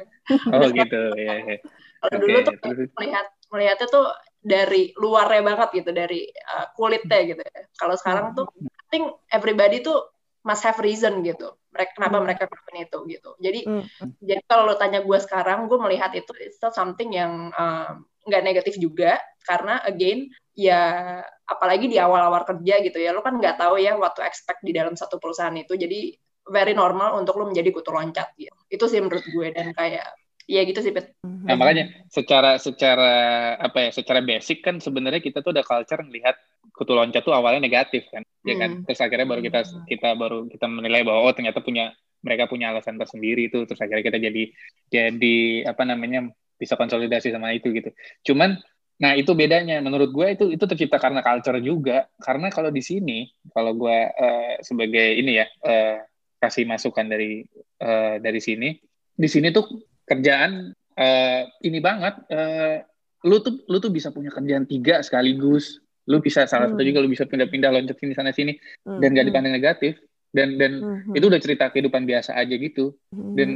Oh 0.53 0.69
gitu, 0.73 1.01
ya. 1.17 1.35
ya. 1.41 1.57
Kalau 1.99 2.17
Oke, 2.17 2.23
dulu 2.25 2.37
tuh 2.45 2.55
terus- 2.61 2.93
melihat 2.97 3.27
melihatnya 3.49 3.87
tuh 3.89 4.07
dari 4.39 4.93
luarnya 4.97 5.43
banget 5.45 5.69
gitu, 5.83 5.91
dari 5.93 6.21
uh, 6.31 6.67
kulitnya 6.73 7.19
gitu. 7.29 7.43
ya. 7.45 7.61
Kalau 7.77 7.97
sekarang 7.99 8.33
tuh, 8.33 8.47
I 8.57 8.69
think 8.89 9.09
everybody 9.33 9.81
tuh 9.81 10.09
must 10.45 10.65
have 10.65 10.79
reason 10.81 11.21
gitu. 11.25 11.55
Mereka 11.75 11.91
kenapa 11.97 12.17
Hmm. 12.19 12.25
mereka 12.25 12.43
melakukan 12.49 12.77
itu 12.81 12.99
gitu. 13.13 13.31
Jadi 13.39 13.61
Hmm. 13.69 13.85
jadi 14.19 14.41
kalau 14.49 14.69
lo 14.69 14.75
tanya 14.81 15.05
gue 15.05 15.19
sekarang, 15.21 15.69
gue 15.69 15.79
melihat 15.79 16.11
itu 16.17 16.33
it's 16.41 16.59
not 16.59 16.73
something 16.73 17.13
yang 17.13 17.53
um, 17.55 18.09
nggak 18.29 18.45
negatif 18.45 18.75
juga 18.77 19.17
karena 19.49 19.81
again 19.89 20.29
ya 20.53 21.23
apalagi 21.49 21.89
di 21.89 21.97
awal-awal 21.97 22.45
kerja 22.45 22.85
gitu 22.85 23.01
ya 23.01 23.17
lo 23.17 23.25
kan 23.25 23.41
nggak 23.41 23.57
tahu 23.57 23.81
ya 23.81 23.97
what 23.97 24.13
to 24.13 24.21
expect 24.21 24.61
di 24.61 24.77
dalam 24.77 24.93
satu 24.93 25.17
perusahaan 25.17 25.55
itu 25.57 25.73
jadi 25.73 26.13
very 26.45 26.77
normal 26.77 27.17
untuk 27.17 27.41
lo 27.41 27.49
menjadi 27.49 27.73
kutu 27.73 27.89
loncat 27.89 28.37
gitu 28.37 28.53
itu 28.69 28.85
sih 28.85 29.01
menurut 29.01 29.25
gue 29.25 29.49
dan 29.57 29.73
kayak 29.73 30.05
ya 30.49 30.65
gitu 30.65 30.81
sih 30.81 30.91
Pet. 30.97 31.13
Nah 31.23 31.55
makanya 31.61 31.93
secara 32.09 32.57
secara 32.57 33.13
apa 33.61 33.89
ya 33.89 33.91
secara 33.93 34.25
basic 34.25 34.65
kan 34.65 34.81
sebenarnya 34.81 35.21
kita 35.21 35.45
tuh 35.45 35.53
udah 35.53 35.63
culture 35.63 36.01
ngelihat 36.01 36.41
kutu 36.73 36.97
loncat 36.97 37.21
tuh 37.21 37.37
awalnya 37.37 37.61
negatif 37.61 38.09
kan, 38.09 38.25
ya 38.49 38.57
kan. 38.57 38.81
Hmm. 38.81 38.83
Terus 38.89 39.01
akhirnya 39.05 39.29
baru 39.29 39.45
kita 39.45 39.61
kita 39.85 40.09
baru 40.17 40.49
kita 40.49 40.67
menilai 40.67 41.05
bahwa 41.05 41.29
oh 41.29 41.33
ternyata 41.37 41.61
punya 41.61 41.93
mereka 42.25 42.49
punya 42.49 42.73
alasan 42.73 42.97
tersendiri 42.97 43.53
itu. 43.53 43.69
Terus 43.69 43.79
akhirnya 43.79 44.05
kita 44.09 44.19
jadi 44.19 44.43
jadi 44.89 45.37
apa 45.69 45.85
namanya 45.85 46.33
bisa 46.57 46.75
konsolidasi 46.81 47.29
sama 47.29 47.53
itu 47.53 47.69
gitu. 47.77 47.93
Cuman 48.33 48.57
nah 48.99 49.15
itu 49.15 49.31
bedanya 49.31 49.79
menurut 49.79 50.11
gue 50.11 50.27
itu 50.35 50.45
itu 50.51 50.65
tercipta 50.65 50.97
karena 50.97 51.21
culture 51.21 51.61
juga. 51.61 52.09
Karena 52.19 52.49
kalau 52.49 52.73
di 52.73 52.81
sini 52.81 53.29
kalau 53.53 53.77
gue 53.77 53.99
eh, 54.09 54.55
sebagai 54.65 55.13
ini 55.13 55.45
ya 55.45 55.47
eh, 55.67 56.09
kasih 56.41 56.65
masukan 56.65 57.05
dari 57.05 57.45
eh, 57.83 58.17
dari 58.23 58.41
sini 58.41 58.71
di 59.19 59.27
sini 59.27 59.51
tuh 59.51 59.67
kerjaan 60.09 60.73
eh, 60.97 61.43
ini 61.63 61.79
banget 61.79 62.19
eh, 62.29 62.83
lu 63.23 63.39
tuh 63.39 63.61
lu 63.69 63.79
tuh 63.79 63.93
bisa 63.93 64.09
punya 64.11 64.33
kerjaan 64.33 64.65
tiga 64.65 64.99
sekaligus 64.99 65.79
lu 66.09 66.19
bisa 66.19 66.49
salah 66.49 66.73
satu 66.73 66.81
Hmm. 66.81 66.89
juga 66.89 66.99
lu 67.05 67.11
bisa 67.13 67.29
pindah-pindah 67.29 67.69
loncat 67.69 68.01
sini 68.01 68.17
sana 68.17 68.33
sini 68.33 68.57
Hmm. 68.83 68.99
dan 68.99 69.13
gak 69.13 69.27
dipandang 69.29 69.53
negatif 69.53 70.01
dan 70.33 70.57
dan 70.57 70.81
Hmm. 70.81 71.13
itu 71.13 71.29
udah 71.29 71.41
cerita 71.41 71.69
kehidupan 71.69 72.09
biasa 72.09 72.33
aja 72.35 72.55
gitu 72.57 72.97
Hmm. 73.13 73.35
dan 73.37 73.49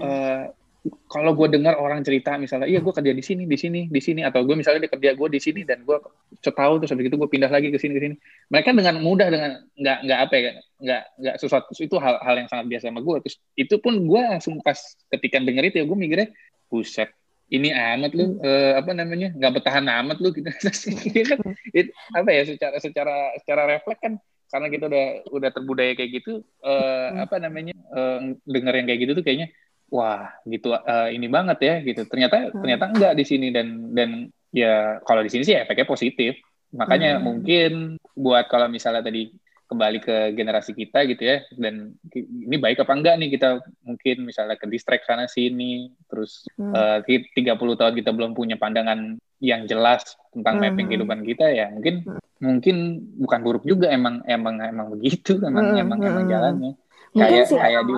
eh, 0.00 0.44
kalau 1.12 1.36
gue 1.36 1.52
dengar 1.52 1.76
orang 1.76 2.00
cerita 2.00 2.40
misalnya 2.40 2.64
iya 2.64 2.80
gue 2.80 2.88
kerja 2.88 3.12
di 3.12 3.20
sini 3.20 3.44
di 3.44 3.58
sini 3.60 3.80
di 3.92 4.00
sini 4.00 4.24
atau 4.24 4.40
gue 4.48 4.56
misalnya 4.56 4.88
dia 4.88 4.92
kerja 4.96 5.10
gue 5.12 5.28
di 5.28 5.40
sini 5.40 5.60
dan 5.68 5.84
gue 5.84 5.96
setahun 6.40 6.80
terus 6.80 6.90
habis 6.96 7.12
itu 7.12 7.16
gue 7.20 7.28
pindah 7.28 7.52
lagi 7.52 7.68
ke 7.68 7.76
sini 7.76 7.92
ke 7.96 8.02
sini. 8.08 8.14
Mereka 8.48 8.72
dengan 8.72 8.96
mudah 9.04 9.28
dengan 9.28 9.50
nggak 9.76 9.98
nggak 10.08 10.18
apa 10.24 10.34
ya 10.40 10.50
nggak 10.80 11.02
nggak 11.20 11.34
sesuatu 11.36 11.68
itu 11.76 11.96
hal 12.00 12.16
hal 12.24 12.34
yang 12.40 12.48
sangat 12.48 12.66
biasa 12.72 12.84
sama 12.88 13.00
gue 13.04 13.16
terus 13.28 13.36
itu 13.60 13.74
pun 13.76 13.92
gue 14.08 14.20
langsung 14.24 14.56
pas 14.64 14.78
ketika 15.12 15.36
denger 15.44 15.64
itu 15.68 15.76
ya 15.80 15.84
gue 15.84 15.98
mikirnya 16.00 16.28
buset 16.72 17.12
ini 17.50 17.74
amat 17.74 18.10
lu 18.16 18.40
eh, 18.40 18.72
apa 18.80 18.90
namanya 18.96 19.34
nggak 19.36 19.52
bertahan 19.60 19.84
amat 19.84 20.16
lu 20.22 20.30
gitu. 20.32 20.48
Ini 21.10 21.20
kan 21.26 21.38
it- 21.74 21.92
apa 22.14 22.30
ya 22.30 22.42
secara 22.46 22.76
secara 22.78 23.14
secara 23.42 23.62
refleks 23.68 24.00
kan 24.00 24.14
karena 24.50 24.66
kita 24.70 24.84
udah 24.90 25.06
udah 25.30 25.50
terbudaya 25.50 25.92
kayak 25.98 26.10
gitu 26.22 26.40
eh, 26.62 27.08
apa 27.20 27.36
namanya 27.42 27.74
eh, 27.74 28.18
denger 28.46 28.74
yang 28.80 28.86
kayak 28.88 29.00
gitu 29.02 29.12
tuh 29.18 29.24
kayaknya 29.26 29.50
wah 29.90 30.30
gitu 30.46 30.70
eh, 30.72 31.08
ini 31.12 31.26
banget 31.26 31.58
ya 31.60 31.74
gitu 31.82 32.06
ternyata 32.06 32.50
Hmm. 32.50 32.62
ternyata 32.62 32.84
enggak 32.88 33.12
di 33.14 33.24
sini 33.26 33.50
dan 33.50 33.90
dan 33.92 34.10
ya 34.50 34.98
kalau 35.02 35.20
di 35.20 35.30
sini 35.30 35.42
sih 35.42 35.54
efeknya 35.54 35.84
positif 35.84 36.38
makanya 36.70 37.18
Hmm. 37.18 37.24
mungkin 37.26 37.70
buat 38.14 38.46
kalau 38.46 38.70
misalnya 38.70 39.02
tadi 39.02 39.30
kembali 39.66 39.98
ke 40.02 40.16
generasi 40.34 40.74
kita 40.74 41.06
gitu 41.06 41.22
ya 41.22 41.46
dan 41.54 41.94
ini 42.18 42.58
baik 42.58 42.82
apa 42.82 42.90
enggak 42.90 43.14
nih 43.18 43.30
kita 43.30 43.62
mungkin 43.82 44.26
misalnya 44.26 44.58
ke 44.58 44.66
distract 44.66 45.06
sana 45.06 45.26
sini 45.26 45.94
terus 46.06 46.42
Hmm. 46.58 46.74
eh, 46.74 46.98
ki- 47.06 47.30
30 47.34 47.78
tahun 47.78 47.94
kita 47.94 48.10
belum 48.10 48.34
punya 48.34 48.54
pandangan 48.54 49.18
yang 49.38 49.66
jelas 49.66 50.02
tentang 50.30 50.58
Hmm. 50.58 50.74
mapping 50.74 50.86
kehidupan 50.90 51.22
kita 51.22 51.50
ya 51.50 51.70
mungkin 51.70 52.02
Hmm. 52.02 52.18
mungkin 52.40 52.76
bukan 53.20 53.40
buruk 53.42 53.62
juga 53.62 53.90
emang 53.90 54.26
emang 54.26 54.58
emang 54.58 54.90
begitu 54.90 55.38
emang 55.38 55.70
Hmm, 55.70 55.82
emang 55.82 55.98
emang 56.02 56.24
hmm. 56.26 56.32
jalannya 56.32 56.72
Mungkin 57.10 57.26
kayak 57.26 57.46
sih 57.46 57.58
kayak 57.58 57.82
di 57.86 57.94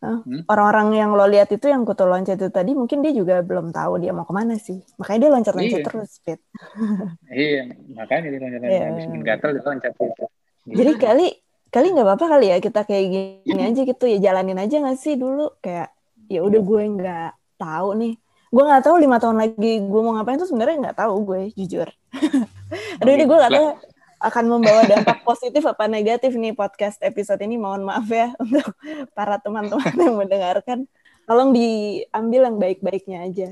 Hmm? 0.00 0.48
orang-orang 0.48 0.96
yang 0.96 1.10
lo 1.12 1.28
lihat 1.28 1.52
itu 1.52 1.68
yang 1.68 1.84
kutu 1.84 2.08
loncat 2.08 2.40
itu 2.40 2.48
tadi 2.48 2.72
mungkin 2.72 3.04
dia 3.04 3.12
juga 3.12 3.44
belum 3.44 3.68
tahu 3.68 4.00
dia 4.00 4.16
mau 4.16 4.24
ke 4.24 4.32
mana 4.32 4.56
sih 4.56 4.80
makanya 4.96 5.18
dia 5.20 5.30
loncat-loncat 5.36 5.76
Iya. 5.76 5.84
terus 5.84 6.10
Pit. 6.24 6.40
Iya, 7.28 7.62
makanya 7.92 8.32
dia 8.32 8.40
loncat 8.40 8.60
Iya. 8.64 8.80
habis 8.88 9.04
bikin 9.04 9.22
gatal 9.22 9.50
dia 9.52 9.60
loncat 9.60 9.92
gitu. 9.92 10.24
jadi 10.64 10.92
kali 10.96 11.26
kali 11.68 11.86
nggak 11.92 12.06
apa-apa 12.08 12.26
kali 12.32 12.46
ya 12.48 12.56
kita 12.58 12.80
kayak 12.82 13.04
gini 13.44 13.62
aja 13.62 13.80
gitu 13.84 14.04
ya 14.08 14.18
jalanin 14.18 14.56
aja 14.56 14.76
nggak 14.80 14.96
sih 14.96 15.20
dulu 15.20 15.52
kayak 15.60 15.92
ya 16.26 16.40
udah 16.40 16.60
gue 16.64 16.82
nggak 16.96 17.30
tahu 17.60 17.88
nih 18.00 18.14
gue 18.50 18.62
nggak 18.66 18.82
tahu 18.82 18.96
lima 18.98 19.16
tahun 19.20 19.36
lagi 19.36 19.72
gue 19.84 20.00
mau 20.00 20.16
ngapain 20.16 20.40
tuh 20.40 20.48
sebenarnya 20.48 20.76
nggak 20.80 20.98
tahu 20.98 21.14
gue 21.22 21.40
jujur 21.54 21.86
aduh 23.00 23.12
ini 23.12 23.24
gue 23.28 23.36
nggak 23.36 23.52
tahu 23.52 23.68
akan 24.20 24.44
membawa 24.46 24.84
dampak 24.84 25.24
positif 25.28 25.64
apa 25.64 25.88
negatif 25.88 26.36
nih 26.36 26.52
podcast 26.52 27.00
episode 27.00 27.40
ini 27.40 27.56
mohon 27.56 27.88
maaf 27.88 28.06
ya 28.06 28.36
untuk 28.44 28.76
para 29.16 29.40
teman-teman 29.40 29.96
yang 29.96 30.16
mendengarkan 30.20 30.78
tolong 31.24 31.56
diambil 31.56 32.52
yang 32.52 32.56
baik-baiknya 32.60 33.18
aja 33.26 33.48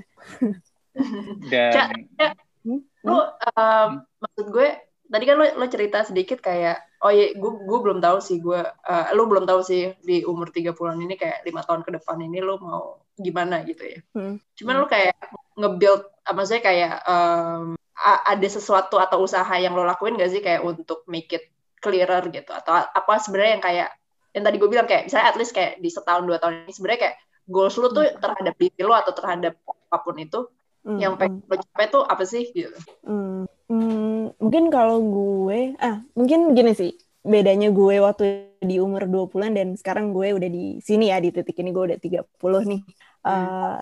dan 1.49 1.73
Cak, 1.73 1.89
Cak, 2.19 2.33
Hmm? 2.67 2.83
lu 3.07 3.17
um, 3.57 3.91
maksud 4.21 4.47
gue 4.51 4.69
tadi 5.09 5.25
kan 5.25 5.41
lo, 5.41 5.47
lo 5.57 5.67
cerita 5.73 6.05
sedikit 6.05 6.43
kayak 6.43 7.01
oh 7.01 7.09
iya 7.09 7.33
gue 7.33 7.51
gue 7.65 7.79
belum 7.81 8.03
tahu 8.03 8.19
sih 8.21 8.43
gue 8.43 8.61
uh, 8.61 9.07
lo 9.15 9.25
belum 9.25 9.49
tahu 9.49 9.65
sih 9.65 9.95
di 10.05 10.27
umur 10.27 10.53
30-an 10.53 11.01
ini 11.01 11.15
kayak 11.17 11.47
lima 11.49 11.65
tahun 11.65 11.87
ke 11.87 11.97
depan 11.97 12.19
ini 12.21 12.43
lo 12.43 12.61
mau 12.61 13.01
gimana 13.17 13.65
gitu 13.65 13.89
ya. 13.89 13.99
Hmm. 14.13 14.37
Cuman 14.59 14.75
lo 14.83 14.87
kayak 14.91 15.17
nge-build 15.57 16.03
apa 16.29 16.37
maksudnya 16.37 16.63
kayak 16.63 16.95
um, 17.09 17.78
ada 18.05 18.49
sesuatu 18.49 18.97
atau 19.03 19.27
usaha 19.27 19.51
yang 19.59 19.75
lo 19.75 19.83
lakuin 19.83 20.15
gak 20.15 20.31
sih 20.31 20.39
kayak 20.39 20.63
untuk 20.63 21.03
make 21.11 21.31
it 21.35 21.51
clearer 21.83 22.23
gitu 22.31 22.51
atau 22.55 22.75
apa 22.75 23.13
sebenarnya 23.19 23.53
yang 23.59 23.65
kayak 23.65 23.89
yang 24.35 24.45
tadi 24.47 24.57
gue 24.59 24.69
bilang 24.71 24.87
kayak 24.87 25.11
misalnya 25.11 25.27
at 25.31 25.37
least 25.39 25.51
kayak 25.51 25.83
di 25.83 25.91
setahun 25.91 26.23
dua 26.23 26.39
tahun 26.39 26.67
ini 26.67 26.73
sebenarnya 26.75 27.01
kayak 27.11 27.17
goals 27.51 27.75
lo 27.81 27.91
tuh 27.91 28.07
terhadap 28.23 28.55
diri 28.55 28.83
lo 28.87 28.95
atau 28.95 29.11
terhadap 29.11 29.59
apa 29.67 29.97
pun 29.99 30.15
itu 30.21 30.47
Hmm, 30.89 30.97
yang 30.97 31.13
hmm. 31.15 31.21
pengen 31.21 31.45
lo 31.45 31.57
capai 31.61 31.87
tuh 31.93 32.03
apa 32.07 32.25
sih 32.25 32.49
gitu. 32.55 32.73
Hmm, 33.05 33.45
hmm, 33.69 34.41
mungkin 34.41 34.65
kalau 34.73 34.99
gue, 35.05 35.77
ah 35.83 36.01
mungkin 36.17 36.57
gini 36.57 36.73
sih, 36.73 36.97
bedanya 37.21 37.69
gue 37.69 38.01
waktu 38.01 38.57
di 38.65 38.81
umur 38.81 39.05
20-an 39.05 39.53
dan 39.53 39.69
sekarang 39.77 40.17
gue 40.17 40.33
udah 40.33 40.49
di 40.49 40.81
sini 40.81 41.13
ya, 41.13 41.21
di 41.21 41.29
titik 41.29 41.61
ini 41.61 41.77
gue 41.77 41.93
udah 41.93 41.99
30 42.01 42.25
nih. 42.73 42.81
Uh, 43.21 43.77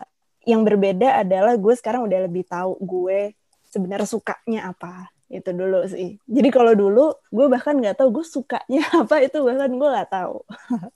yang 0.50 0.66
berbeda 0.66 1.22
adalah 1.22 1.54
gue 1.54 1.74
sekarang 1.78 2.10
udah 2.10 2.26
lebih 2.26 2.42
tahu 2.42 2.74
gue 2.82 3.34
sebenarnya 3.76 4.08
sukanya 4.08 4.72
apa. 4.72 5.12
Itu 5.28 5.52
dulu 5.52 5.84
sih. 5.84 6.16
Jadi 6.24 6.48
kalau 6.48 6.72
dulu 6.72 7.12
gue 7.28 7.46
bahkan 7.52 7.76
nggak 7.76 8.00
tahu 8.00 8.22
gue 8.22 8.24
sukanya 8.24 8.82
apa, 9.04 9.20
itu 9.20 9.44
bahkan 9.44 9.68
gue 9.68 9.88
nggak 9.92 10.10
tahu. 10.10 10.40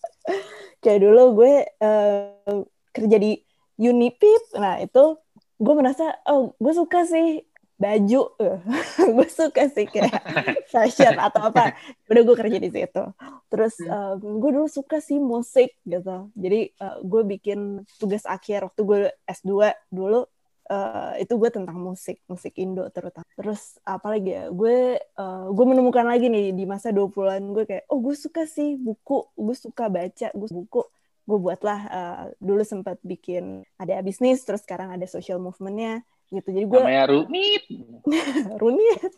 Kayak 0.82 1.00
dulu 1.04 1.22
gue 1.44 1.54
uh, 1.84 2.64
kerja 2.96 3.16
di 3.20 3.36
Unipip, 3.80 4.56
nah 4.56 4.76
itu 4.80 5.16
gue 5.60 5.74
merasa 5.76 6.16
oh 6.28 6.56
gue 6.56 6.72
suka 6.72 7.04
sih 7.04 7.44
baju 7.80 8.22
gue 9.16 9.28
suka 9.32 9.72
sih 9.72 9.88
kayak 9.88 10.20
fashion 10.68 11.16
atau 11.16 11.48
apa 11.48 11.72
udah 12.12 12.22
gue 12.28 12.36
kerja 12.36 12.58
di 12.60 12.68
situ 12.68 13.04
terus 13.48 13.80
um, 13.88 14.36
gue 14.36 14.50
dulu 14.52 14.68
suka 14.68 15.00
sih 15.00 15.16
musik 15.16 15.72
gitu 15.88 16.28
jadi 16.36 16.76
uh, 16.76 17.00
gue 17.00 17.22
bikin 17.24 17.88
tugas 17.96 18.28
akhir 18.28 18.68
waktu 18.68 18.80
gue 18.84 18.98
S2 19.24 19.72
dulu 19.88 20.28
uh, 20.70 21.12
itu 21.18 21.34
gue 21.34 21.50
tentang 21.50 21.76
musik 21.76 22.22
musik 22.30 22.54
Indo 22.56 22.86
terutama. 22.94 23.26
Terus 23.34 23.76
apa 23.82 24.06
lagi 24.14 24.30
ya 24.32 24.48
gue 24.48 25.02
uh, 25.18 25.46
gue 25.50 25.66
menemukan 25.66 26.06
lagi 26.06 26.30
nih 26.30 26.54
di 26.54 26.64
masa 26.64 26.94
20-an 26.94 27.42
gue 27.50 27.64
kayak 27.66 27.84
oh 27.90 27.98
gue 27.98 28.14
suka 28.14 28.46
sih 28.46 28.78
buku 28.78 29.34
gue 29.34 29.56
suka 29.58 29.90
baca 29.90 30.28
gue 30.30 30.48
buku. 30.48 30.82
Gue 31.26 31.38
buatlah 31.38 31.80
uh, 31.90 32.24
dulu 32.38 32.62
sempat 32.62 32.98
bikin 33.02 33.66
ada 33.76 33.98
bisnis 34.00 34.42
terus 34.46 34.62
sekarang 34.62 34.94
ada 34.94 35.04
social 35.10 35.42
movementnya 35.42 36.06
gitu. 36.30 36.48
Jadi 36.54 36.66
gue 36.70 36.78
namanya 36.78 37.06
rumit 37.10 37.62
runit. 38.62 39.12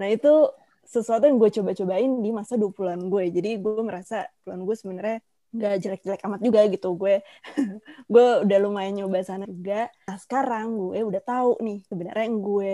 Nah 0.00 0.08
itu 0.08 0.34
sesuatu 0.88 1.28
yang 1.28 1.36
gue 1.36 1.52
coba-cobain 1.52 2.12
di 2.24 2.30
masa 2.32 2.56
20-an 2.56 3.12
gue. 3.12 3.24
Jadi 3.28 3.60
gue 3.60 3.82
merasa 3.84 4.24
20-an 4.48 4.60
gue 4.64 4.76
sebenarnya 4.76 5.18
nggak 5.54 5.74
jelek-jelek 5.82 6.22
amat 6.26 6.40
juga 6.44 6.60
gitu. 6.68 6.88
Gue 6.94 7.24
gue 8.12 8.26
udah 8.44 8.58
lumayan 8.60 8.94
nyoba 8.98 9.24
sana 9.24 9.44
juga. 9.48 9.88
Nah 10.08 10.16
sekarang 10.20 10.66
gue 10.76 11.00
udah 11.04 11.22
tahu 11.22 11.60
nih 11.64 11.78
sebenarnya 11.88 12.24
yang 12.28 12.38
gue 12.40 12.72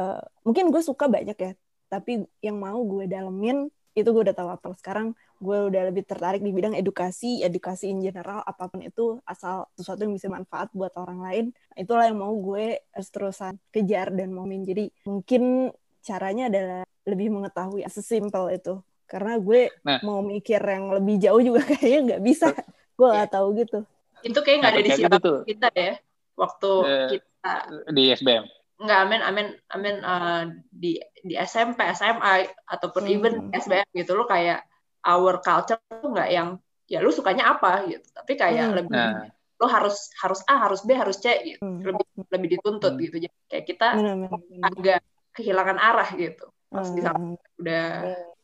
uh, 0.00 0.22
mungkin 0.46 0.64
gue 0.72 0.82
suka 0.84 1.06
banyak 1.08 1.36
ya 1.36 1.52
tapi 1.90 2.22
yang 2.38 2.56
mau 2.62 2.78
gue 2.86 3.10
dalemin 3.10 3.66
itu 3.98 4.08
gue 4.14 4.22
udah 4.22 4.36
tahu 4.36 4.48
apa. 4.52 4.68
Sekarang 4.78 5.16
gue 5.40 5.58
udah 5.72 5.82
lebih 5.88 6.04
tertarik 6.04 6.44
di 6.44 6.52
bidang 6.52 6.76
edukasi 6.76 7.40
edukasi 7.40 7.88
in 7.88 8.04
general 8.04 8.44
apa 8.44 8.68
pun 8.68 8.84
itu 8.84 9.16
asal 9.24 9.64
sesuatu 9.72 10.04
yang 10.04 10.12
bisa 10.12 10.28
manfaat 10.28 10.68
buat 10.76 10.92
orang 11.00 11.18
lain 11.24 11.44
itulah 11.80 12.04
yang 12.04 12.20
mau 12.20 12.36
gue 12.36 12.84
terusan 13.08 13.56
kejar 13.72 14.12
dan 14.12 14.36
mau 14.36 14.44
jadi 14.44 14.92
mungkin 15.08 15.72
caranya 16.04 16.52
adalah 16.52 16.84
lebih 17.08 17.32
mengetahui 17.32 17.88
sesimpel 17.88 18.52
itu 18.52 18.84
karena 19.10 19.42
gue 19.42 19.74
nah. 19.82 19.98
mau 20.06 20.22
mikir 20.22 20.62
yang 20.62 20.94
lebih 20.94 21.18
jauh 21.18 21.42
juga 21.42 21.66
kayaknya 21.70 22.00
nggak 22.14 22.22
bisa 22.22 22.54
gue 22.94 23.08
nggak 23.10 23.30
tahu 23.34 23.48
gitu 23.58 23.78
itu 24.22 24.38
kayak 24.38 24.56
nggak 24.62 24.72
ada 24.72 24.82
di 24.86 24.90
siapa 24.94 25.18
kita 25.42 25.68
ya 25.74 25.94
waktu 26.38 26.70
uh, 26.86 27.08
kita 27.10 27.52
di 27.90 28.02
SBM 28.14 28.44
nggak 28.80 29.00
amin 29.04 29.20
amin 29.20 29.46
amin 29.76 29.96
uh, 30.00 30.42
di 30.72 30.96
di 31.20 31.34
SMP 31.36 31.84
SMA 31.92 32.48
ataupun 32.64 33.04
hmm. 33.04 33.12
even 33.12 33.34
SBM 33.52 33.84
gitu 33.92 34.16
lo 34.16 34.24
kayak 34.24 34.64
our 35.04 35.42
culture 35.44 35.80
tuh 35.90 36.08
nggak 36.08 36.30
yang 36.32 36.56
ya 36.88 37.04
lu 37.04 37.12
sukanya 37.12 37.52
apa 37.56 37.84
gitu 37.90 38.06
tapi 38.16 38.40
kayak 38.40 38.72
hmm. 38.72 38.76
lebih 38.80 38.96
nah. 38.96 39.28
lo 39.60 39.66
harus 39.68 40.08
harus 40.24 40.40
A 40.48 40.64
harus 40.64 40.80
B 40.88 40.96
harus 40.96 41.20
C 41.20 41.28
gitu 41.44 41.60
hmm. 41.60 41.84
lebih 41.84 42.06
lebih 42.32 42.48
dituntut 42.56 42.96
hmm. 42.96 43.02
gitu 43.04 43.16
jadi 43.28 43.36
kayak 43.52 43.64
kita 43.68 43.88
hmm. 44.00 44.64
agak 44.64 45.00
kehilangan 45.36 45.76
arah 45.76 46.10
gitu 46.16 46.48
pas 46.72 46.88
hmm. 46.88 46.96
di 46.96 47.00
udah 47.60 47.86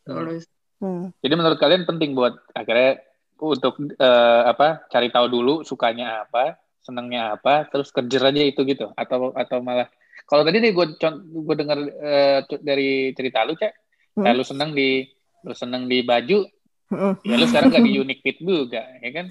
hmm. 0.04 0.12
lulus 0.12 0.44
Hmm. 0.76 1.08
Jadi 1.24 1.34
menurut 1.34 1.56
kalian 1.56 1.88
penting 1.88 2.12
buat 2.12 2.36
akhirnya 2.52 3.00
untuk 3.40 3.76
uh, 3.96 4.42
apa 4.48 4.88
cari 4.92 5.08
tahu 5.08 5.26
dulu 5.28 5.54
sukanya 5.64 6.28
apa, 6.28 6.60
senangnya 6.84 7.36
apa, 7.36 7.68
terus 7.68 7.88
kerja 7.92 8.28
aja 8.28 8.42
itu 8.44 8.60
gitu 8.64 8.92
atau 8.96 9.32
atau 9.32 9.60
malah 9.64 9.88
kalau 10.26 10.42
tadi 10.42 10.58
nih 10.58 10.72
gue 10.74 10.86
gue 11.32 11.56
dengar 11.56 11.78
uh, 11.80 12.38
dari 12.60 13.12
cerita 13.16 13.46
lu 13.46 13.56
cek, 13.56 13.72
hmm. 14.20 14.26
lu 14.36 14.44
seneng 14.44 14.70
di 14.72 15.06
lu 15.46 15.54
seneng 15.54 15.86
di 15.86 16.02
baju, 16.02 16.44
hmm. 16.90 17.22
ya 17.22 17.34
lu 17.38 17.46
sekarang 17.46 17.70
gak 17.70 17.84
di 17.86 17.92
Unique 17.94 18.22
Fit 18.24 18.38
juga, 18.42 18.82
ya 18.98 19.10
kan? 19.14 19.26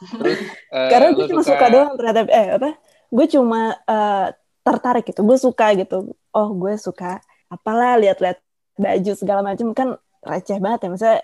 Terus 0.00 0.38
uh, 0.70 0.88
karena 0.88 1.08
gue 1.12 1.26
cuma 1.28 1.42
suka, 1.42 1.56
suka 1.56 1.66
doang 1.72 1.92
terhadap 1.98 2.26
eh 2.30 2.46
apa? 2.56 2.70
Gue 3.10 3.26
cuma 3.26 3.60
uh, 3.84 4.26
tertarik 4.62 5.04
gitu, 5.10 5.20
gue 5.26 5.38
suka 5.40 5.66
gitu. 5.74 6.14
Oh 6.30 6.48
gue 6.54 6.78
suka 6.78 7.18
apalah 7.50 7.98
lihat-lihat 7.98 8.38
baju 8.78 9.12
segala 9.18 9.40
macam 9.42 9.74
kan 9.74 9.98
receh 10.24 10.58
banget 10.60 10.86
ya. 10.86 10.88
Maksudnya 10.92 11.18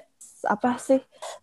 apa 0.47 0.79
sih 0.79 1.01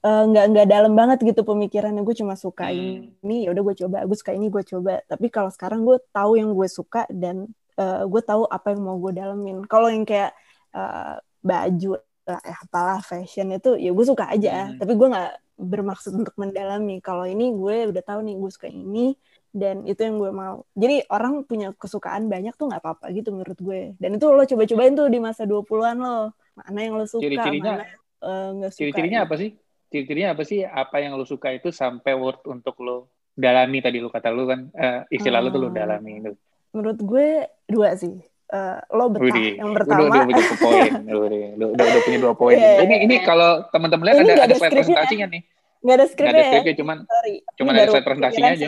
uh, 0.08 0.24
nggak 0.32 0.45
nggak 0.56 0.68
dalam 0.70 0.93
banget 0.95 1.18
gitu 1.24 1.41
pemikirannya. 1.45 2.01
Gue 2.01 2.16
cuma 2.18 2.34
suka 2.39 2.70
hmm. 2.72 3.24
ini 3.26 3.47
ya 3.47 3.49
udah 3.54 3.64
gue 3.64 3.76
coba 3.86 3.97
gue 4.06 4.18
suka 4.18 4.32
ini 4.36 4.47
gue 4.49 4.64
coba. 4.64 5.01
Tapi 5.06 5.28
kalau 5.30 5.49
sekarang 5.54 5.86
gue 5.86 5.97
tahu 6.12 6.39
yang 6.39 6.51
gue 6.51 6.68
suka 6.70 7.06
dan 7.12 7.49
uh, 7.78 8.04
gue 8.06 8.22
tahu 8.24 8.47
apa 8.49 8.74
yang 8.74 8.82
mau 8.84 8.97
gue 8.97 9.12
dalemin. 9.16 9.66
Kalau 9.68 9.88
yang 9.91 10.06
kayak 10.08 10.34
uh, 10.74 11.20
baju 11.43 11.99
lah 12.24 12.39
eh, 12.39 12.56
apalah 12.56 13.04
fashion 13.04 13.51
itu 13.51 13.76
ya 13.76 13.91
gue 13.91 14.06
suka 14.08 14.32
aja. 14.32 14.72
Hmm. 14.72 14.80
tapi 14.80 14.95
gue 14.95 15.08
nggak 15.12 15.34
bermaksud 15.60 16.12
untuk 16.18 16.36
mendalami. 16.39 17.04
Kalau 17.04 17.28
ini 17.28 17.54
gue 17.54 17.91
udah 17.91 18.04
tahu 18.04 18.20
nih 18.26 18.36
gue 18.39 18.51
suka 18.51 18.70
ini 18.72 19.14
dan 19.54 19.86
itu 19.86 20.01
yang 20.01 20.18
gue 20.18 20.34
mau. 20.34 20.66
Jadi 20.74 21.06
orang 21.14 21.45
punya 21.45 21.72
kesukaan 21.78 22.26
banyak 22.26 22.58
tuh 22.58 22.74
nggak 22.74 22.82
apa-apa 22.82 23.14
gitu 23.14 23.30
menurut 23.30 23.60
gue. 23.62 23.82
Dan 24.01 24.18
itu 24.18 24.26
lo 24.26 24.41
coba-cobain 24.41 24.93
tuh 24.97 25.08
di 25.14 25.20
masa 25.22 25.45
20-an 25.45 25.97
lo. 26.01 26.34
Mana 26.58 26.80
yang 26.82 26.97
lo 26.97 27.06
suka 27.06 27.22
ciri-cirinya 27.22 27.74
mana 27.78 27.86
uh, 28.26 28.70
suka 28.74 28.82
ciri-cirinya 28.82 29.20
apa 29.30 29.36
sih? 29.38 29.49
Ciri-cirinya 29.93 30.30
apa 30.34 30.43
sih? 30.43 30.60
Apa 30.66 30.97
yang 31.06 31.14
lo 31.14 31.24
suka 31.30 31.54
itu 31.54 31.70
sampai 31.70 32.18
worth 32.18 32.49
untuk 32.49 32.82
lo 32.82 33.14
dalami? 33.38 33.78
Tadi 33.86 34.01
lo 34.01 34.10
kata 34.10 34.34
lo 34.34 34.49
kan 34.49 34.74
uh, 34.74 35.06
istilah 35.14 35.39
hmm. 35.39 35.47
lo 35.47 35.54
tuh 35.54 35.62
lo 35.62 35.70
dalami 35.70 36.12
itu. 36.18 36.34
Menurut 36.74 36.99
gue 37.06 37.28
dua 37.70 37.93
sih. 37.93 38.18
Uh, 38.54 38.78
lo 38.93 39.10
betah 39.10 39.34
Udi, 39.34 39.58
yang 39.58 39.74
pertama. 39.74 40.14
udah, 40.14 40.30
udah 40.30 40.30
punya 40.30 40.58
poin. 40.62 40.91
Udah, 41.14 41.70
udah, 41.74 41.86
udah, 41.89 42.01
punya 42.06 42.20
dua 42.22 42.34
poin. 42.38 42.58
Yeah, 42.58 42.86
ini 42.86 42.95
ini 43.10 43.16
kalau 43.26 43.66
teman-teman 43.74 44.14
lihat 44.14 44.18
ada 44.22 44.34
ada 44.45 44.56
presentasinya 44.58 45.26
nih 45.30 45.41
nggak 45.84 45.98
ada 46.00 46.08
skripnya, 46.08 46.32
ada 46.40 46.50
skripnya 46.50 46.74
ya? 46.74 46.80
cuman 46.80 46.98
Sorry. 47.04 47.36
cuman 47.60 47.72
ada 47.76 47.88
slide 47.92 48.08
presentasinya 48.08 48.52
aja. 48.56 48.68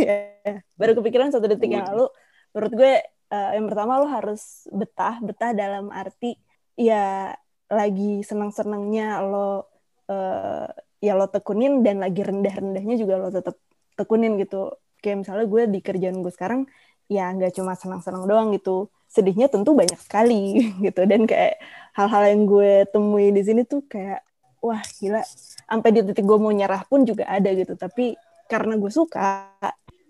baru 0.80 0.92
kepikiran 0.96 1.28
satu 1.30 1.46
detik 1.46 1.70
yang 1.70 1.84
lalu. 1.84 2.08
Menurut 2.56 2.72
gue 2.74 2.92
uh, 3.30 3.50
yang 3.54 3.66
pertama 3.68 4.00
lo 4.00 4.08
harus 4.08 4.66
betah 4.72 5.20
betah 5.20 5.52
dalam 5.52 5.92
arti 5.92 6.40
ya 6.74 7.36
lagi 7.70 8.24
senang-senangnya 8.26 9.22
lo 9.22 9.68
uh, 10.10 10.66
ya 10.98 11.12
lo 11.14 11.30
tekunin 11.30 11.86
dan 11.86 12.02
lagi 12.02 12.24
rendah-rendahnya 12.24 12.96
juga 12.98 13.20
lo 13.20 13.28
tetap 13.28 13.60
tekunin 13.94 14.40
gitu. 14.40 14.74
Kayak 15.00 15.28
misalnya 15.28 15.46
gue 15.46 15.62
di 15.70 15.80
kerjaan 15.80 16.24
gue 16.24 16.32
sekarang 16.32 16.64
ya 17.10 17.30
nggak 17.30 17.52
cuma 17.54 17.76
senang-senang 17.76 18.24
doang 18.24 18.48
gitu. 18.56 18.88
Sedihnya 19.12 19.52
tentu 19.52 19.76
banyak 19.76 20.00
sekali 20.00 20.56
gitu. 20.86 21.04
Dan 21.04 21.28
kayak 21.28 21.60
hal-hal 21.94 22.22
yang 22.32 22.42
gue 22.48 22.88
temui 22.90 23.28
di 23.30 23.42
sini 23.44 23.62
tuh 23.68 23.84
kayak 23.86 24.24
wah 24.60 24.80
gila 25.00 25.24
sampai 25.70 25.90
di 25.94 26.00
titik 26.02 26.26
gue 26.26 26.38
mau 26.42 26.50
nyerah 26.50 26.82
pun 26.90 27.06
juga 27.06 27.30
ada 27.30 27.46
gitu. 27.54 27.78
Tapi 27.78 28.18
karena 28.50 28.74
gue 28.74 28.90
suka 28.90 29.54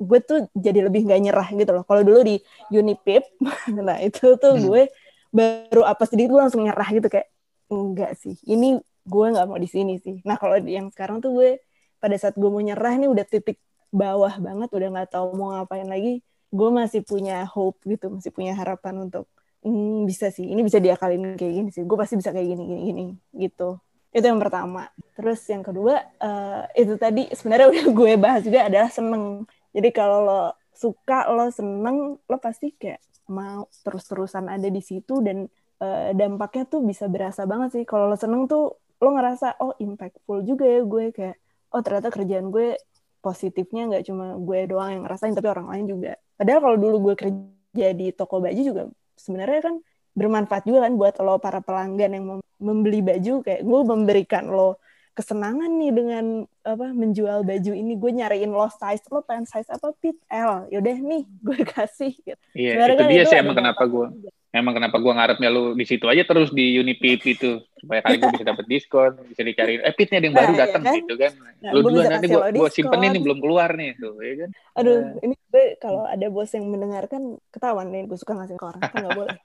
gue 0.00 0.18
tuh 0.24 0.48
jadi 0.56 0.88
lebih 0.88 1.04
nggak 1.04 1.20
nyerah 1.20 1.48
gitu 1.52 1.70
loh. 1.76 1.84
Kalau 1.84 2.00
dulu 2.00 2.24
di 2.24 2.40
Unipip 2.72 3.36
nah 3.86 4.00
itu 4.00 4.40
tuh 4.40 4.56
hmm. 4.56 4.64
gue 4.64 4.82
baru 5.30 5.84
apa 5.84 6.08
sedikit 6.08 6.32
gue 6.32 6.40
langsung 6.40 6.64
nyerah 6.64 6.88
gitu 6.90 7.06
kayak 7.06 7.28
enggak 7.70 8.18
sih 8.18 8.34
ini 8.50 8.82
gue 9.06 9.26
nggak 9.30 9.46
mau 9.46 9.60
di 9.60 9.68
sini 9.68 10.00
sih. 10.00 10.24
Nah 10.24 10.40
kalau 10.40 10.56
yang 10.64 10.88
sekarang 10.88 11.20
tuh 11.20 11.36
gue 11.36 11.50
pada 12.00 12.16
saat 12.16 12.34
gue 12.34 12.48
mau 12.48 12.64
nyerah 12.64 12.96
nih 12.96 13.12
udah 13.12 13.26
titik 13.28 13.60
bawah 13.92 14.32
banget 14.40 14.72
udah 14.72 14.88
nggak 14.88 15.08
tahu 15.12 15.36
mau 15.36 15.52
ngapain 15.52 15.84
lagi 15.84 16.24
gue 16.50 16.68
masih 16.70 17.02
punya 17.06 17.46
hope 17.46 17.78
gitu 17.86 18.10
masih 18.10 18.30
punya 18.34 18.54
harapan 18.54 19.06
untuk 19.06 19.26
mm, 19.62 20.06
bisa 20.06 20.30
sih 20.34 20.46
ini 20.46 20.62
bisa 20.62 20.82
diakalin 20.82 21.34
kayak 21.38 21.52
gini 21.62 21.68
sih 21.70 21.82
gue 21.86 21.98
pasti 21.98 22.18
bisa 22.18 22.34
kayak 22.34 22.46
gini 22.54 22.62
gini 22.66 22.80
gini 22.90 23.04
gitu 23.34 23.78
itu 24.10 24.26
yang 24.26 24.42
pertama 24.42 24.90
terus 25.14 25.42
yang 25.46 25.62
kedua 25.62 26.02
uh, 26.18 26.66
itu 26.74 26.98
tadi 26.98 27.30
sebenarnya 27.30 27.70
udah 27.70 27.86
gue 27.98 28.12
bahas 28.18 28.42
juga 28.42 28.66
adalah 28.66 28.90
seneng 28.90 29.46
jadi 29.70 29.88
kalau 29.94 30.18
lo 30.26 30.42
suka 30.74 31.28
lo 31.30 31.52
seneng 31.52 32.16
lo 32.16 32.36
pasti 32.40 32.74
kayak 32.74 33.04
mau 33.30 33.70
terus-terusan 33.86 34.50
ada 34.50 34.66
di 34.66 34.82
situ 34.82 35.22
dan 35.22 35.46
uh, 35.78 36.10
dampaknya 36.12 36.66
tuh 36.66 36.82
bisa 36.82 37.06
berasa 37.06 37.46
banget 37.46 37.80
sih. 37.80 37.84
Kalau 37.86 38.10
lo 38.10 38.18
seneng 38.18 38.50
tuh 38.50 38.74
lo 39.00 39.08
ngerasa 39.14 39.62
oh 39.62 39.72
impactful 39.78 40.44
juga 40.44 40.66
ya 40.66 40.82
gue 40.84 41.04
kayak 41.14 41.36
oh 41.72 41.80
ternyata 41.80 42.10
kerjaan 42.10 42.50
gue 42.50 42.76
positifnya 43.22 43.88
nggak 43.88 44.04
cuma 44.10 44.36
gue 44.36 44.58
doang 44.66 44.90
yang 45.00 45.02
ngerasain 45.06 45.32
tapi 45.32 45.48
orang 45.48 45.70
lain 45.70 45.84
juga. 45.86 46.12
Padahal 46.34 46.60
kalau 46.60 46.76
dulu 46.76 46.96
gue 47.10 47.14
kerja 47.16 47.88
di 47.94 48.06
toko 48.10 48.42
baju 48.42 48.60
juga 48.60 48.82
sebenarnya 49.14 49.60
kan 49.62 49.74
bermanfaat 50.14 50.66
juga 50.66 50.86
kan 50.86 50.94
buat 50.98 51.14
lo 51.22 51.38
para 51.38 51.62
pelanggan 51.62 52.10
yang 52.16 52.24
membeli 52.58 53.00
baju 53.00 53.40
kayak 53.46 53.62
gue 53.62 53.80
memberikan 53.86 54.44
lo 54.50 54.78
kesenangan 55.14 55.70
nih 55.76 55.92
dengan 55.92 56.24
apa 56.62 56.92
menjual 56.92 57.42
baju 57.42 57.72
ini. 57.74 57.92
Gue 57.98 58.10
nyariin 58.14 58.50
lo 58.52 58.68
size 58.70 59.04
lo 59.10 59.24
pengen 59.26 59.46
size 59.46 59.68
apa? 59.68 59.92
Pit 59.98 60.16
L. 60.30 60.70
Yaudah 60.70 60.96
nih 60.96 61.22
gue 61.46 61.58
kasih. 61.66 62.12
Gitu. 62.14 62.42
iya 62.54 62.78
Sebenarnya 62.78 62.94
itu 62.94 63.02
kan 63.02 63.10
dia 63.12 63.24
sih 63.26 63.38
emang 63.38 63.56
kenapa 63.56 63.82
gue 63.86 64.08
emang 64.50 64.74
kenapa 64.74 64.98
gue 64.98 65.12
ngarepnya 65.14 65.46
lu 65.46 65.78
di 65.78 65.86
situ 65.86 66.10
aja 66.10 66.26
terus 66.26 66.50
di 66.50 66.74
Unipip 66.78 67.22
itu. 67.22 67.62
Supaya 67.78 68.02
kali 68.02 68.18
gue 68.18 68.30
bisa 68.34 68.44
dapat 68.44 68.64
diskon 68.66 69.12
bisa 69.30 69.42
dicari 69.46 69.78
eh 69.80 69.94
pitnya 69.94 70.20
ada 70.20 70.26
yang 70.26 70.36
baru 70.36 70.52
nah, 70.52 70.54
iya 70.54 70.62
datang 70.66 70.82
kan? 70.82 70.94
gitu 70.98 71.14
kan. 71.16 71.32
Nah, 71.62 71.72
lu 71.72 71.78
duluan 71.86 72.06
nanti 72.10 72.26
gue 72.28 72.42
gue 72.58 72.70
simpen 72.70 73.00
ini 73.06 73.18
belum 73.22 73.38
keluar 73.38 73.70
nih 73.78 73.90
tuh 73.96 74.14
ya 74.20 74.34
kan? 74.46 74.50
Aduh 74.82 74.98
nah. 75.00 75.22
ini 75.22 75.34
gue 75.38 75.64
kalau 75.78 76.02
ada 76.06 76.26
bos 76.28 76.50
yang 76.50 76.66
mendengarkan 76.66 77.22
ketahuan 77.54 77.88
nih 77.90 78.06
gue 78.06 78.18
suka 78.18 78.34
ngasih 78.36 78.56
ke 78.58 78.64
orang 78.66 78.82
kan 78.82 78.98
nggak 79.00 79.18
boleh. 79.18 79.38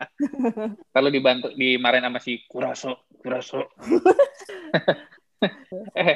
Kalau 0.96 1.10
dibantu 1.12 1.48
dimarahin 1.54 2.06
sama 2.06 2.20
si 2.22 2.42
Kuraso 2.50 3.06
Kuraso 3.22 3.62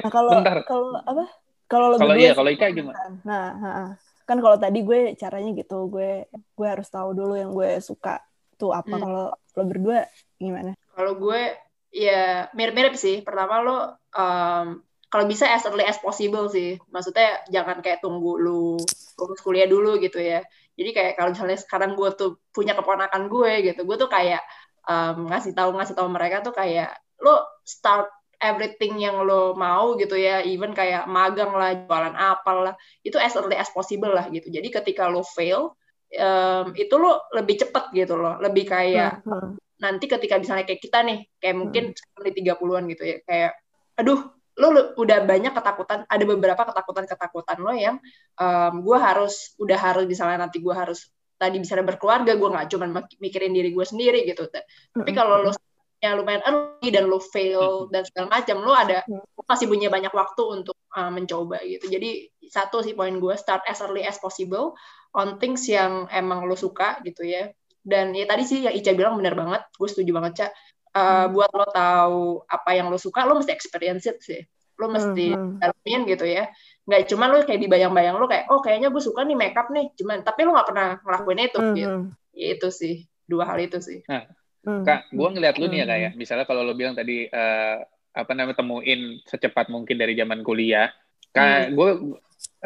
nah 0.04 0.12
kalau 0.12 0.32
kalau 0.66 0.90
apa? 1.04 1.26
Kalau 1.70 1.88
kalau 2.02 2.16
iya 2.18 2.34
kalau 2.34 2.50
Ika 2.50 2.74
gimana? 2.74 2.98
nah, 3.22 3.54
nah 3.54 3.88
kan 4.26 4.38
kalau 4.42 4.58
tadi 4.62 4.86
gue 4.86 5.18
caranya 5.18 5.50
gitu 5.58 5.90
gue 5.90 6.30
gue 6.30 6.68
harus 6.70 6.86
tahu 6.90 7.18
dulu 7.18 7.34
yang 7.34 7.50
gue 7.54 7.82
suka 7.82 8.22
tuh 8.60 8.76
apa. 8.76 8.94
Hmm. 8.94 9.02
kalau 9.02 9.26
lo 9.34 9.64
berdua 9.66 10.06
gimana? 10.38 10.78
Kalau 10.94 11.18
gue 11.18 11.42
ya 11.90 12.50
mirip-mirip 12.54 12.94
sih. 12.94 13.26
Pertama 13.26 13.66
lo 13.66 13.78
um, 14.14 14.84
kalau 15.10 15.26
bisa 15.26 15.50
as 15.50 15.66
early 15.66 15.86
as 15.86 15.98
possible 15.98 16.46
sih. 16.50 16.78
Maksudnya 16.94 17.42
jangan 17.50 17.82
kayak 17.82 18.06
tunggu 18.06 18.38
lu 18.38 18.78
lulus 19.18 19.42
kuliah 19.42 19.66
dulu 19.66 19.98
gitu 19.98 20.22
ya. 20.22 20.46
Jadi 20.78 20.90
kayak 20.94 21.14
kalau 21.18 21.34
misalnya 21.34 21.58
sekarang 21.60 21.98
gue 21.98 22.10
tuh 22.14 22.40
punya 22.54 22.78
keponakan 22.78 23.28
gue 23.28 23.72
gitu 23.72 23.82
gue 23.84 23.98
tuh 23.98 24.10
kayak 24.12 24.46
um, 24.86 25.28
ngasih 25.28 25.58
tahu 25.58 25.74
ngasih 25.76 25.96
tahu 25.98 26.08
mereka 26.08 26.46
tuh 26.46 26.54
kayak 26.54 26.94
lo 27.20 27.44
start 27.66 28.08
everything 28.40 29.00
yang 29.04 29.20
lo 29.28 29.54
mau 29.54 30.00
gitu 30.00 30.16
ya, 30.16 30.40
even 30.44 30.72
kayak 30.72 31.06
magang 31.06 31.52
lah, 31.52 31.76
jualan 31.76 32.16
apal 32.16 32.72
lah, 32.72 32.76
itu 33.04 33.20
as 33.20 33.36
early 33.36 33.60
as 33.60 33.70
possible 33.72 34.12
lah 34.12 34.28
gitu. 34.32 34.48
Jadi 34.48 34.68
ketika 34.72 35.12
lo 35.12 35.22
fail, 35.22 35.76
um, 36.16 36.72
itu 36.74 36.96
lo 36.96 37.28
lebih 37.36 37.60
cepet 37.60 37.92
gitu 37.94 38.16
loh, 38.16 38.40
lebih 38.40 38.66
kayak 38.72 39.22
hmm. 39.28 39.60
nanti 39.84 40.08
ketika 40.08 40.40
misalnya 40.40 40.64
kayak 40.64 40.82
kita 40.82 41.00
nih, 41.04 41.20
kayak 41.38 41.56
mungkin 41.60 41.84
hmm. 41.92 42.24
di 42.26 42.32
30-an 42.44 42.84
gitu 42.88 43.04
ya, 43.04 43.18
kayak 43.28 43.52
aduh 44.00 44.32
lo 44.60 44.92
udah 45.00 45.24
banyak 45.24 45.56
ketakutan 45.56 46.04
ada 46.04 46.24
beberapa 46.28 46.68
ketakutan 46.68 47.08
ketakutan 47.08 47.58
lo 47.64 47.72
yang 47.72 47.96
um, 48.36 48.84
gue 48.84 48.98
harus 49.00 49.56
udah 49.56 49.80
harus 49.80 50.04
misalnya 50.04 50.44
nanti 50.44 50.60
gue 50.60 50.76
harus 50.76 51.08
tadi 51.40 51.64
bisa 51.64 51.80
berkeluarga 51.80 52.36
gue 52.36 52.50
nggak 52.52 52.68
cuma 52.68 53.08
mikirin 53.24 53.56
diri 53.56 53.72
gue 53.72 53.86
sendiri 53.88 54.28
gitu 54.28 54.52
tapi 54.52 55.12
kalau 55.16 55.48
lo 55.48 55.56
ya 56.00 56.16
lumayan 56.16 56.40
early 56.48 56.90
dan 56.96 57.12
lo 57.12 57.20
fail 57.20 57.92
dan 57.92 58.08
segala 58.08 58.40
macam 58.40 58.64
lo 58.64 58.72
ada 58.72 59.04
lo 59.12 59.44
masih 59.44 59.68
punya 59.68 59.92
banyak 59.92 60.12
waktu 60.16 60.44
untuk 60.48 60.76
uh, 60.96 61.12
mencoba 61.12 61.60
gitu. 61.68 61.92
Jadi 61.92 62.32
satu 62.48 62.80
sih 62.80 62.96
poin 62.96 63.14
gue 63.20 63.36
start 63.36 63.68
as 63.68 63.84
early 63.84 64.08
as 64.08 64.16
possible 64.18 64.80
on 65.12 65.38
things 65.44 65.68
yang 65.68 66.08
emang 66.10 66.48
lo 66.48 66.56
suka 66.56 67.04
gitu 67.04 67.28
ya. 67.28 67.52
Dan 67.84 68.16
ya 68.16 68.24
tadi 68.28 68.44
sih 68.48 68.64
yang 68.64 68.76
Ica 68.76 68.96
bilang 68.96 69.20
benar 69.20 69.36
banget 69.36 69.62
gue 69.76 69.88
setuju 69.92 70.12
banget 70.16 70.34
cak 70.40 70.52
uh, 70.96 71.28
buat 71.36 71.52
lo 71.52 71.68
tahu 71.68 72.24
apa 72.48 72.70
yang 72.80 72.88
lo 72.88 72.98
suka 72.98 73.28
lo 73.28 73.36
mesti 73.36 73.52
experience 73.52 74.08
it 74.08 74.24
sih. 74.24 74.40
Lo 74.80 74.88
mesti 74.88 75.36
hmm. 75.36 75.60
dalamin 75.60 76.02
gitu 76.08 76.24
ya. 76.24 76.48
Nggak 76.88 77.12
cuma 77.12 77.28
lo 77.28 77.44
kayak 77.44 77.60
dibayang-bayang 77.60 78.16
lo 78.16 78.32
kayak 78.32 78.48
oh 78.48 78.64
kayaknya 78.64 78.88
gue 78.88 79.04
suka 79.04 79.28
nih 79.28 79.36
makeup 79.36 79.68
nih. 79.68 79.92
Cuman 80.00 80.24
tapi 80.24 80.48
lo 80.48 80.56
nggak 80.56 80.68
pernah 80.72 80.90
ngelakuin 81.04 81.40
itu 81.44 81.60
hmm. 81.60 81.76
gitu. 81.76 81.98
Ya, 82.40 82.48
itu 82.56 82.68
sih 82.72 82.96
dua 83.28 83.44
hal 83.52 83.60
itu 83.60 83.84
sih. 83.84 84.00
Nah, 84.08 84.24
kak 84.64 85.08
gue 85.12 85.28
ngeliat 85.32 85.56
lu 85.56 85.72
nih 85.72 85.80
ya 85.82 85.86
kayak 85.88 86.04
ya. 86.04 86.10
misalnya 86.20 86.46
kalau 86.46 86.62
lo 86.68 86.76
bilang 86.76 86.94
tadi 86.94 87.26
uh, 87.32 87.80
apa 88.12 88.32
namanya 88.36 88.60
temuin 88.60 89.24
secepat 89.24 89.72
mungkin 89.72 89.96
dari 89.96 90.14
zaman 90.18 90.44
kuliah 90.44 90.92
kak 91.32 91.72
hmm. 91.72 91.76
gue 91.78 91.90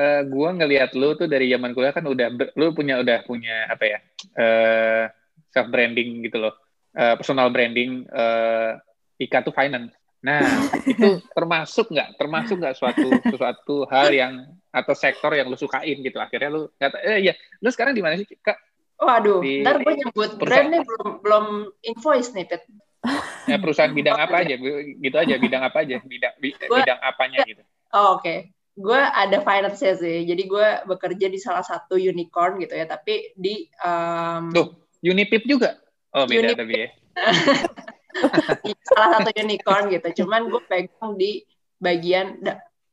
uh, 0.02 0.22
gue 0.26 0.50
ngelihat 0.58 0.98
lu 0.98 1.14
tuh 1.14 1.30
dari 1.30 1.54
zaman 1.54 1.72
kuliah 1.78 1.94
kan 1.94 2.06
udah 2.06 2.28
lu 2.58 2.74
punya 2.74 2.98
udah 3.00 3.22
punya 3.28 3.70
apa 3.70 3.84
ya 3.86 4.00
uh, 4.40 5.04
self 5.54 5.70
branding 5.70 6.26
gitu 6.26 6.42
loh 6.42 6.54
uh, 6.98 7.16
personal 7.18 7.50
branding 7.54 8.06
uh, 8.10 8.78
Ika 9.22 9.46
tuh 9.46 9.54
finance. 9.54 9.94
Nah, 10.24 10.42
itu 10.92 11.22
termasuk 11.36 11.92
nggak? 11.92 12.18
Termasuk 12.18 12.56
nggak 12.60 12.76
suatu 12.78 13.08
suatu 13.36 13.76
hal 13.92 14.10
yang 14.12 14.34
atau 14.74 14.94
sektor 14.98 15.32
yang 15.36 15.48
lu 15.52 15.58
sukain 15.60 16.02
gitu? 16.02 16.18
Akhirnya 16.18 16.50
lu 16.50 16.62
kata, 16.76 16.98
eh 17.04 17.32
ya, 17.32 17.34
lu 17.62 17.70
sekarang 17.70 17.94
di 17.94 18.02
mana 18.02 18.18
sih, 18.18 18.26
Kak? 18.26 18.58
Waduh, 19.00 19.42
di, 19.42 19.66
ntar 19.66 19.82
gue 19.82 19.94
nyebut 20.00 20.32
brand 20.38 20.70
nih 20.70 20.82
belum 20.86 21.10
belum 21.26 21.46
invoice 21.82 22.32
nih, 22.38 22.46
Pet. 22.48 22.64
Ya, 23.52 23.60
perusahaan 23.60 23.92
bidang 23.92 24.16
apa 24.16 24.48
aja, 24.48 24.56
gitu 24.56 25.16
aja, 25.20 25.36
bidang 25.36 25.64
apa 25.68 25.84
aja, 25.84 26.00
bidang 26.00 26.34
gua, 26.40 26.80
bidang 26.80 27.00
apanya 27.04 27.44
gitu. 27.44 27.64
Oh, 27.92 28.16
Oke, 28.16 28.24
okay. 28.24 28.38
gue 28.80 28.96
ada 28.96 29.44
finance 29.44 29.84
sih, 29.84 30.24
jadi 30.24 30.44
gue 30.48 30.68
bekerja 30.88 31.28
di 31.28 31.36
salah 31.36 31.68
satu 31.68 32.00
unicorn 32.00 32.64
gitu 32.64 32.80
ya, 32.80 32.88
tapi 32.88 33.36
di 33.36 33.68
um, 33.84 34.56
tuh 34.56 34.84
Unipip 35.04 35.44
juga. 35.44 35.84
Oh 36.16 36.24
beda 36.24 36.56
Unip 36.56 36.58
tapi 36.64 36.74
ya. 36.80 36.90
Salah 38.88 39.10
satu 39.20 39.30
unicorn 39.36 39.92
gitu. 39.92 40.24
Cuman 40.24 40.48
gue 40.48 40.62
pegang 40.64 41.20
di 41.20 41.44
bagian 41.82 42.40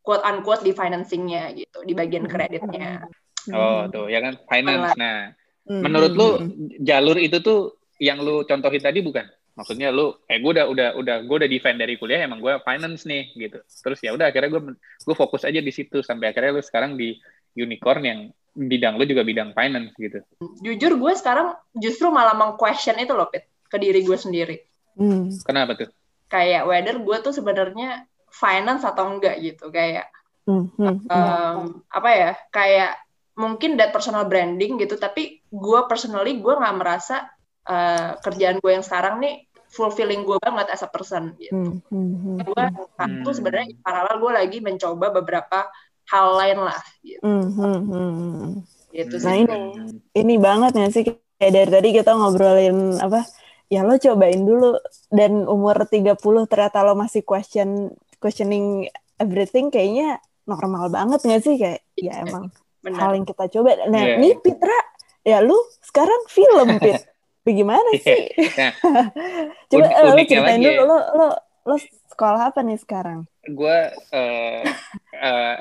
quote 0.02 0.24
unquote 0.26 0.66
di 0.66 0.74
financingnya 0.74 1.54
gitu, 1.54 1.86
di 1.86 1.94
bagian 1.94 2.26
kreditnya. 2.26 3.06
Oh 3.54 3.86
tuh 3.86 4.10
ya 4.10 4.18
kan 4.18 4.34
finance. 4.50 4.98
Nah, 4.98 5.30
hmm. 5.66 5.82
menurut 5.82 6.12
lu 6.14 6.28
jalur 6.80 7.16
itu 7.20 7.42
tuh 7.42 7.80
yang 8.00 8.20
lu 8.22 8.46
contohin 8.48 8.80
tadi 8.80 9.04
bukan? 9.04 9.28
Maksudnya 9.58 9.92
lu, 9.92 10.16
eh 10.24 10.40
gue 10.40 10.50
udah 10.56 10.72
udah 10.72 10.88
udah 10.96 11.16
gue 11.26 11.36
udah 11.44 11.50
defend 11.50 11.76
dari 11.76 12.00
kuliah 12.00 12.24
emang 12.24 12.40
gue 12.40 12.56
finance 12.64 13.04
nih 13.04 13.28
gitu. 13.36 13.60
Terus 13.60 13.98
ya 14.00 14.16
udah 14.16 14.32
akhirnya 14.32 14.56
gue 14.56 14.62
gue 14.78 15.16
fokus 15.16 15.44
aja 15.44 15.60
di 15.60 15.68
situ 15.68 16.00
sampai 16.00 16.32
akhirnya 16.32 16.56
lu 16.56 16.64
sekarang 16.64 16.96
di 16.96 17.20
unicorn 17.58 18.02
yang 18.06 18.20
bidang 18.56 18.96
lu 18.96 19.04
juga 19.04 19.20
bidang 19.20 19.52
finance 19.52 19.92
gitu. 20.00 20.24
Jujur 20.64 20.96
gue 20.96 21.12
sekarang 21.12 21.54
justru 21.76 22.08
malah 22.08 22.32
meng-question 22.34 22.98
itu 22.98 23.12
loh, 23.12 23.28
Pit, 23.28 23.46
ke 23.68 23.76
diri 23.76 24.00
gue 24.00 24.16
sendiri. 24.16 24.56
Hmm. 24.96 25.28
Kenapa 25.44 25.76
tuh? 25.76 25.90
Kayak 26.30 26.64
whether 26.64 26.96
gue 26.96 27.16
tuh 27.20 27.34
sebenarnya 27.34 28.06
finance 28.30 28.86
atau 28.86 29.12
enggak 29.12 29.42
gitu, 29.42 29.68
kayak 29.68 30.08
hmm. 30.46 30.72
Hmm. 30.78 30.96
Um, 31.10 31.84
apa 31.90 32.10
ya? 32.14 32.30
Kayak 32.48 32.92
mungkin 33.40 33.80
that 33.80 33.90
personal 33.96 34.28
branding 34.28 34.76
gitu, 34.76 35.00
tapi 35.00 35.40
gue 35.48 35.80
personally 35.88 36.36
gue 36.44 36.52
nggak 36.52 36.76
merasa 36.76 37.24
uh, 37.64 38.20
kerjaan 38.20 38.60
gue 38.60 38.70
yang 38.76 38.84
sekarang 38.84 39.24
nih 39.24 39.48
fulfilling 39.70 40.26
gue 40.26 40.36
banget 40.42 40.68
as 40.68 40.84
a 40.84 40.90
person 40.92 41.32
gitu. 41.40 41.56
Hmm. 41.56 41.74
Hmm. 41.88 42.12
hmm 42.20 42.36
gue 42.44 42.64
satu 43.00 43.28
hmm. 43.32 43.36
sebenarnya 43.40 43.68
paralel 43.80 44.16
gue 44.20 44.32
lagi 44.36 44.58
mencoba 44.60 45.06
beberapa 45.14 45.70
hal 46.10 46.26
lain 46.36 46.58
lah 46.66 46.82
gitu. 47.06 47.22
Mm 47.22 47.46
-hmm. 47.54 48.46
Gitu 48.90 49.14
nah 49.22 49.34
sih. 49.38 49.46
ini 49.46 49.58
ini 50.18 50.34
banget 50.42 50.72
ya 50.74 50.86
sih 50.90 51.04
kayak 51.06 51.52
dari 51.54 51.70
tadi 51.70 51.88
kita 51.94 52.10
ngobrolin 52.18 52.98
apa 52.98 53.22
ya 53.70 53.86
lo 53.86 53.94
cobain 53.94 54.42
dulu 54.42 54.74
dan 55.14 55.46
umur 55.46 55.86
30 55.86 56.18
ternyata 56.50 56.82
lo 56.82 56.98
masih 56.98 57.22
question 57.22 57.94
questioning 58.18 58.90
everything 59.22 59.70
kayaknya 59.70 60.18
normal 60.50 60.90
banget 60.90 61.22
gak 61.22 61.42
sih 61.46 61.54
kayak 61.54 61.86
ya 61.94 62.26
emang 62.26 62.50
Bener. 62.80 62.98
hal 63.00 63.12
yang 63.16 63.26
kita 63.28 63.44
coba. 63.52 63.76
Nah, 63.88 64.02
yeah. 64.02 64.18
nih 64.20 64.34
Pitra, 64.40 64.78
ya 65.24 65.38
lu 65.44 65.56
sekarang 65.84 66.20
film 66.28 66.68
Pit. 66.82 67.04
Bagaimana 67.40 67.88
iya. 67.96 68.04
sih? 68.04 68.22
Nah, 68.60 68.72
Coba 69.72 69.86
Un 69.88 70.12
lo 70.12 70.24
ceritain 70.28 70.60
dulu 70.60 70.82
lo 70.84 70.98
lo 71.16 71.28
lo 71.64 71.76
sekolah 72.12 72.52
apa 72.52 72.60
nih 72.60 72.76
sekarang? 72.76 73.24
Gue 73.48 73.78
uh, 74.12 74.60
uh, 75.16 75.56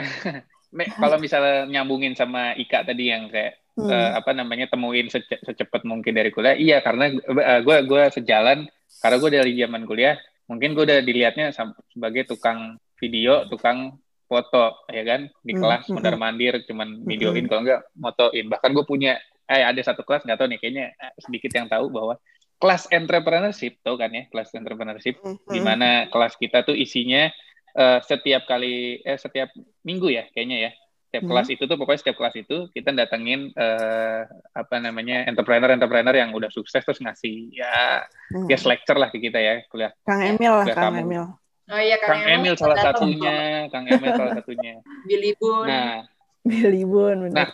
kalau 1.00 1.18
misalnya 1.24 1.64
nyambungin 1.72 2.20
sama 2.20 2.52
Ika 2.60 2.84
tadi 2.84 3.08
yang 3.08 3.32
kayak 3.32 3.64
hmm. 3.80 3.88
uh, 3.88 4.12
apa 4.20 4.36
namanya 4.36 4.68
temuin 4.68 5.08
sece 5.08 5.40
secepat 5.40 5.88
mungkin 5.88 6.20
dari 6.20 6.36
kuliah, 6.36 6.60
iya 6.60 6.84
karena 6.84 7.16
uh, 7.16 7.60
gue 7.64 7.78
gue 7.88 8.04
sejalan 8.12 8.68
karena 9.00 9.16
gue 9.16 9.30
dari 9.32 9.52
zaman 9.56 9.84
kuliah 9.88 10.20
mungkin 10.52 10.76
gue 10.76 10.84
udah 10.84 11.00
dilihatnya 11.00 11.56
sebagai 11.94 12.28
tukang 12.28 12.76
video, 13.00 13.48
tukang 13.48 13.96
foto 14.30 14.86
ya 14.94 15.02
kan 15.02 15.26
di 15.42 15.58
hmm, 15.58 15.62
kelas 15.66 15.84
hmm. 15.90 15.94
mondar 15.98 16.16
mandir 16.22 16.54
cuman 16.70 17.02
videoin 17.02 17.50
kalau 17.50 17.66
enggak 17.66 17.82
motoin 17.98 18.46
bahkan 18.46 18.70
gue 18.78 18.86
punya 18.86 19.18
eh 19.50 19.66
ada 19.66 19.82
satu 19.82 20.06
kelas 20.06 20.22
nggak 20.30 20.38
tahu 20.38 20.48
nih 20.54 20.60
kayaknya 20.62 20.86
sedikit 21.18 21.50
yang 21.58 21.66
tahu 21.66 21.90
bahwa 21.90 22.22
kelas 22.62 22.86
entrepreneurship 22.94 23.82
tuh 23.82 23.98
kan 23.98 24.14
ya 24.14 24.30
kelas 24.30 24.54
entrepreneurship 24.54 25.18
mm 25.18 25.26
-hmm. 25.26 25.50
di 25.50 25.60
mana 25.66 25.90
kelas 26.14 26.38
kita 26.38 26.62
tuh 26.62 26.78
isinya 26.78 27.32
uh, 27.74 27.98
setiap 28.06 28.46
kali 28.46 29.02
eh 29.02 29.18
setiap 29.18 29.50
minggu 29.82 30.14
ya 30.14 30.30
kayaknya 30.36 30.70
ya 30.70 30.72
setiap 31.10 31.26
mm 31.26 31.26
-hmm. 31.26 31.30
kelas 31.34 31.48
itu 31.50 31.64
tuh 31.66 31.78
pokoknya 31.82 32.00
setiap 32.06 32.18
kelas 32.22 32.36
itu 32.38 32.58
kita 32.76 32.94
datengin 32.94 33.50
uh, 33.58 34.28
apa 34.54 34.76
namanya 34.78 35.26
entrepreneur 35.26 35.74
entrepreneur 35.74 36.14
yang 36.14 36.30
udah 36.36 36.54
sukses 36.54 36.86
terus 36.86 37.02
ngasih 37.02 37.50
ya 37.50 38.06
mm 38.06 38.46
-hmm. 38.46 38.48
guest 38.52 38.70
lecture 38.70 39.00
lah 39.00 39.10
ke 39.10 39.18
kita 39.18 39.40
ya 39.42 39.66
kuliah 39.72 39.96
Kang 40.06 40.22
Emil 40.22 40.54
lah 40.54 40.68
Kang 40.70 40.94
kamu. 40.94 41.02
Emil 41.10 41.26
Oh 41.70 41.78
iya 41.78 42.02
Kang, 42.02 42.26
Kang 42.26 42.42
Emil, 42.42 42.58
salah 42.58 42.82
satunya, 42.82 43.70
Kang 43.70 43.86
Emil 43.86 44.12
salah 44.18 44.34
satunya. 44.42 44.82
Billy 45.08 45.38
Bun. 45.38 45.70
Nah, 45.70 46.02
Billy 46.42 46.82
Bun. 46.82 47.30
Nah, 47.30 47.54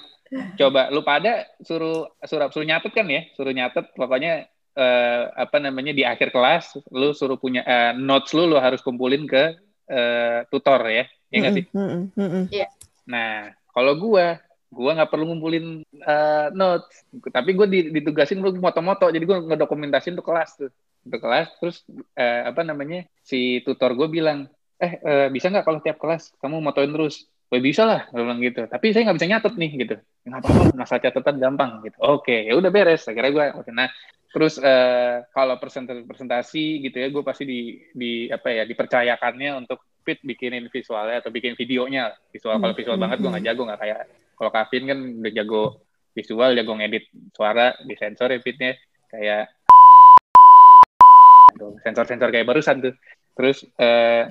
coba 0.55 0.88
lu 0.88 1.03
pada 1.03 1.43
suruh 1.59 2.07
suruh 2.24 2.47
suruh 2.47 2.63
nyatet 2.63 2.95
kan 2.95 3.03
ya, 3.11 3.28
suruh 3.36 3.51
nyatet 3.51 3.91
pokoknya 3.91 4.47
uh, 4.76 5.24
apa 5.34 5.57
namanya 5.57 5.95
di 5.95 6.03
akhir 6.03 6.30
kelas 6.30 6.80
lu 6.91 7.16
suruh 7.16 7.39
punya 7.39 7.63
uh, 7.63 7.93
notes 7.95 8.36
lu 8.36 8.45
lu 8.45 8.59
harus 8.59 8.84
kumpulin 8.84 9.26
ke 9.26 9.55
uh, 9.89 10.39
tutor 10.51 10.84
ya 10.86 11.03
ya 11.32 11.38
nggak 11.41 11.55
sih 11.55 11.66
mm 11.72 11.88
-hmm. 12.13 12.43
yeah. 12.51 12.70
nah 13.07 13.51
kalau 13.72 13.97
gua 13.97 14.39
gua 14.70 14.91
nggak 14.99 15.11
perlu 15.11 15.32
ngumpulin 15.32 15.82
uh, 16.03 16.47
notes 16.51 17.07
tapi 17.32 17.55
gua 17.55 17.68
ditugasin 17.68 18.43
lu 18.43 18.55
moto-moto 18.59 19.07
jadi 19.09 19.24
gua 19.24 19.41
ngedokumentasin 19.41 20.16
untuk 20.20 20.28
kelas 20.28 20.51
tuh 20.59 20.72
untuk 21.06 21.22
kelas 21.22 21.47
terus 21.62 21.86
uh, 22.18 22.49
apa 22.49 22.66
namanya 22.66 23.06
si 23.22 23.62
tutor 23.62 23.93
gue 23.93 24.10
bilang 24.10 24.49
eh 24.76 24.99
uh, 24.99 25.28
bisa 25.32 25.47
nggak 25.53 25.64
kalau 25.64 25.80
tiap 25.80 26.01
kelas 26.01 26.34
kamu 26.41 26.60
motoin 26.60 26.91
terus 26.91 27.30
Gue 27.45 27.62
bisa 27.62 27.86
lah, 27.86 28.10
gue 28.10 28.20
bilang 28.26 28.41
gitu. 28.41 28.66
Tapi 28.66 28.89
saya 28.89 29.06
nggak 29.06 29.18
bisa 29.22 29.30
nyatet 29.30 29.53
nih 29.53 29.72
gitu. 29.86 29.95
Nggak 30.26 30.39
apa-apa, 30.41 30.62
masalah 30.74 31.01
catatan 31.06 31.36
gampang 31.38 31.72
gitu. 31.86 31.97
Oke, 32.01 32.49
ya 32.49 32.58
udah 32.58 32.74
beres. 32.74 33.06
Akhirnya 33.06 33.32
gue, 33.32 33.45
oke, 33.62 33.70
nah 33.70 33.88
terus 34.36 34.60
uh, 34.60 35.24
kalau 35.32 35.56
presentasi 35.56 36.03
presentasi 36.03 36.84
gitu 36.84 36.99
ya 36.99 37.08
gue 37.08 37.24
pasti 37.24 37.47
di 37.47 37.80
di 37.95 38.28
apa 38.28 38.51
ya 38.51 38.68
dipercayakannya 38.68 39.64
untuk 39.64 40.03
fit 40.03 40.20
bikinin 40.20 40.68
visualnya 40.68 41.24
atau 41.24 41.32
bikin 41.32 41.56
videonya 41.56 42.12
visual 42.36 42.60
kalau 42.60 42.76
visual 42.76 42.99
banget 42.99 43.24
gue 43.24 43.32
nggak 43.32 43.47
hmm. 43.47 43.51
jago 43.56 43.64
nggak 43.64 43.80
kayak 43.80 43.99
kalau 44.36 44.51
Kavin 44.51 44.84
kan 44.91 44.99
udah 45.24 45.32
jago 45.32 45.64
visual 46.12 46.51
jago 46.51 46.72
ngedit 46.76 47.06
suara 47.32 47.80
di 47.80 47.95
sensor 47.95 48.36
ya 48.36 48.43
fitnya 48.43 48.76
kayak 49.08 49.55
sensor-sensor 51.58 52.30
kayak 52.32 52.47
barusan 52.47 52.84
tuh. 52.84 52.93
Terus 53.36 53.68
uh, 53.80 54.24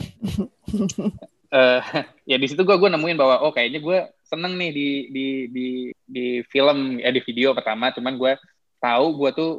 uh, 1.53 1.81
ya 2.31 2.37
di 2.37 2.47
situ 2.49 2.65
gue 2.65 2.77
gue 2.77 2.91
nemuin 2.91 3.19
bahwa 3.19 3.45
oh 3.45 3.53
kayaknya 3.53 3.81
gue 3.85 3.99
seneng 4.25 4.57
nih 4.57 4.71
di 4.73 4.89
di 5.13 5.27
di 5.53 5.69
di 6.05 6.27
film 6.49 6.99
ya 7.01 7.13
di 7.13 7.21
video 7.21 7.53
pertama. 7.53 7.93
Cuman 7.93 8.17
gue 8.17 8.33
tahu 8.81 9.07
gue 9.21 9.31
tuh 9.37 9.51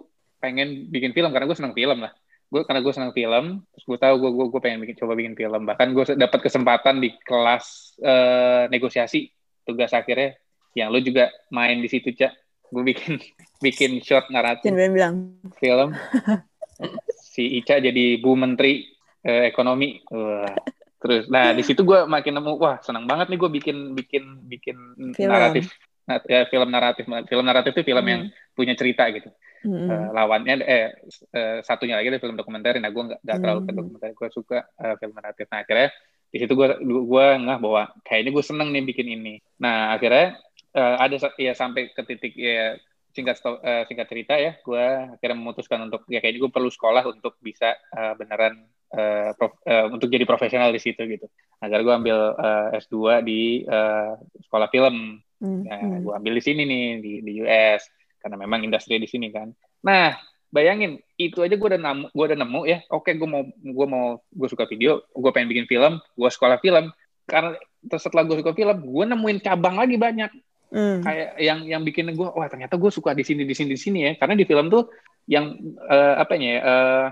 pengen 0.42 0.90
bikin 0.90 1.14
film 1.14 1.32
karena 1.34 1.46
gue 1.50 1.58
senang 1.58 1.78
film 1.78 2.02
lah. 2.02 2.14
Gue 2.50 2.62
karena 2.66 2.82
gue 2.82 2.94
senang 2.94 3.14
film 3.14 3.46
terus 3.74 3.86
gue 3.86 3.98
tahu 3.98 4.16
gue 4.22 4.32
gue 4.34 4.46
gue 4.54 4.62
pengen 4.62 4.80
bikin 4.84 4.96
coba 5.02 5.14
bikin 5.14 5.36
film. 5.38 5.62
Bahkan 5.66 5.88
gue 5.94 6.04
dapat 6.18 6.40
kesempatan 6.42 7.02
di 7.02 7.14
kelas 7.22 7.98
uh, 8.02 8.64
negosiasi 8.70 9.30
tugas 9.66 9.94
akhirnya. 9.94 10.38
Yang 10.76 10.90
lo 10.92 11.00
juga 11.00 11.26
main 11.54 11.80
di 11.80 11.88
situ 11.88 12.12
cak. 12.12 12.34
Gue 12.74 12.84
bikin 12.84 13.22
bikin 13.66 14.02
short 14.02 14.28
naratif 14.34 14.74
bilang. 14.74 15.38
film 15.62 15.94
si 17.36 17.60
Ica 17.60 17.84
jadi 17.84 18.16
bu 18.24 18.32
menteri 18.40 18.88
uh, 19.28 19.44
ekonomi. 19.44 20.00
Wah, 20.08 20.56
terus 21.04 21.28
nah 21.28 21.52
di 21.52 21.60
situ 21.68 21.84
gue 21.84 22.08
makin 22.08 22.40
nemu 22.40 22.56
wah 22.56 22.80
senang 22.80 23.04
banget 23.04 23.28
nih 23.28 23.40
gue 23.44 23.50
bikin 23.52 23.78
bikin 23.92 24.24
bikin 24.48 24.78
Film. 25.12 25.28
naratif. 25.36 25.68
Nah, 26.08 26.22
ya, 26.24 26.46
film 26.48 26.70
naratif. 26.72 27.04
Film 27.28 27.44
naratif 27.44 27.76
itu 27.76 27.84
film 27.84 28.06
Hmm. 28.06 28.14
yang 28.14 28.22
punya 28.56 28.74
cerita 28.80 29.10
gitu. 29.12 29.28
Mm-mm. 29.66 29.90
Eh, 29.90 30.08
lawannya 30.14 30.62
eh 30.62 30.94
eh, 31.34 31.58
satunya 31.66 31.98
lagi 31.98 32.14
ada 32.14 32.22
film 32.22 32.38
dokumenter. 32.38 32.78
Nah 32.78 32.94
gue 32.94 33.04
nggak 33.12 33.20
nggak 33.26 33.38
terlalu 33.42 33.62
ke 33.66 33.72
Hmm. 33.74 33.78
dokumenter. 33.82 34.10
Gue 34.14 34.30
suka 34.30 34.60
eh, 34.78 34.96
film 35.02 35.14
naratif. 35.18 35.50
Nah 35.50 35.66
akhirnya 35.66 35.90
di 36.30 36.38
situ 36.38 36.54
gue 36.54 36.68
gue 36.86 37.26
nggak 37.42 37.60
bahwa 37.60 37.82
kayaknya 38.06 38.32
gue 38.32 38.44
seneng 38.46 38.70
nih 38.70 38.84
bikin 38.86 39.08
ini. 39.10 39.34
Nah 39.58 39.98
akhirnya 39.98 40.38
eh, 40.78 40.96
ada 41.02 41.16
ya 41.42 41.54
sampai 41.58 41.90
ke 41.90 42.02
titik 42.06 42.34
ya 42.38 42.78
singkat 43.16 43.40
eh, 43.64 43.84
singkat 43.88 44.08
cerita 44.12 44.36
ya 44.36 44.60
gue 44.60 44.86
akhirnya 45.16 45.38
memutuskan 45.40 45.88
untuk 45.88 46.04
ya 46.12 46.20
kayaknya 46.20 46.44
gue 46.46 46.52
perlu 46.52 46.68
sekolah 46.68 47.08
untuk 47.08 47.40
bisa 47.40 47.72
eh, 47.74 48.14
beneran 48.20 48.68
eh, 48.92 49.32
prof- 49.40 49.64
eh, 49.64 49.88
untuk 49.88 50.12
jadi 50.12 50.28
profesional 50.28 50.76
di 50.76 50.84
situ 50.84 51.00
gitu 51.08 51.26
akhirnya 51.64 51.84
gue 51.88 51.96
ambil 51.96 52.18
eh, 52.36 52.80
S2 52.84 53.24
di 53.24 53.64
eh, 53.64 54.12
sekolah 54.46 54.68
film 54.68 55.24
Mm, 55.44 55.62
Nah, 55.68 55.80
mm. 55.84 56.00
gue 56.08 56.14
ambil 56.16 56.34
di 56.40 56.44
sini 56.44 56.62
nih 56.64 56.84
di, 57.04 57.12
di 57.20 57.32
US 57.44 57.84
karena 58.24 58.36
memang 58.40 58.64
industri 58.64 58.98
di 58.98 59.08
sini 59.10 59.30
kan. 59.30 59.52
Nah, 59.86 60.16
bayangin 60.50 60.98
itu 61.20 61.44
aja 61.44 61.54
gue 61.60 61.68
udah 61.76 61.82
nemu, 61.82 62.06
gue 62.16 62.26
udah 62.26 62.40
nemu 62.40 62.62
ya. 62.66 62.80
Oke, 62.90 63.14
gue 63.14 63.28
mau 63.30 63.44
gue 63.46 63.88
mau 63.88 64.06
gue 64.32 64.48
suka 64.50 64.66
video, 64.66 65.04
gue 65.12 65.32
pengen 65.36 65.52
bikin 65.52 65.68
film, 65.68 66.00
gue 66.00 66.30
sekolah 66.32 66.58
film. 66.64 66.90
Karena 67.28 67.58
setelah 67.86 68.24
gue 68.26 68.38
suka 68.42 68.54
film, 68.56 68.78
gue 68.82 69.06
nemuin 69.06 69.40
cabang 69.44 69.76
lagi 69.78 69.98
banyak 70.00 70.32
Mm. 70.74 71.06
kayak 71.06 71.30
yang 71.40 71.60
yang 71.64 71.82
bikin 71.86 72.10
gue 72.12 72.30
wah 72.30 72.50
ternyata 72.50 72.76
gue 72.76 72.92
suka 72.92 73.14
di 73.14 73.22
sini 73.22 73.46
di 73.46 73.56
sini 73.56 73.70
di 73.74 73.80
sini 73.80 74.00
ya. 74.08 74.12
Karena 74.18 74.34
di 74.34 74.46
film 74.48 74.68
tuh 74.68 74.90
yang 75.30 75.58
eh, 75.90 76.16
apa 76.18 76.34
ya 76.38 76.56
eh, 76.62 77.08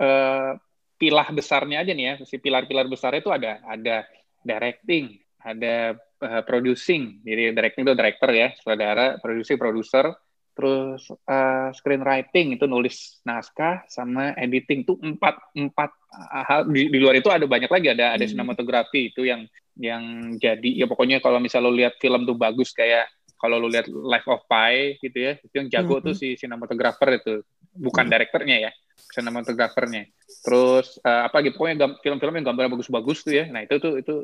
eh, 0.00 0.50
pilah 0.98 1.28
besarnya 1.30 1.86
aja 1.86 1.92
nih 1.94 2.04
ya, 2.04 2.14
si 2.26 2.36
pilar-pilar 2.42 2.90
besar 2.90 3.14
itu 3.14 3.30
ada 3.30 3.62
ada 3.64 4.02
directing, 4.42 5.14
ada 5.40 5.94
eh, 5.98 6.42
producing. 6.42 7.22
Jadi 7.22 7.54
directing 7.54 7.82
itu 7.86 7.94
director 7.94 8.30
ya, 8.34 8.48
saudara, 8.58 9.16
producing 9.22 9.56
produser, 9.56 10.10
terus 10.58 11.06
eh, 11.06 11.70
screenwriting 11.70 12.58
itu 12.58 12.66
nulis 12.66 13.22
naskah 13.22 13.86
sama 13.86 14.34
editing 14.34 14.82
tuh 14.82 14.98
empat 14.98 15.38
empat 15.54 15.90
eh, 16.34 16.42
hal. 16.50 16.66
Di, 16.66 16.90
di 16.90 16.98
luar 16.98 17.14
itu 17.14 17.30
ada 17.30 17.46
banyak 17.46 17.70
lagi. 17.70 17.94
Ada 17.94 18.18
ada 18.18 18.24
Hmm. 18.26 18.32
sinematografi 18.34 19.14
itu 19.14 19.22
yang 19.22 19.46
yang 19.78 20.02
jadi. 20.34 20.82
Ya 20.82 20.90
pokoknya 20.90 21.22
kalau 21.22 21.38
misal 21.38 21.62
lo 21.62 21.70
lihat 21.70 21.94
film 22.02 22.26
tuh 22.26 22.34
bagus 22.34 22.74
kayak 22.74 23.06
kalau 23.38 23.62
lo 23.62 23.70
lihat 23.70 23.86
Life 23.86 24.26
of 24.26 24.42
Pi 24.50 24.98
gitu 24.98 25.14
ya 25.22 25.38
itu 25.38 25.54
yang 25.54 25.70
jago 25.70 26.02
Mhm. 26.02 26.10
tuh 26.10 26.14
si 26.18 26.34
sinematografer 26.34 27.22
itu. 27.22 27.46
Bukan 27.78 28.10
Hmm. 28.10 28.18
direkturnya 28.18 28.56
ya 28.58 28.70
sinematografernya. 29.14 30.10
Terus 30.42 30.98
eh, 30.98 31.22
apa 31.22 31.38
gitu. 31.46 31.54
Pokoknya 31.54 31.86
film-film 32.02 32.34
yang 32.42 32.50
gambarnya 32.50 32.74
bagus-bagus 32.74 33.22
tuh 33.22 33.38
ya. 33.38 33.46
Nah 33.46 33.62
itu 33.62 33.78
tuh 33.78 33.94
itu 34.02 34.14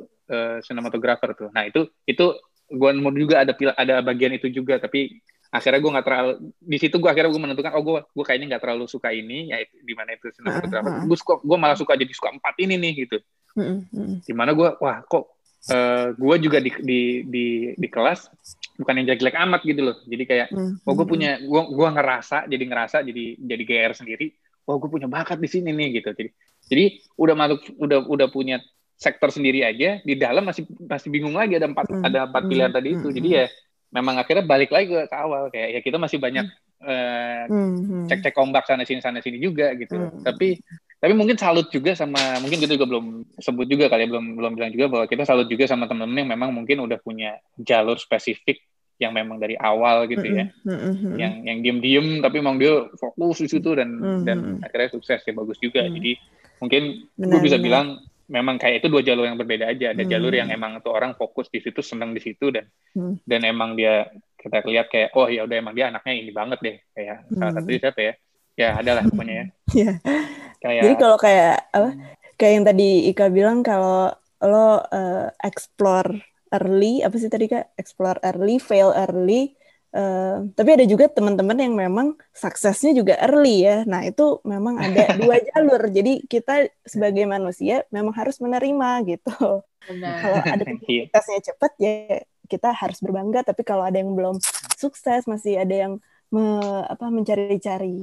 sinematografer 0.67 1.31
tuh. 1.39 1.49
Nah 1.55 1.63
itu 1.63 1.87
itu 2.11 2.27
gue 2.65 2.91
nemu 2.91 3.11
juga 3.15 3.47
ada 3.47 3.55
ada 3.79 4.03
bagian 4.03 4.35
itu 4.35 4.51
juga. 4.51 4.83
Tapi 4.83 5.23
akhirnya 5.55 5.79
gue 5.79 5.93
nggak 5.95 6.07
terlalu 6.07 6.33
di 6.59 6.77
situ 6.83 6.97
gue 6.99 7.07
akhirnya 7.07 7.31
gue 7.31 7.43
menentukan 7.47 7.73
oh 7.79 7.83
gue 7.87 7.99
gue 8.11 8.25
kayaknya 8.27 8.47
nggak 8.55 8.63
terlalu 8.67 8.85
suka 8.91 9.15
ini 9.15 9.55
ya 9.55 9.63
di 9.63 9.95
mana 9.95 10.19
itu 10.19 10.27
Ah, 10.43 10.59
ah. 10.59 11.07
gue 11.07 11.15
suka 11.15 11.39
gue 11.39 11.57
malah 11.57 11.79
suka 11.79 11.95
jadi 11.95 12.11
suka 12.11 12.35
empat 12.35 12.55
ini 12.59 12.75
nih 12.75 12.93
gitu. 13.07 13.23
Mm, 13.55 13.87
mm, 13.87 14.15
di 14.27 14.33
mana 14.35 14.51
gue 14.51 14.67
wah 14.83 14.99
kok 15.07 15.31
eh, 15.71 16.11
gue 16.11 16.37
juga 16.43 16.59
di, 16.59 16.71
di 16.83 17.01
di 17.23 17.47
di 17.79 17.89
kelas 17.89 18.27
bukan 18.83 18.99
yang 18.99 19.07
jelek-jelek 19.15 19.37
amat 19.47 19.61
gitu 19.63 19.81
loh. 19.87 19.97
Jadi 20.03 20.25
kayak 20.27 20.49
mm, 20.51 20.83
oh 20.83 20.93
gue 20.99 21.07
punya 21.07 21.39
gue 21.39 21.63
gua 21.71 21.89
ngerasa 21.95 22.51
jadi 22.51 22.65
ngerasa 22.67 22.97
jadi 23.07 23.25
jadi 23.39 23.63
GR 23.63 23.93
sendiri 23.95 24.27
oh 24.67 24.77
gue 24.83 24.91
punya 24.91 25.07
bakat 25.07 25.39
di 25.39 25.47
sini 25.47 25.71
nih 25.71 26.03
gitu. 26.03 26.11
Jadi 26.19 26.31
jadi 26.67 26.85
udah 27.15 27.35
masuk 27.39 27.61
udah 27.79 27.99
udah 28.11 28.29
punya 28.33 28.59
sektor 28.99 29.31
sendiri 29.31 29.63
aja 29.63 30.03
di 30.03 30.15
dalam 30.19 30.43
masih 30.43 30.67
masih 30.83 31.11
bingung 31.15 31.35
lagi 31.39 31.55
ada 31.59 31.67
empat 31.71 31.87
Hmm, 31.91 32.03
ada 32.03 32.27
empat 32.27 32.43
hmm, 32.43 32.51
pilihan 32.51 32.71
tadi 32.75 32.89
itu. 32.95 33.07
hmm, 33.07 33.17
jadi 33.17 33.29
ya 33.31 33.45
memang 33.95 34.19
akhirnya 34.19 34.43
balik 34.43 34.75
lagi 34.75 34.91
ke, 34.91 35.01
ke 35.07 35.17
awal 35.17 35.49
kayak 35.49 35.71
ya 35.71 35.81
kita 35.81 35.97
masih 35.97 36.19
banyak 36.19 36.45
eh, 36.85 37.43
Mm, 37.47 37.71
mm. 37.81 38.07
cek-cek 38.11 38.35
ombak 38.37 38.67
sana 38.67 38.83
sini 38.83 39.01
sana 39.01 39.23
sini 39.23 39.39
juga 39.39 39.73
gitu 39.79 39.95
Hmm. 39.97 40.21
tapi 40.21 40.59
tapi 40.99 41.13
mungkin 41.13 41.37
salut 41.37 41.69
juga 41.69 41.93
sama 41.93 42.17
mungkin 42.41 42.59
kita 42.61 42.77
juga 42.77 42.89
belum 42.89 43.07
sebut 43.37 43.67
juga 43.69 43.87
kali 43.89 44.05
ya 44.05 44.09
belum 44.11 44.37
belum 44.37 44.53
bilang 44.57 44.73
juga 44.73 44.87
bahwa 44.91 45.05
kita 45.07 45.23
salut 45.25 45.47
juga 45.47 45.65
sama 45.65 45.85
temen-temen 45.85 46.25
yang 46.25 46.31
memang 46.33 46.51
mungkin 46.53 46.81
udah 46.83 46.99
punya 47.01 47.37
jalur 47.57 47.97
spesifik 47.97 48.61
yang 48.97 49.13
memang 49.13 49.37
dari 49.37 49.55
awal 49.57 50.05
gitu 50.07 50.25
ya 50.25 50.49
Mm, 50.65 50.69
mm, 50.69 50.81
mm, 50.81 50.95
mm. 50.97 51.17
yang 51.21 51.33
yang 51.45 51.59
diem-diem 51.61 52.07
tapi 52.21 52.41
emang 52.41 52.57
dia 52.57 52.89
fokus 52.97 53.41
di 53.41 53.49
situ 53.49 53.71
dan 53.73 53.89
Hmm. 53.95 54.23
dan 54.25 54.39
akhirnya 54.61 54.89
sukses 54.93 55.21
ya 55.21 55.33
bagus 55.33 55.57
juga 55.57 55.85
Hmm. 55.85 55.95
jadi 55.95 56.13
mungkin 56.61 56.83
gue 57.17 57.41
bisa 57.41 57.57
benar. 57.57 57.65
bilang 57.65 57.87
memang 58.29 58.57
kayak 58.57 58.81
itu 58.81 58.89
dua 58.89 59.03
jalur 59.05 59.29
yang 59.29 59.37
berbeda 59.37 59.69
aja 59.69 59.93
ada 59.93 60.03
Hmm. 60.03 60.11
jalur 60.11 60.33
yang 60.33 60.49
emang 60.49 60.81
tuh 60.81 60.93
orang 60.93 61.13
fokus 61.15 61.49
di 61.53 61.61
situ 61.61 61.81
senang 61.85 62.17
di 62.17 62.21
situ 62.25 62.49
dan 62.49 62.65
Hmm. 62.95 63.19
dan 63.27 63.41
emang 63.45 63.75
dia 63.75 64.07
kita 64.39 64.63
lihat 64.65 64.87
kayak 64.93 65.13
oh 65.17 65.27
ya 65.27 65.45
udah 65.45 65.57
emang 65.59 65.75
dia 65.75 65.89
anaknya 65.91 66.15
ini 66.15 66.31
banget 66.31 66.59
deh 66.63 66.77
kayak 66.95 67.17
salah 67.33 67.53
Hmm. 67.53 67.57
satu 67.61 67.69
siapa 67.75 68.01
ya 68.01 68.13
ya 68.55 68.69
adalah 68.81 69.03
pokoknya 69.05 69.35
ya 69.35 69.47
Iya. 69.79 69.93
kayak 70.63 70.83
Jadi 70.87 70.95
kalau 70.97 71.17
kayak 71.19 71.57
apa? 71.75 71.91
Kayak 72.35 72.53
yang 72.55 72.67
tadi 72.67 72.89
Ika 73.15 73.27
bilang 73.31 73.59
kalau 73.63 74.11
lo 74.43 74.69
eh, 74.91 75.27
explore 75.47 76.19
early, 76.55 77.03
apa 77.03 77.15
sih 77.19 77.31
tadi 77.31 77.47
Kak? 77.51 77.75
Explore 77.75 78.23
early, 78.23 78.59
fail 78.59 78.91
early. 78.95 79.55
Tapi 80.59 80.71
ada 80.75 80.85
juga 80.93 81.07
teman-teman 81.07 81.59
yang 81.65 81.75
memang 81.79 82.07
suksesnya 82.35 82.91
juga 82.99 83.15
early 83.25 83.63
ya. 83.67 83.75
Nah, 83.87 84.03
itu 84.09 84.23
memang 84.43 84.75
ada 84.83 85.01
dua 85.15 85.37
jalur. 85.49 85.83
Jadi 85.97 86.27
kita 86.33 86.67
sebagai 86.83 87.25
manusia 87.31 87.87
memang 87.95 88.15
harus 88.19 88.37
menerima 88.43 88.89
gitu. 89.11 89.31
Benar. 89.89 90.13
Kalau 90.23 90.39
ada 90.43 90.65
Iya. 90.89 91.03
suksesnya 91.13 91.41
cepat 91.55 91.73
ya 91.79 91.91
kita 92.51 92.69
harus 92.75 92.99
berbangga. 93.05 93.41
Tapi 93.47 93.63
kalau 93.63 93.85
ada 93.87 93.97
yang 94.03 94.13
belum 94.19 94.37
sukses, 94.83 95.25
masih 95.31 95.63
ada 95.63 95.75
yang 95.75 95.93
me- 96.35 96.87
apa 96.91 97.07
mencari-cari 97.15 97.95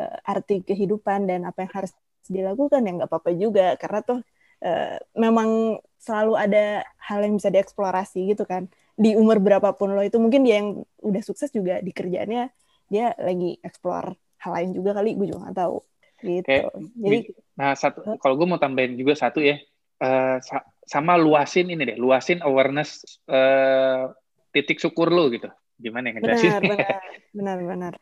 eh, 0.00 0.16
arti 0.32 0.54
kehidupan 0.66 1.30
dan 1.30 1.40
apa 1.48 1.58
yang 1.66 1.72
harus 1.78 1.92
dilakukan 2.30 2.80
ya 2.86 2.90
nggak 2.94 3.10
apa-apa 3.10 3.30
juga 3.42 3.74
karena 3.80 3.98
tuh 4.06 4.18
eh, 4.64 4.98
memang 5.18 5.78
selalu 6.00 6.32
ada 6.38 6.58
hal 7.06 7.18
yang 7.26 7.34
bisa 7.38 7.50
dieksplorasi 7.54 8.18
gitu 8.34 8.44
kan 8.46 8.66
di 8.96 9.14
umur 9.16 9.38
berapapun 9.42 9.94
lo 9.96 10.02
itu 10.04 10.16
mungkin 10.20 10.42
dia 10.46 10.60
yang 10.62 10.82
udah 11.02 11.22
sukses 11.24 11.50
juga 11.54 11.80
di 11.80 11.90
kerjaannya 11.94 12.50
dia 12.90 13.14
lagi 13.18 13.56
explore 13.62 14.14
hal 14.42 14.50
lain 14.56 14.70
juga 14.76 14.90
kali 14.98 15.14
gue 15.18 15.26
juga 15.30 15.40
nggak 15.48 15.58
tahu. 15.62 15.76
Gitu. 16.20 16.48
Kayak 16.48 16.64
jadi 17.04 17.18
Nah, 17.60 17.76
satu 17.76 18.00
kalau 18.16 18.34
gue 18.40 18.46
mau 18.48 18.56
tambahin 18.56 18.96
juga 18.96 19.12
satu 19.12 19.44
ya, 19.44 19.60
eh, 20.00 20.36
sa- 20.40 20.64
sama 20.88 21.20
luasin 21.20 21.68
ini 21.68 21.84
deh, 21.84 21.96
luasin 22.00 22.40
awareness 22.40 23.04
eh, 23.28 24.08
titik 24.54 24.80
syukur 24.80 25.12
lu 25.12 25.28
gitu. 25.34 25.48
Gimana 25.80 26.04
ya 26.06 26.12
ngejelasin? 26.20 26.50
benar 26.60 26.76
benar 26.76 27.00
benar 27.32 27.58
benar 27.64 27.92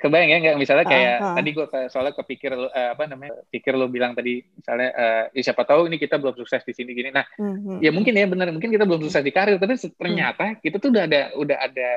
Kebayang 0.00 0.30
ya 0.32 0.38
nggak 0.40 0.56
misalnya 0.56 0.86
kayak 0.88 1.16
Ah, 1.20 1.26
ah. 1.28 1.34
tadi 1.36 1.50
gue 1.52 1.66
soalnya 1.92 2.16
kepikir 2.16 2.56
lu, 2.56 2.72
eh, 2.72 2.96
apa 2.96 3.04
namanya, 3.04 3.36
pikir 3.52 3.76
lu 3.76 3.84
bilang 3.86 4.16
tadi 4.16 4.40
misalnya 4.40 4.88
eh, 4.96 5.24
ya 5.36 5.42
siapa 5.52 5.68
tahu 5.68 5.92
ini 5.92 6.00
kita 6.00 6.16
belum 6.16 6.32
sukses 6.40 6.64
di 6.64 6.72
sini 6.72 6.96
gini. 6.96 7.12
Nah, 7.12 7.20
Mhm. 7.36 7.84
ya 7.84 7.92
mungkin 7.92 8.16
ya 8.16 8.24
benar, 8.24 8.48
mungkin 8.48 8.72
kita 8.72 8.88
belum 8.88 9.04
sukses 9.04 9.20
di 9.20 9.28
karir, 9.28 9.60
tapi 9.60 9.76
ternyata 9.76 10.56
kita 10.56 10.80
tuh 10.80 10.88
udah 10.88 11.04
ada 11.04 11.20
udah 11.36 11.58
ada 11.60 11.88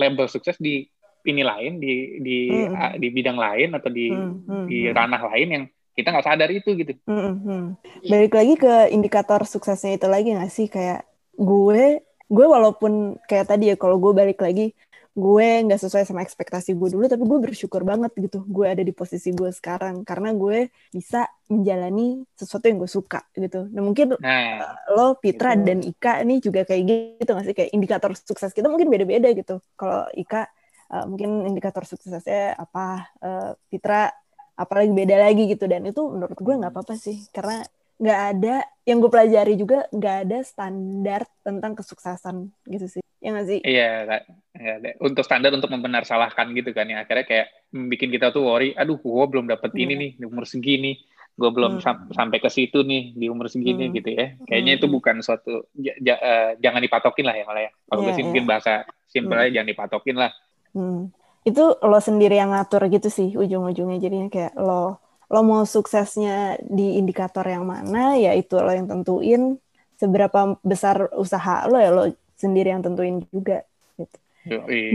label 0.00 0.24
sukses 0.32 0.56
di 0.56 0.88
ini 1.24 1.44
lain, 1.44 1.76
di 1.76 2.24
di 2.24 2.36
Hmm. 2.48 2.72
ah, 2.72 2.92
di 2.96 3.08
bidang 3.12 3.36
lain 3.36 3.68
atau 3.76 3.92
di 3.92 4.08
Hmm, 4.08 4.40
hmm, 4.48 4.64
di 4.64 4.78
hmm. 4.88 4.94
ranah 4.96 5.22
lain 5.28 5.48
yang 5.52 5.64
kita 5.92 6.08
nggak 6.08 6.26
sadar 6.26 6.50
itu 6.50 6.70
gitu. 6.74 6.92
Mm, 7.06 7.34
mm. 7.38 7.64
Balik 8.10 8.34
lagi 8.34 8.54
ke 8.58 8.74
indikator 8.90 9.46
suksesnya 9.46 9.94
itu 9.94 10.10
lagi 10.10 10.34
nggak 10.34 10.50
sih 10.50 10.66
kayak 10.66 11.06
gue 11.36 12.02
gue 12.34 12.46
walaupun 12.50 13.22
kayak 13.30 13.46
tadi 13.54 13.70
ya 13.70 13.76
kalau 13.78 14.02
gue 14.02 14.10
balik 14.10 14.42
lagi 14.42 14.74
gue 15.14 15.48
nggak 15.70 15.78
sesuai 15.78 16.10
sama 16.10 16.26
ekspektasi 16.26 16.74
gue 16.74 16.98
dulu 16.98 17.06
tapi 17.06 17.22
gue 17.22 17.38
bersyukur 17.38 17.86
banget 17.86 18.10
gitu 18.18 18.42
gue 18.50 18.66
ada 18.66 18.82
di 18.82 18.90
posisi 18.90 19.30
gue 19.30 19.46
sekarang. 19.54 20.02
Karena 20.02 20.34
gue 20.34 20.74
bisa 20.90 21.30
menjalani 21.46 22.26
sesuatu 22.34 22.66
yang 22.66 22.82
gue 22.82 22.90
suka 22.90 23.22
gitu. 23.38 23.70
Nah 23.70 23.82
mungkin 23.86 24.18
Nah, 24.18 24.74
lo 24.90 25.14
Pitra 25.14 25.54
Gitu. 25.54 25.62
dan 25.70 25.78
Ika 25.86 26.14
nih 26.26 26.38
juga 26.42 26.60
kayak 26.66 26.82
gitu 27.22 27.30
nggak 27.30 27.46
sih? 27.46 27.54
Kayak 27.54 27.70
indikator 27.78 28.10
sukses 28.18 28.50
kita 28.50 28.66
mungkin 28.66 28.90
beda-beda 28.90 29.30
gitu. 29.30 29.62
Kalau 29.78 30.10
Ika 30.18 30.50
uh, 30.90 31.04
mungkin 31.06 31.46
indikator 31.46 31.86
suksesnya 31.86 32.58
apa? 32.58 33.06
Uh, 33.22 33.50
Pitra 33.70 34.10
apalagi 34.58 34.90
beda 34.90 35.14
lagi 35.30 35.46
gitu. 35.46 35.70
Dan 35.70 35.86
itu 35.86 36.02
menurut 36.10 36.34
gue 36.34 36.54
nggak 36.58 36.74
apa-apa 36.74 36.98
sih. 36.98 37.22
Karena 37.30 37.62
nggak 37.94 38.20
ada 38.32 38.54
yang 38.82 38.98
gue 38.98 39.08
pelajari 39.08 39.54
juga 39.54 39.86
nggak 39.88 40.16
ada 40.26 40.38
standar 40.42 41.20
tentang 41.40 41.72
kesuksesan 41.72 42.50
gitu 42.66 42.86
sih 42.90 43.02
ya 43.18 43.32
nggak 43.32 43.46
sih 43.46 43.58
Iya, 43.62 43.90
nggak- 44.04 44.24
ada. 44.54 44.90
untuk 45.00 45.24
standar 45.24 45.50
untuk 45.50 45.70
membenar 45.70 46.04
salahkan 46.04 46.52
gitu 46.52 46.70
kan 46.70 46.84
yang 46.84 47.00
akhirnya 47.00 47.24
kayak 47.24 47.46
bikin 47.72 48.12
kita 48.12 48.28
tuh 48.30 48.44
worry, 48.44 48.70
aduh 48.72 48.96
gue 48.96 49.24
belum 49.26 49.48
dapet 49.48 49.72
ini 49.74 49.88
Iya. 49.88 50.00
nih 50.00 50.10
di 50.14 50.24
umur 50.28 50.44
segini, 50.44 50.92
gue 51.34 51.50
belum 51.50 51.78
Hmm. 51.78 51.82
sam- 51.82 52.06
sampai 52.12 52.38
ke 52.38 52.46
situ 52.46 52.84
nih 52.84 53.16
di 53.16 53.26
umur 53.26 53.48
segini 53.48 53.88
Hmm. 53.88 53.94
gitu 53.96 54.10
ya. 54.12 54.36
Kayaknya 54.44 54.72
itu 54.76 54.86
Hmm. 54.86 54.94
bukan 54.94 55.16
suatu 55.20 55.66
ja- 55.74 55.98
ja- 55.98 56.20
eh, 56.20 56.50
jangan 56.60 56.78
dipatokin 56.78 57.24
lah 57.24 57.34
ya 57.34 57.44
malah 57.44 57.62
ya. 57.64 57.70
Kalau 57.88 58.00
sih 58.06 58.14
iya. 58.14 58.22
mungkin 58.22 58.44
bahasa 58.44 58.72
simpel 59.08 59.34
Hmm. 59.34 59.42
aja 59.42 59.50
jangan 59.58 59.70
dipatokin 59.72 60.16
lah. 60.16 60.30
Hmm. 60.70 61.00
Itu 61.42 61.64
lo 61.76 61.98
sendiri 61.98 62.36
yang 62.36 62.52
ngatur 62.52 62.86
gitu 62.86 63.08
sih 63.08 63.32
ujung-ujungnya 63.32 63.98
jadinya 63.98 64.28
kayak 64.28 64.52
lo 64.54 65.00
lo 65.32 65.40
mau 65.40 65.62
suksesnya 65.64 66.60
di 66.60 67.00
indikator 67.00 67.44
yang 67.48 67.64
mana 67.64 68.16
ya 68.18 68.36
itu 68.36 68.56
lo 68.60 68.72
yang 68.72 68.88
tentuin. 68.88 69.56
Seberapa 69.94 70.58
besar 70.66 71.08
usaha 71.14 71.64
lo 71.70 71.78
ya 71.78 71.90
lo 71.94 72.10
sendiri 72.34 72.74
yang 72.74 72.82
tentuin 72.82 73.22
juga 73.30 73.62
gitu. 73.96 74.18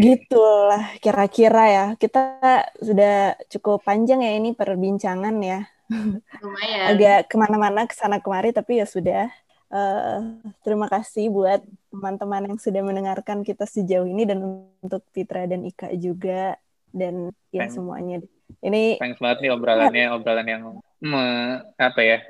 Gitulah 0.04 0.94
kira-kira 1.02 1.64
ya. 1.66 1.86
Kita 1.98 2.42
sudah 2.78 3.40
cukup 3.50 3.82
panjang 3.82 4.22
ya 4.22 4.38
ini 4.38 4.54
perbincangan 4.54 5.36
ya. 5.42 5.66
Lumayan. 5.90 6.86
Agak 6.94 7.20
ke 7.32 7.36
mana-mana 7.40 7.90
ke 7.90 7.98
sana 7.98 8.22
kemari 8.22 8.54
tapi 8.54 8.78
ya 8.78 8.86
sudah. 8.86 9.34
Uh, 9.70 10.42
terima 10.66 10.90
kasih 10.90 11.30
buat 11.30 11.62
teman-teman 11.94 12.54
yang 12.54 12.58
sudah 12.58 12.82
mendengarkan 12.82 13.46
kita 13.46 13.70
sejauh 13.70 14.06
ini 14.06 14.26
dan 14.26 14.66
untuk 14.82 15.02
Fitra 15.14 15.50
dan 15.50 15.66
Ika 15.66 15.94
juga. 15.98 16.58
Dan 16.90 17.34
ya 17.54 17.70
semuanya 17.70 18.22
ini 18.66 18.98
thanks 19.00 19.20
banget 19.22 19.38
nih 19.46 19.52
obrolannya 19.54 20.06
obrolan 20.16 20.48
yang 20.48 20.64
me, 21.00 21.26
apa 21.80 22.02
ya 22.02 22.18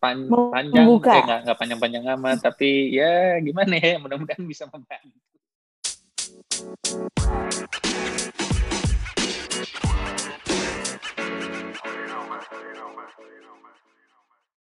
Pan, 0.00 0.32
panjang 0.32 0.88
Membuka. 0.88 1.12
eh, 1.12 1.22
nggak 1.44 1.58
panjang-panjang 1.60 2.04
amat 2.16 2.40
tapi 2.40 2.88
ya 2.96 3.36
gimana 3.44 3.76
ya 3.76 4.00
mudah-mudahan 4.00 4.48
bisa 4.48 4.64
membantu 4.72 5.20